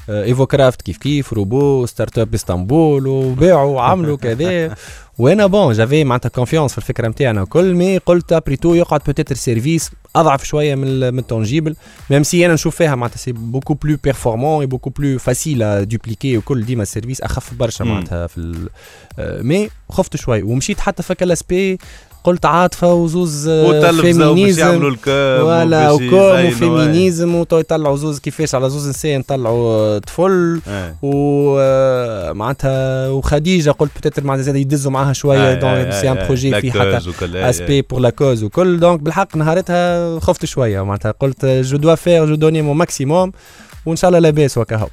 Evo 0.09 0.45
Craft 0.45 0.81
كيف 0.81 0.97
كيف 0.97 1.33
robot 1.33 1.85
startup 1.85 2.33
اسطنبول 2.33 3.07
وباعوا 3.07 3.75
وعملوا 3.75 4.17
كذا. 4.17 4.75
وأنا 5.19 5.45
bon 5.47 5.73
j'avais 5.73 6.03
معناتها 6.03 6.29
confiance 6.29 6.71
في 6.71 6.77
الفكرة 6.77 7.07
نتاعنا 7.07 7.41
وكل 7.41 7.73
mais 7.73 7.97
قلت 7.97 8.33
après 8.33 8.55
tout 8.55 8.73
يقعد 8.73 9.01
peut-être 9.05 9.35
service 9.35 9.91
أضعف 10.15 10.43
شوية 10.43 10.75
من 10.75 11.13
من 11.13 11.19
ال 11.19 11.25
tangible 11.25 11.75
même 12.09 12.23
si 12.23 12.45
أنا 12.45 12.53
نشوف 12.53 12.75
فيها 12.75 12.95
معناتها 12.95 13.17
c'est 13.17 13.31
beaucoup 13.31 13.73
plus 13.73 13.97
performant 14.03 14.59
et 14.61 14.65
beaucoup 14.67 14.89
plus 14.89 15.19
facile 15.19 15.85
dupliquer 15.85 16.37
وكل 16.37 16.65
ديما 16.65 16.83
ال 16.83 16.88
service 16.88 17.21
أخف 17.21 17.53
برشا. 17.53 17.83
معناتها 17.83 18.27
في 18.27 18.37
ال- 18.37 18.69
آه، 19.19 19.41
mais 19.41 19.69
خفت 19.89 20.15
شوي 20.15 20.41
ومشيت 20.43 20.79
حتى 20.79 21.03
فك 21.03 21.23
ال 21.23 21.31
aspect 21.31 21.77
قلت 22.23 22.45
عاطفه 22.45 22.93
وزوز 22.93 23.47
آه، 23.47 23.91
féminisme. 23.91 24.83
وباش 24.83 25.91
و 25.91 26.00
comme 26.00 26.45
و 26.47 26.56
féminisme 26.56 27.35
و 27.35 27.40
tout 27.40 27.59
يطلعوا 27.59 27.97
زوز 27.97 28.19
كيفاش 28.19 28.55
على 28.55 28.69
زوز 28.69 28.89
نساء 28.89 29.17
نطلعوا 29.17 29.97
طفل. 29.99 30.61
أي. 30.67 30.93
ومعناتها 31.01 33.09
وخديجة 33.09 33.71
قلت 33.71 33.91
peut-être 33.97 34.23
معناتها 34.23 34.43
زاد 34.43 34.55
يدزوا 34.55 34.91
معاها 34.91 35.13
شوية 35.13 35.53
donc 35.53 35.93
c'est 35.93 36.11
un 36.11 36.15
projet 36.25 36.61
في 36.61 36.71
حتى. 36.71 36.97
aspect 37.49 37.81
pour 37.81 37.99
la 37.99 38.09
cause 38.09 38.43
وكل 38.43 38.79
donc 38.79 38.99
بالحق 38.99 39.37
نهارتها 39.37 40.19
خفت 40.19 40.45
شوية 40.45 40.85
معناتها 40.85 41.11
قلت 41.11 41.45
je 41.45 41.77
dois 41.77 41.95
faire 41.95 42.25
je 42.25 42.35
donnais 42.35 42.61
mon 42.61 42.77
maximum 42.77 43.31
وإن 43.85 43.95
شاء 43.95 44.09
الله 44.09 44.19
لاباس 44.19 44.57
وكا 44.57 44.75
هو 44.75 44.87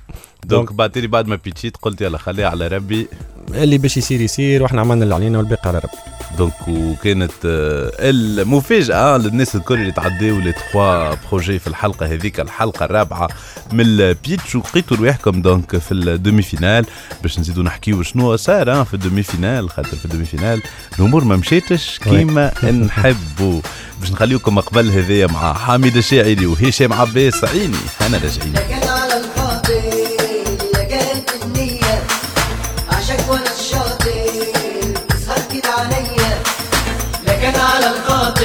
donc 0.45 0.73
بعد 0.73 0.99
بعد 0.99 1.29
ما 1.29 1.37
بيتشيت 1.45 1.77
قلت 1.77 2.01
يلا 2.01 2.19
خليها 2.19 2.49
على 2.49 2.69
ربي. 2.69 3.09
اللي 3.55 3.79
باش 3.79 3.97
يصير 3.97 4.21
يصير 4.21 4.63
وإحنا 4.63 4.81
عملنا 4.81 5.05
اللي 5.05 5.15
علينا 5.15 5.39
والباقي 5.39 5.69
على 5.69 5.79
ربي. 5.79 6.17
دونك 6.39 6.69
وكانت 6.69 7.33
آه، 7.45 7.93
المفاجأة 8.01 9.17
للناس 9.17 9.57
الكل 9.57 9.75
اللي 9.75 9.93
تعداو 9.93 10.39
لي 10.39 10.53
تخوا 10.53 11.15
projet 11.15 11.59
في 11.59 11.67
الحلقة 11.67 12.07
هذيك 12.07 12.41
الحلقة 12.41 12.85
الرابعة 12.85 13.29
من 13.73 13.81
ال 13.81 13.93
pitch 13.93 14.55
ولقيتوا 14.55 14.97
رواحكم 14.97 15.43
donc 15.43 15.77
في 15.77 15.95
ال 15.95 16.43
demi-finale 16.43 16.87
باش 17.23 17.39
نزيدوا 17.39 17.63
نحكيو 17.63 18.03
شنو 18.03 18.37
صار 18.37 18.73
آه، 18.73 18.83
في 18.83 18.95
ال 18.95 19.23
demi-finale 19.23 19.71
خاطر 19.71 19.97
في 19.97 20.05
ال 20.05 20.25
demi-finale 20.25 20.63
الأمور 20.99 21.25
ما 21.25 21.37
مشيتش 21.37 21.99
كيما 21.99 22.53
نحبوا 22.87 23.61
باش 24.01 24.13
نخليكم 24.13 24.61
قبل 24.61 24.91
هذايا 24.91 25.27
مع 25.27 25.55
حميد 25.55 25.97
الشاعري 25.97 26.47
وهشام 26.47 26.93
عباس 26.93 27.45
عيني 27.45 27.77
أنا 28.01 28.19
راجعين 28.19 28.55
لكن 37.47 37.61
على 37.61 37.91
الخاطر 37.91 38.45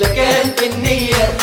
لقيت 0.00 0.62
النية. 0.62 1.38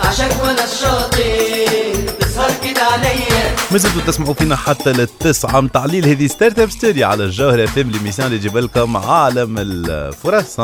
عشاك 0.00 0.42
وأنا 0.42 0.64
الشاطر 0.64 2.12
تسهر 2.20 2.50
كده 2.64 2.82
عليا. 2.82 3.56
ما 3.70 3.78
زلتوا 3.78 4.00
تسمعوا 4.06 4.34
فينا 4.34 4.56
حتى 4.56 4.92
للتسعة 4.92 5.60
متاع 5.60 5.84
الليل 5.84 6.06
هذه 6.06 6.26
Startup 6.26 6.70
Story 6.70 7.04
على 7.04 7.24
الجوهرة 7.24 7.64
اف 7.64 7.78
ام 7.78 7.90
l'émission 7.90 8.26
اللي 8.26 8.38
يجيب 8.38 8.56
لكم 8.56 8.96
عالم 8.96 9.54
الفرص 9.58 10.60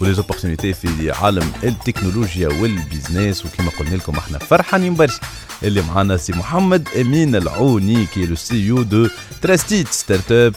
و 0.00 0.05
les 0.05 0.18
opportunités 0.18 0.74
في 0.74 1.10
عالم 1.10 1.52
التكنولوجيا 1.64 2.48
وال 2.48 2.68
business 2.68 3.46
وكما 3.46 3.70
قلنا 3.78 3.96
لكم 3.96 4.16
إحنا 4.16 4.38
فرحانين 4.38 4.94
برشا. 4.94 5.20
اللي 5.62 5.82
معانا 5.82 6.16
سي 6.16 6.32
محمد 6.32 6.88
أمين 7.00 7.36
العوني 7.36 8.06
qui 8.06 8.26
est 8.26 8.36
le 8.36 8.66
CEO 8.66 8.82
de 8.82 9.08
تراستيت 9.42 9.88
startup 9.92 10.54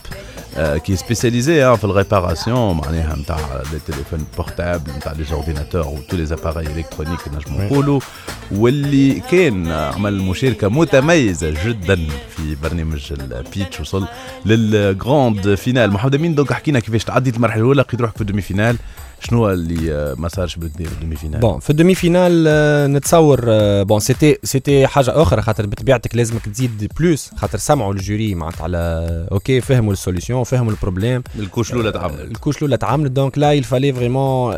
qui 0.58 0.96
est 0.96 1.13
spécialisée 1.13 1.78
في 1.78 1.84
ال 1.84 1.92
réparation 1.92 2.78
معناها 2.78 3.16
نتاع 3.16 3.38
les 3.74 3.80
téléphones 3.88 4.26
portables 4.38 4.92
نتاع 4.92 5.12
les 5.12 5.24
ordinateurs 5.24 5.88
و 5.88 5.98
tous 6.10 6.18
les 6.18 6.26
appareils 6.26 6.68
électroniques 6.68 7.20
نجمو 7.28 7.62
نقولوا 7.64 8.00
واللي 8.52 9.20
كان 9.32 9.72
عمل 9.72 10.22
مشاركه 10.22 10.68
متميزه 10.68 11.54
جدا 11.66 11.96
في 12.30 12.56
برنامج 12.64 13.14
ال 13.14 13.25
pitch 13.25 13.80
وصل 13.80 14.08
لل 14.46 14.73
grande 14.73 15.56
finale 15.56 15.92
محمد 15.92 16.16
امين 16.16 16.36
donc 16.36 16.54
حكينا 16.54 16.80
كيفاش 16.80 17.04
تعديت 17.04 17.36
المرحله 17.36 17.62
الاولى 17.62 17.82
لقيت 17.82 18.02
روحك 18.02 18.16
في 18.16 18.22
ال 18.22 18.42
demi-finale 18.42 18.78
شنو 19.24 19.50
اللي 19.50 19.94
آه، 19.94 20.16
ما 20.18 20.28
صارش 20.28 20.56
بالكدا 20.56 20.86
في 20.86 20.92
الدومي 20.92 21.16
finale 21.16 21.40
bon 21.40 21.60
في 21.60 21.70
ال 21.70 21.96
demi-finale 21.96 22.46
آه، 22.48 22.88
نتصور 22.88 23.44
آه، 23.48 23.84
bon 23.84 24.00
c'était 24.00 24.38
c'était 24.44 24.88
حاجة 24.88 25.22
أخرى 25.22 25.42
خاطر 25.42 25.66
بطبيعتك 25.66 26.16
لازمك 26.16 26.46
تزيد 26.50 26.92
plus 27.00 27.32
خاطر 27.36 27.58
سمعوا 27.58 27.94
ال 27.94 28.02
jury 28.02 28.36
معناتها 28.36 28.64
على 28.64 29.28
OK 29.32 29.62
فهموا 29.62 29.94
ال 29.94 29.99
solution 29.99 30.44
فهموا 30.44 30.72
ال 30.72 30.78
problème 30.78 31.24
ال 31.40 31.44
couche 31.44 31.72
الأولى 31.74 31.92
تعملت. 31.92 32.20
ال 32.20 32.25
couche 32.25 32.58
الأولى 32.58 32.78
تعملت. 32.78 33.12
donc 33.12 33.38
là 33.38 33.62
il 33.62 33.64
fallait 33.64 33.96
vraiment 33.96 34.58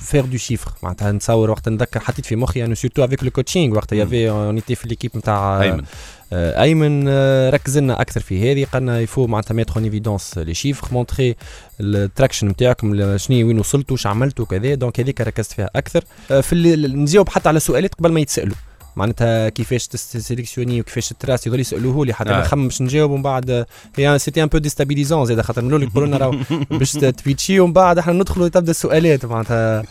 faire 0.00 0.24
de 0.24 0.36
chiffres 0.36 0.70
معناتها 0.82 1.12
نتصور 1.12 1.50
وقت 1.50 1.68
نذكر 1.68 2.00
حطيت 2.00 2.26
في 2.26 2.36
مخي 2.36 2.64
انه 2.64 2.74
surtout 2.74 3.04
avec 3.04 3.24
le 3.24 3.30
coaching 3.30 3.76
وقت 3.76 3.92
y 3.92 3.98
avait 3.98 4.30
on 4.30 4.54
était 4.54 4.74
في 4.74 4.88
l'équipe 4.88 5.10
نتاع 5.16 5.62
أيمن. 5.62 5.80
آه، 5.80 5.84
أيمن 6.32 7.04
آه، 7.08 7.50
ركز 7.50 7.78
لنا 7.78 8.00
أكثر 8.00 8.20
في 8.20 8.52
هذه. 8.52 8.66
قالنا 8.72 9.00
يفو 9.00 9.26
معناتها 9.26 9.54
mettre 9.54 9.76
en 9.76 9.84
évidence 9.84 10.38
les 10.38 10.54
chiffres 10.54 10.88
montrer 10.92 11.36
ال 11.80 11.88
traction 11.88 12.48
نتاعكم 12.48 13.16
شنو 13.16 13.46
وين 13.46 13.58
وصلتوا 13.58 13.96
واش 13.96 14.06
عملتوا 14.06 14.44
كذا 14.44 14.74
donc 14.74 15.00
هذيك 15.00 15.20
ركزت 15.20 15.52
فيها 15.52 15.70
أكثر. 15.76 16.04
آه، 16.30 16.40
في 16.40 16.76
نجاوب 16.76 17.28
حتى 17.28 17.48
على 17.48 17.60
سؤالات 17.60 17.94
قبل 17.94 18.12
ما 18.12 18.20
يتسألوا. 18.20 18.56
معناتها 18.96 19.48
كيفاش 19.48 19.86
t'sélectionni 19.86 20.80
وكيفاش 20.80 21.14
تراس 21.20 21.46
يظل 21.46 21.60
يسألوه 21.60 22.06
لي 22.06 22.12
حتى 22.12 22.30
آه. 22.30 22.40
نخمم 22.40 22.68
باش 22.68 22.82
نجاوب 22.82 23.10
ومن 23.10 23.22
بعد. 23.22 23.66
هي 23.96 24.18
c'était 24.18 24.42
un 24.42 24.48
peu 24.48 24.58
déstabilisant 24.58 25.24
زاد 25.24 25.40
خاطر 25.40 25.62
من 25.62 25.68
الأول 25.68 25.82
يقولوا 25.82 26.08
لنا 26.08 26.16
راهو 26.16 26.36
باش 26.70 26.92
تبيتشي 26.92 27.60
ومن 27.60 27.72
بعد 27.72 27.98
إحنا 27.98 28.12
ندخلوا 28.12 28.48
تبدا 28.48 28.70
السؤالات. 28.70 29.24
معناتها 29.24 29.82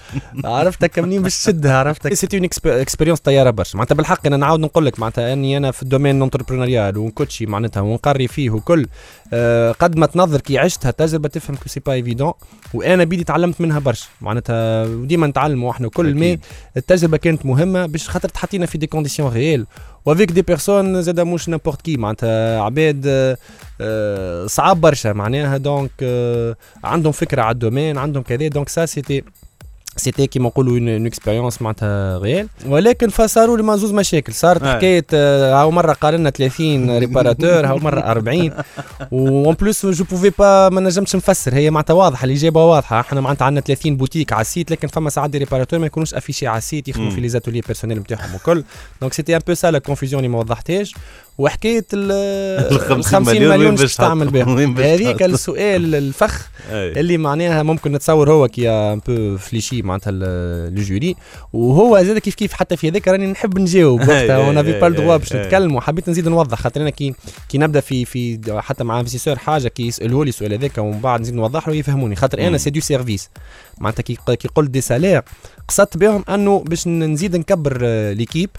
عرفتك 0.46 1.00
منين 1.00 1.22
باش 1.22 1.44
تشدها 1.44 1.78
عرفتك؟ 1.78 2.14
c'était 2.14 2.38
une 2.38 2.50
expérience 2.66 3.20
طيارة 3.20 3.50
برشا. 3.50 3.78
معناتها 3.78 3.96
بالحق 3.96 4.28
أنا 4.28 4.38
نعاود 4.38 4.60
نقول 4.60 4.86
لك 4.86 5.00
معناتها 5.00 5.34
أني 5.34 5.58
أنا 5.58 5.72
في 5.72 5.84
ال 5.84 5.88
domaine 5.89 6.22
entrepreneurial 6.22 6.98
ونكوتشي 6.98 7.46
معناتها 7.46 7.82
ونقري 7.82 8.28
فيه 8.28 8.50
وكل 8.50 8.88
آه، 9.34 9.72
قد 9.72 9.98
ما 9.98 10.06
تنظر 10.06 10.42
كي 10.42 10.58
عشتها 10.58 10.92
تجربة 10.92 11.30
تفهم 11.30 11.56
que 11.56 11.70
c'est 11.70 11.80
pas 11.80 11.94
évident 11.94 12.34
وأنا 12.74 13.04
بيدي 13.04 13.24
تعلمت 13.24 13.62
منها 13.62 13.80
برشا. 13.80 14.08
معناتها 14.22 14.86
وديما 14.86 15.28
نتعلموا 15.28 15.72
إحنا 15.72 15.90
كل 15.90 16.16
ما 16.16 16.38
التجربة 16.78 17.18
كانت 17.18 17.46
مهمة 17.46 17.86
باش 17.86 18.10
خاطر 18.10 18.30
تحطينا 18.30 18.66
في 18.66 18.78
des 18.78 18.88
conditions 18.96 19.34
réelles 19.34 19.66
و 20.06 20.11
avec 20.11 20.32
des 20.32 20.42
personnes 20.42 21.02
زاد 21.02 21.20
مش 21.20 21.50
n'importe 21.50 21.82
qui 21.82 21.98
معناتها 21.98 22.62
عباد 22.62 23.04
آه، 23.08 23.38
آه، 23.82 24.48
صعاب 24.48 24.82
برشا 24.82 25.14
معناها 25.14 25.58
donc 25.58 25.92
آه، 26.04 26.56
عندهم 26.84 27.12
فكرة 27.12 27.42
على 27.42 27.54
ال 27.54 27.59
domaine 27.59 27.98
عندهم 27.98 28.24
كذا. 28.24 28.48
donc 28.48 28.70
ça 28.70 28.86
c'était 28.86 29.24
c'était 29.98 30.28
كيما 30.28 30.48
نقولوا 30.48 30.74
une 30.80 31.06
expérience 31.06 31.62
معناتها 31.62 32.18
réelle 32.18 32.48
ولكن 32.66 33.10
فصاروا 33.10 33.58
لي 33.58 33.78
زوز 33.78 33.92
مشاكل. 33.92 34.34
صارت 34.34 34.64
آه. 34.64 34.76
حكاية 34.78 35.06
آه، 35.14 35.62
هاو 35.62 35.72
مرة 35.72 35.94
قال 35.94 36.14
لنا 36.14 36.30
30 36.30 36.98
réparateurs 36.98 37.66
هاو 37.68 37.78
مرة 37.78 38.00
40 38.00 38.52
و 39.12 39.26
en 39.26 39.56
plus 39.56 39.86
je 39.86 40.04
pouvais 40.04 40.32
pas 40.40 40.70
ما 40.70 40.82
نجمش 40.82 41.16
نفسر. 41.16 41.54
هي 41.54 41.70
معناتها 41.72 41.94
واضحة 41.94 42.26
الإجابة 42.26 42.66
واضحة. 42.66 43.00
إحنا 43.00 43.22
معناتها 43.22 43.46
عندنا 43.46 43.62
30 43.62 43.98
boutiques 43.98 44.34
على 44.34 44.42
ال 44.42 44.48
site 44.48 44.72
لكن 44.72 44.88
فما 44.88 45.10
ساعات 45.10 45.30
des 45.30 45.38
réparateurs 45.38 45.80
ما 45.80 45.86
يكونوش 45.86 46.14
affichés 46.14 46.48
على 46.48 46.58
ال 46.58 46.64
site 46.64 46.88
يخدموا. 46.88 47.12
في 47.12 47.22
les 47.22 47.30
ateliers 47.30 47.62
personnels 47.62 48.00
نتاعهم 48.00 48.36
وكل. 48.36 48.64
donc 49.02 49.14
c'était 49.14 49.36
un 49.36 49.42
peu 49.48 49.54
ça 49.54 49.72
la 49.72 49.80
confusion 49.80 50.20
اللي 50.20 50.32
ما 50.34 50.40
وضحتهاش. 50.40 50.94
وحكاية 51.38 51.86
ال 51.94 52.12
ال 52.92 53.04
50 53.04 53.22
مليون 53.48 53.76
باش 53.76 53.96
تعمل 53.96 54.30
بهم 54.30 54.78
هذيك؟ 54.78 55.24
السؤال 55.24 55.96
الفخ. 55.96 56.50
اللي 56.72 57.18
معناها 57.18 57.64
ممكن 57.64 57.92
نتصور 57.92 58.32
هو 58.32 58.48
qui 58.48 58.70
un 58.70 59.02
peu 59.08 59.38
فليشي 59.38 59.82
معناتها 59.82 60.12
ال- 60.12 60.78
ال 60.78 60.85
jury 60.85 61.16
وهو 61.54 62.04
زاد 62.04 62.18
كيف 62.18 62.36
كيف 62.36 62.54
حتى 62.54 62.78
في 62.78 62.90
هذاك 62.90 63.08
راني 63.08 63.28
نحب 63.28 63.60
نجاوب. 63.60 64.00
وقتها 64.02 64.38
أي، 64.38 64.48
on 64.48 64.58
avait 64.58 64.80
pas 64.80 64.88
أي، 65.14 65.18
باش. 65.18 65.34
نتكلم 65.34 65.76
وحبيت 65.76 66.10
نزيد 66.10 66.28
نوضح. 66.28 66.58
خاطر 66.62 66.82
أنا 66.82 66.90
كي 66.90 67.14
كي 67.50 67.58
نبدأ 67.58 67.80
في 67.80 68.06
في 68.06 68.40
حتى 68.58 68.84
مع 68.84 69.00
investisseur 69.00 69.36
حاجة 69.38 69.68
كي 69.68 69.88
يسالوا 69.88 70.26
لي 70.26 70.30
السؤال 70.30 70.54
هذاك 70.54 70.78
ومن 70.78 71.00
بعد 71.00 71.22
نزيد 71.22 71.36
نوضح 71.36 71.68
له 71.68 71.76
يفهموني 71.76 72.16
خاطر 72.16 72.48
أنا. 72.48 72.58
c'est 72.58 72.70
de 72.70 72.80
service 72.80 73.30
معناتها 73.78 74.04
كي 74.04 74.48
قلت 74.56 74.70
des 74.70 74.82
salaires 74.82 75.22
قصدت 75.68 75.98
بهم 75.98 76.24
أنه 76.30 76.64
باش 76.68 76.88
نزيد 76.88 77.36
نكبر 77.36 77.80
آه، 77.84 78.14
l'équipe 78.14 78.50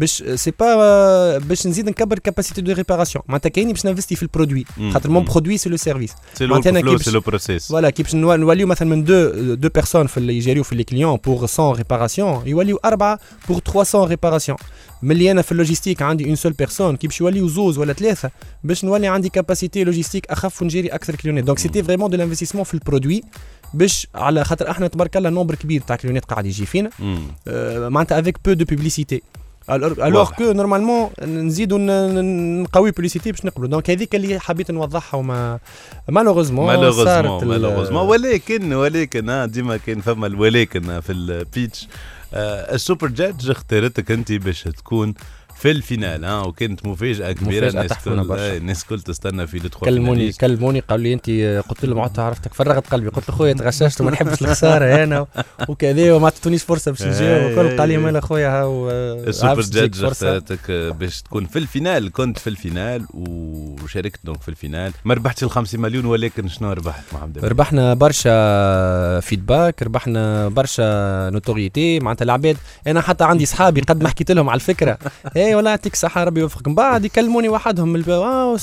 باش 0.00 0.22
je 0.34 0.39
sais 0.39 0.50
pas 0.60 1.38
باش 1.38 1.66
نزيد 1.66 1.88
نكبر 1.88 2.18
capacité 2.18 2.60
de 2.60 2.72
réparation 2.72 3.24
معناتها 3.28 3.48
كايني 3.48 3.72
باش 3.72 3.86
ننفستي 3.86 4.16
في 4.16 4.22
ال 4.22 4.27
produit. 4.27 4.64
مم. 4.76 4.90
خاطر 4.92 5.10
mon 5.10 5.22
مم. 5.22 5.28
produit 5.28 5.56
c'est 5.56 5.68
le 5.68 5.76
service 5.76 6.12
c'est 6.34 6.44
le 6.46 6.50
معناتها 6.50 6.70
أنا 6.70 6.80
flow 6.80 6.90
كي 6.90 6.96
باش- 6.96 7.04
c'est 7.04 7.10
le 7.10 7.20
process 7.20 7.68
voilà 7.68 7.90
كي 7.90 8.02
باش 8.02 8.14
نوا- 8.14 8.36
نوليو 8.36 8.66
مثلا 8.66 8.88
من 8.88 9.04
deux 9.04 9.30
deux 9.54 9.68
personnes 9.68 10.06
في 10.06 10.16
اللي 10.16 10.36
يجيريو 10.36 10.62
في 10.62 10.74
les 10.74 10.84
clients 10.84 11.16
pour 11.24 11.46
100 11.58 11.72
réparations 11.76 12.46
يوليو 12.48 12.76
أربعة 12.84 13.18
pour 13.48 13.58
300 13.60 14.04
réparations 14.06 14.58
ملي 15.02 15.30
أنا 15.30 15.42
في 15.42 15.52
ال 15.52 15.57
logistique 15.57 16.02
عندي 16.02 16.26
une 16.26 16.36
seule 16.36 16.52
personne 16.52 16.96
كي 16.96 17.06
باش 17.06 17.20
يوليو 17.20 17.48
زوز 17.48 17.78
ولا 17.78 17.92
ثلاثة؟ 17.92 18.30
باش 18.64 18.84
نولي 18.84 19.06
عندي 19.06 19.28
capacité 19.28 19.84
logistique 19.84 20.26
أخف 20.26 20.62
ونجيري 20.62 20.88
أكثر 20.88 21.16
كليونات 21.16 21.44
donc 21.44 21.58
c'était 21.58 21.82
vraiment 21.82 22.10
de 22.10 22.16
l'investissement 22.16 22.64
في 22.64 22.74
ال 22.74 22.80
produit 22.80 23.22
باش 23.74 24.06
على 24.14 24.44
خاطر 24.44 24.70
إحنا 24.70 24.86
تبارك 24.86 25.16
الله 25.16 25.30
nombre 25.30 25.54
كبير 25.54 25.80
تاع 25.80 25.96
كليونات 25.96 26.24
قاعد 26.24 26.46
يجي 26.46 26.66
فينا. 26.66 26.90
مم. 26.98 27.18
آه، 27.48 27.88
معناتها 27.88 28.20
avec 28.20 28.36
peu 28.44 28.52
de 28.52 28.64
publicité 28.64 29.22
alors. 29.74 30.30
que 30.30 30.52
normalement 30.52 31.10
نزيدوا 31.22 31.78
نقوي 32.62 32.90
publicité 32.90 33.32
باش 33.32 33.44
نقبلوا 33.44 33.68
donc 33.68 33.90
هذيك 33.90 34.14
اللي 34.14 34.40
حبيت 34.40 34.70
نوضحها 34.70 35.18
وما 35.18 35.58
malheureusement 36.08 36.66
malheureusement 36.66 37.44
malheureusement. 37.44 38.06
ولكن 38.08 38.72
ولكن 38.72 39.30
آه، 39.30 39.46
ديما 39.46 39.76
كان 39.76 40.00
فما 40.00 40.26
الولكن 40.26 41.00
في 41.00 41.12
ال 41.12 41.25
pitch 41.25 41.88
آه، 42.34 42.74
ال 42.74 42.80
super 42.80 43.08
judge 43.08 43.50
اختارتك 43.50 44.10
أنت 44.10 44.32
باش 44.32 44.62
تكون 44.62 45.14
في 45.60 45.70
ال 45.70 45.78
finale 45.78 46.24
ها 46.24 46.40
وكانت 46.40 46.86
مفاجأة 46.86 47.32
كبيرة. 47.32 47.68
الناس 47.68 47.92
كل. 48.04 48.32
آه، 48.32 48.56
الناس 48.56 48.84
كل 48.84 49.00
تستنى 49.00 49.46
في 49.46 49.58
لو 49.58 49.68
كلموني 49.68 50.32
كلموني 50.32 50.80
قالوا 50.80 51.04
لي 51.04 51.12
أنت 51.12 51.30
قلت 51.68 51.84
لهم 51.84 51.98
عدت 52.00 52.18
عرفتك 52.18 52.54
فرغت 52.54 52.86
قلبي. 52.86 53.08
قلت 53.08 53.28
له 53.28 53.36
خويا 53.36 53.52
تغششت 53.52 54.00
وما 54.00 54.10
نحبش 54.10 54.42
الخسارة 54.42 55.04
أنا 55.04 55.26
وكذا 55.68 56.12
وما 56.12 56.26
عطيتونيش 56.26 56.62
فرصة 56.62 56.90
باش 56.90 57.02
نجاوب. 57.02 57.52
وكل 57.52 57.78
قال 57.78 57.88
لي 57.88 57.96
مال 57.96 58.22
خويا 58.22 58.48
هاو 58.48 58.90
السوبر 58.90 59.50
عرفت 59.50 59.68
تجيك 59.68 59.82
judge 59.82 60.04
اختارتك 60.04 60.70
آه، 60.70 60.90
باش 60.90 61.22
تكون 61.22 61.46
في 61.46 61.58
ال 61.58 61.65
finale. 61.65 62.12
كنت 62.12 62.38
في 62.38 62.50
ال 62.50 62.58
finale 62.58 63.06
وشاركت 63.14 64.20
donc 64.24 64.42
في 64.42 64.48
ال 64.48 64.53
finale. 64.53 64.92
ما 65.04 65.14
ربحتش 65.14 65.44
ال 65.44 65.50
50 65.50 65.80
مليون 65.80 66.04
ولكن 66.04 66.48
شنو 66.48 66.72
ربحت 66.72 67.04
الله؟ 67.12 67.48
ربحنا 67.48 67.94
برشا 67.94 69.20
feedback 69.20 69.82
ربحنا 69.82 70.48
برشا 70.48 71.30
notoriété 71.30 72.00
معناتها 72.00 72.24
العباد. 72.24 72.56
أنا 72.86 73.00
حتى 73.00 73.24
عندي 73.24 73.46
صحابي 73.46 73.80
قد 73.80 74.02
ما 74.02 74.08
حكيت 74.08 74.30
لهم 74.30 74.48
على 74.48 74.56
الفكرة. 74.56 74.98
اي 75.50 75.54
والله 75.54 75.70
يعطيك 75.70 75.92
الصحه 75.92 76.24
ربي 76.24 76.40
يوفقك 76.40 76.68
من 76.68 76.74
بعد 76.74 77.04
يكلموني 77.04 77.48
وحدهم 77.48 77.92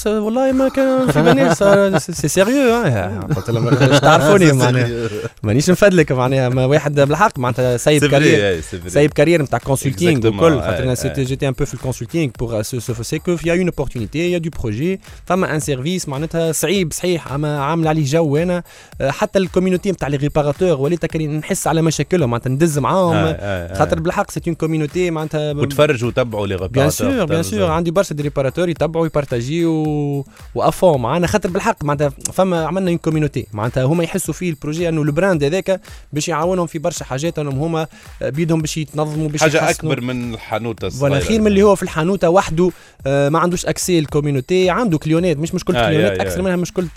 والله 0.07 0.51
ما 0.51 0.69
كان 0.69 1.11
في 1.11 1.21
باليش 1.21 1.53
صار- 1.53 1.97
c'est 1.97 2.27
sérieux 2.27 2.73
آه. 2.73 3.19
قلت 3.35 3.49
لهم 3.49 3.69
تعرفوني؟ 3.99 4.51
معناها 4.63 5.09
مانيش 5.43 5.69
نفدلك 5.69 6.11
معناها 6.11 6.49
ما 6.49 6.65
واحد 6.65 6.99
بالحق 6.99 7.39
معناتها 7.39 7.77
سايب 7.77 8.05
carrière. 8.05 8.61
سايب 8.87 9.13
carrière 9.13 9.41
نتاع 9.41 9.59
consulting 9.59 10.27
وكل. 10.27 10.59
ouais, 10.59 10.63
خاطر. 10.63 10.93
c'était 10.93 11.23
j'étais 11.23 11.47
un 11.47 11.53
peu 11.53 11.65
في 11.65 11.73
ال 11.73 11.79
consulting 11.79 12.31
parce 12.39 13.19
que 13.19 13.37
y 13.45 13.53
a 13.53 13.56
une 13.56 13.65
opportunité 13.67 14.31
y 14.31 14.37
a 14.37 14.41
de 14.41 14.49
projet 14.61 14.99
فما 15.25 15.55
un 15.55 15.59
service 15.59 16.09
معناتها 16.09 16.51
صعيب 16.51 16.93
صحيح. 16.93 17.31
أما 17.31 17.59
عامل 17.59 17.87
عليه 17.87 18.05
جو 18.05 18.37
أنا 18.37 18.63
آه، 19.01 19.11
حتى 19.11 19.39
ال 19.39 19.44
community 19.44 19.91
نتاع 19.91 20.07
les 20.07 20.17
réparateurs 20.17 20.81
وليت 20.81 21.15
نحس 21.15 21.67
على 21.67 21.81
مشاكلهم 21.81 22.29
معناتها 22.29 22.49
ندز 22.49 22.79
معاهم. 22.79 23.15
آه، 23.15 23.31
آه، 23.31 23.73
آه. 23.73 23.77
خاطر 23.79 23.99
بالحق 23.99 24.31
c'est 24.31 24.41
une 24.47 24.55
community 24.55 25.11
معناتها 25.11 25.51
وتفرجوا 25.51 26.07
وتبعوا 26.09 26.47
لي 26.47 26.55
bien 26.77 26.89
sûr 26.89 27.25
bien 27.25 27.43
sûr 27.43 27.71
عندي 27.71 27.91
برشا 27.91 28.15
des 28.15 28.23
réparateurs 28.23 28.69
يتبعوا 28.69 29.05
يبارتاجيو 29.05 30.25
و 30.55 30.63
avant 30.63 31.01
معانا 31.01 31.27
خاطر 31.27 31.49
بالحق 31.49 31.83
معناتها 31.83 32.09
فما 32.33 32.65
عملنا 32.65 32.89
une 32.89 32.97
community 32.97 33.47
معناتها 33.53 33.83
هما 33.83 34.03
يحسوا 34.03 34.33
فيه 34.33 34.49
ال 34.49 34.55
projet 34.55 34.89
إنه 34.89 35.01
ال 35.01 35.08
brand 35.08 35.43
هذاك 35.43 35.81
باش 36.13 36.27
يعاونهم 36.27 36.67
في 36.67 36.79
برشا 36.79 37.05
حاجات 37.05 37.39
إنهم 37.39 37.59
هما 37.59 37.87
بيدهم 38.21 38.61
باش 38.61 38.77
يتنظموا 38.77 39.29
باش 39.29 39.41
حاجة 39.41 39.57
يحسنوا. 39.57 39.93
أكبر 39.93 40.01
من 40.01 40.33
الحانوته 40.33 40.87
الصغيرة. 40.87 41.19
خير 41.19 41.41
من 41.41 41.47
اللي 41.47 41.63
هو 41.63 41.75
في 41.75 41.83
الحانوته 41.83 42.29
وحده 42.29 42.71
آه، 43.07 43.29
ما 43.29 43.39
عندوش 43.39 43.65
accès 43.65 43.99
ال 43.99 44.06
community 44.06 44.69
عنده 44.69 44.97
كليونات 44.97 45.37
مش 45.37 45.55
مشكلة 45.55 45.79
آه، 45.79 45.87
كليونات. 45.87 46.19
أكثر 46.19 46.41
منها 46.41 46.55
مشكلة 46.55 46.87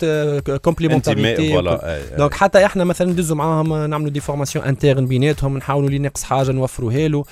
complémentarité 0.61 1.59
آه،. 1.59 2.15
donc 2.17 2.33
حتى 2.33 2.65
إحنا 2.65 2.83
مثلا 2.83 3.11
ندزوا 3.11 3.35
معاهم 3.35 3.73
نعملوا 3.85 4.09
des 4.09 4.19
formations 4.19 4.65
internes 4.65 5.05
بيناتهم 5.05 5.57
نحاولوا 5.57 5.87
اللي 5.87 5.99
ناقص 5.99 6.23
حاجة 6.23 6.51
نوفروها 6.51 7.07
له 7.07 7.23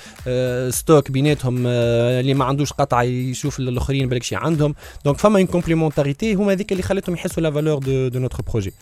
ستوك 0.69 1.11
بيناتهم 1.11 1.67
اللي 1.67 2.33
ما 2.39 2.45
عندوش 2.45 2.73
قطعه 2.73 3.03
يشوف 3.03 3.59
الآخرين 3.59 4.09
بالك 4.09 4.23
شي 4.23 4.35
عندهم. 4.35 4.75
donc 5.05 5.17
فما 5.17 5.37
une 5.39 5.47
complémentarité 5.47 6.33
هما 6.33 6.51
هذيك 6.51 6.71
اللي 6.71 6.83
خلتهم 6.83 7.15
يحسوا 7.15 7.43
la 7.43 7.51
valeur 7.51 7.79
de 7.79 8.07
de 8.07 8.19
notre 8.19 8.41
projet 8.41 8.73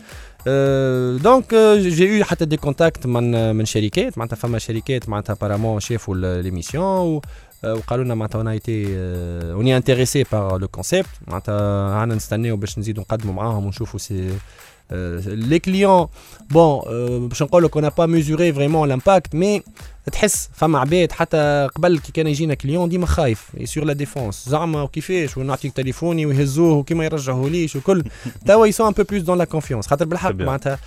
donc 1.24 1.56
j'ai 1.78 2.18
eu 2.18 2.24
حتى 2.24 2.46
des 2.46 2.58
contacts 2.58 3.06
من 3.06 3.56
من 3.56 3.66
شركات. 3.66 4.18
معناتها 4.18 4.36
فما 4.36 4.60
شركات 4.60 5.10
معناتها 5.10 5.38
par 5.42 5.53
exemple 5.53 5.80
شافوا 5.80 6.42
l'émission 6.42 7.22
وقالوا 7.64 8.06
لنا 8.06 8.16
معناتها 8.16 8.38
on 8.40 8.48
était 8.48 8.86
intéressés 9.52 10.24
par 10.32 10.58
le 10.58 10.68
concept 10.68 11.08
معناتها 11.28 11.96
عنا 11.96 12.16
نستناو 12.16 12.56
باش 12.56 12.80
نزيدوا 12.80 13.04
نقدموا 13.04 13.34
معاهم 13.34 13.66
ونشوفوا 13.66 14.00
si 14.00 14.38
les 15.26 15.60
clients 15.60 16.08
bon 16.50 16.82
باش 17.28 17.44
نقول 17.44 17.64
لك 17.64 17.78
اون 17.78 17.90
با 17.90 18.06
ميزوري 18.06 18.54
فريمون 18.54 18.90
لامباكت 18.90 19.36
مي 19.36 19.64
تحس 20.12 20.50
فما 20.54 20.80
عباد 20.80 21.12
حتى 21.12 21.68
قبل 21.76 22.00
كي 22.00 22.12
كان 22.12 22.28
يجينا 22.28 22.54
كليون 22.54 22.90
ديما 22.90 23.06
خايف. 23.06 23.44
سور 23.64 23.84
لا 23.84 23.94
ديفونس 23.94 24.50
زعما 24.50 24.82
وكيفاش؟ 24.82 25.38
ونعطيك 25.38 25.74
تليفوني 25.74 26.26
ويهزوه 26.26 26.74
وكيما 26.74 27.06
يرجعوه 27.06 27.50
ليش 27.50 27.76
وكل. 27.76 28.04
توا 28.48 28.66
يسون 28.68 28.88
ان 28.88 28.94
بو 28.94 29.04
بلوس 29.04 29.22
دون 29.24 29.38
لا 29.38 29.44
كونفيونس 29.46 29.88
خاطر 29.88 30.06
بالحق. 30.06 30.32
معناتها 30.36 30.80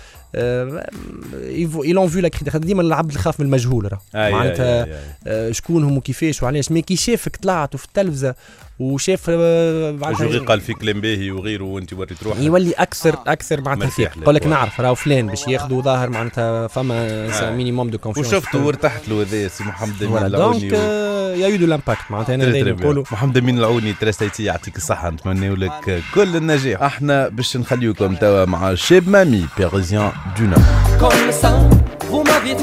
ايلون 1.83 2.07
فيو 2.07 2.21
لا 2.21 2.29
خاطر 2.33 2.57
ديما 2.57 2.81
العبد 2.81 3.13
يخاف 3.15 3.39
من 3.39 3.45
المجهول 3.45 3.91
راه. 3.91 4.29
معناتها. 4.31 4.87
آه، 5.27 5.51
شكونهم 5.51 5.97
وكيفاش 5.97 6.43
وعلاش. 6.43 6.71
مي 6.71 6.81
كي 6.81 6.95
شافك 6.95 7.35
طلعت 7.35 7.75
في 7.75 7.85
التلفزة 7.85 8.35
وشاف 8.79 9.25
آه، 9.29 9.91
معناتها- 9.91 10.25
جوغي 10.25 10.37
قال 10.39 10.61
في 10.61 10.73
كلام 10.73 11.01
باهي 11.01 11.31
وغيره 11.31 11.63
وانت 11.63 11.93
وريت 11.93 12.23
روحك. 12.23 12.39
يولي 12.41 12.71
أكثر 12.71 13.15
أكثر 13.27 13.61
معناتها 13.61 14.11
يقول 14.21 14.35
لك. 14.35 14.47
نعرف 14.47 14.81
راهو 14.81 14.95
فلان 14.95 15.27
باش 15.27 15.47
ياخذوا 15.47 15.81
ظاهر 15.81 16.09
معناتها 16.09 16.67
فما 16.67 16.93
آه. 17.49 17.55
minimum 17.55 17.89
de 17.89 17.97
confiance 17.97 18.27
وشفته 18.33 18.65
وارتحت 18.65 19.09
له 19.11 19.21
هذا 19.21 19.47
سي 19.47 19.63
محمد 19.63 20.03
امين 20.03 20.17
العوني 20.25 20.59
دونك 20.59 20.73
يا 21.39 21.47
يو 21.47 21.55
دو 21.57 21.65
لامباكت 21.65 22.01
معناتها 22.09 22.35
أنا 22.35 22.45
دايما. 22.45 22.71
نقولوا 22.71 23.03
محمد 23.11 23.37
امين 23.37 23.57
العوني 23.59 23.93
ترستيتي 23.93 24.43
يعطيك 24.43 24.77
الصحة 24.77 25.09
نتمنى 25.09 25.49
لك 25.49 26.03
كل 26.15 26.35
النجاح 26.35 26.81
إحنا 26.83 27.27
باش 27.27 27.57
نخليكم 27.57 28.15
توا 28.15 28.45
مع 28.45 28.75
Cheb 28.75 29.09
Mami 29.09 29.45
Parisien 29.57 30.11
du 30.39 30.45
Nord 30.45 30.61
Comme 31.01 31.31
ça, 31.41 31.51
vous 32.11 32.23
m'aviez 32.29 32.55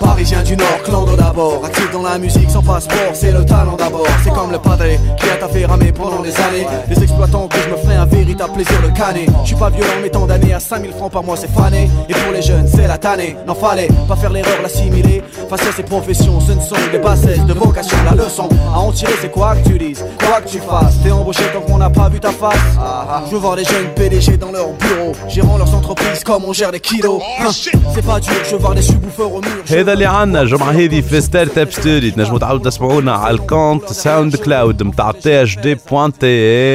Parisien 0.00 0.42
du 0.42 0.56
Nord, 0.56 0.82
clando 0.84 1.16
d'abord. 1.16 1.64
Actif 1.64 1.90
dans 1.92 2.02
la 2.02 2.18
musique 2.18 2.50
sans 2.50 2.62
passeport, 2.62 3.12
c'est 3.14 3.32
le 3.32 3.44
talent 3.44 3.76
d'abord. 3.76 4.06
C'est 4.22 4.32
comme 4.32 4.50
le 4.50 4.58
padré 4.58 5.00
qui 5.16 5.30
a 5.30 5.36
taffé 5.36 5.64
ramer 5.64 5.92
pendant 5.92 6.20
des 6.20 6.34
années. 6.36 6.66
Les 6.88 7.02
exploitants 7.02 7.48
que 7.48 7.56
je 7.58 7.70
me 7.70 7.76
ferai 7.76 7.96
un 7.96 8.04
véritable 8.04 8.52
plaisir 8.52 8.82
de 8.82 8.88
canner. 8.96 9.26
Je 9.42 9.48
suis 9.48 9.56
pas 9.56 9.70
violent, 9.70 10.00
mais 10.02 10.10
tant 10.10 10.26
d'années 10.26 10.52
à 10.52 10.60
5000 10.60 10.92
francs 10.92 11.12
par 11.12 11.22
mois, 11.22 11.36
c'est 11.36 11.50
fané. 11.50 11.88
Et 12.08 12.12
pour 12.12 12.32
les 12.32 12.42
jeunes, 12.42 12.68
c'est 12.68 12.86
la 12.86 12.98
tannée. 12.98 13.36
N'en 13.46 13.54
fallait 13.54 13.88
pas 14.08 14.16
faire 14.16 14.30
l'erreur, 14.30 14.60
l'assimiler. 14.62 15.22
Face 15.48 15.66
à 15.66 15.72
ces 15.72 15.82
professions, 15.84 16.38
ce 16.40 16.52
ne 16.52 16.60
sont 16.60 16.74
que 16.74 16.92
des 16.92 16.98
bassesses 16.98 17.44
de 17.46 17.54
vocation. 17.54 17.96
La 18.04 18.14
leçon 18.14 18.48
à 18.74 18.78
en 18.78 18.92
tirer, 18.92 19.14
c'est 19.20 19.30
quoi 19.30 19.54
que 19.56 19.68
tu 19.68 19.78
dises, 19.78 20.04
quoi 20.18 20.40
que 20.42 20.48
tu 20.48 20.58
fasses. 20.58 21.00
T'es 21.02 21.10
embauché 21.10 21.44
tant 21.52 21.60
qu'on 21.60 21.78
n'a 21.78 21.90
pas 21.90 22.10
vu 22.10 22.20
ta 22.20 22.32
face. 22.32 22.58
Ah, 22.78 23.06
ah. 23.08 23.22
Je 23.26 23.32
veux 23.32 23.40
voir 23.40 23.56
les 23.56 23.64
jeunes 23.64 23.88
PDG 23.94 24.36
dans 24.36 24.52
leur 24.52 24.68
bureau, 24.72 25.12
gérant 25.28 25.56
leurs 25.56 25.74
entreprises 25.74 26.24
comme 26.24 26.44
on 26.44 26.52
gère 26.52 26.72
des 26.72 26.80
kilos. 26.80 27.22
Oh, 27.22 27.42
hein, 27.42 27.50
c'est 27.94 28.04
pas 28.04 28.20
dur, 28.20 28.34
je 28.44 28.50
veux 28.50 28.58
voir 28.58 28.74
les 28.74 28.82
subwoofers 28.82 29.32
au 29.32 29.40
mur. 29.40 29.61
هذا 29.70 29.92
اللي 29.92 30.06
عنا 30.06 30.42
الجمعة 30.42 30.70
هذه 30.70 31.00
في 31.00 31.20
Startup 31.20 31.70
Story 31.70 32.10
تنجموا 32.10 32.38
تعاودوا 32.38 32.70
تسمعونا 32.70 33.12
على 33.12 33.34
ال 33.36 33.92
compte 33.92 34.36
SoundCloud 34.36 34.82
نتاع 34.82 35.10
THD 35.10 35.42
point 35.42 36.26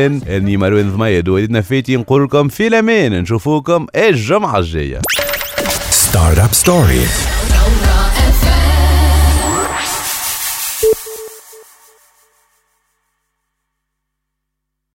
tn 0.05 0.21
أني 0.29 0.57
مروان 0.57 0.91
ضميد 0.91 1.29
وليدنا 1.29 1.61
فيتي 1.61 1.95
نقول 1.97 2.23
لكم 2.23 2.47
في 2.47 2.67
الأمان 2.67 3.21
نشوفوكم 3.21 3.85
الجمعة 3.95 4.57
الجاية. 4.59 5.01
Startup 5.91 6.53
Story. 6.65 7.36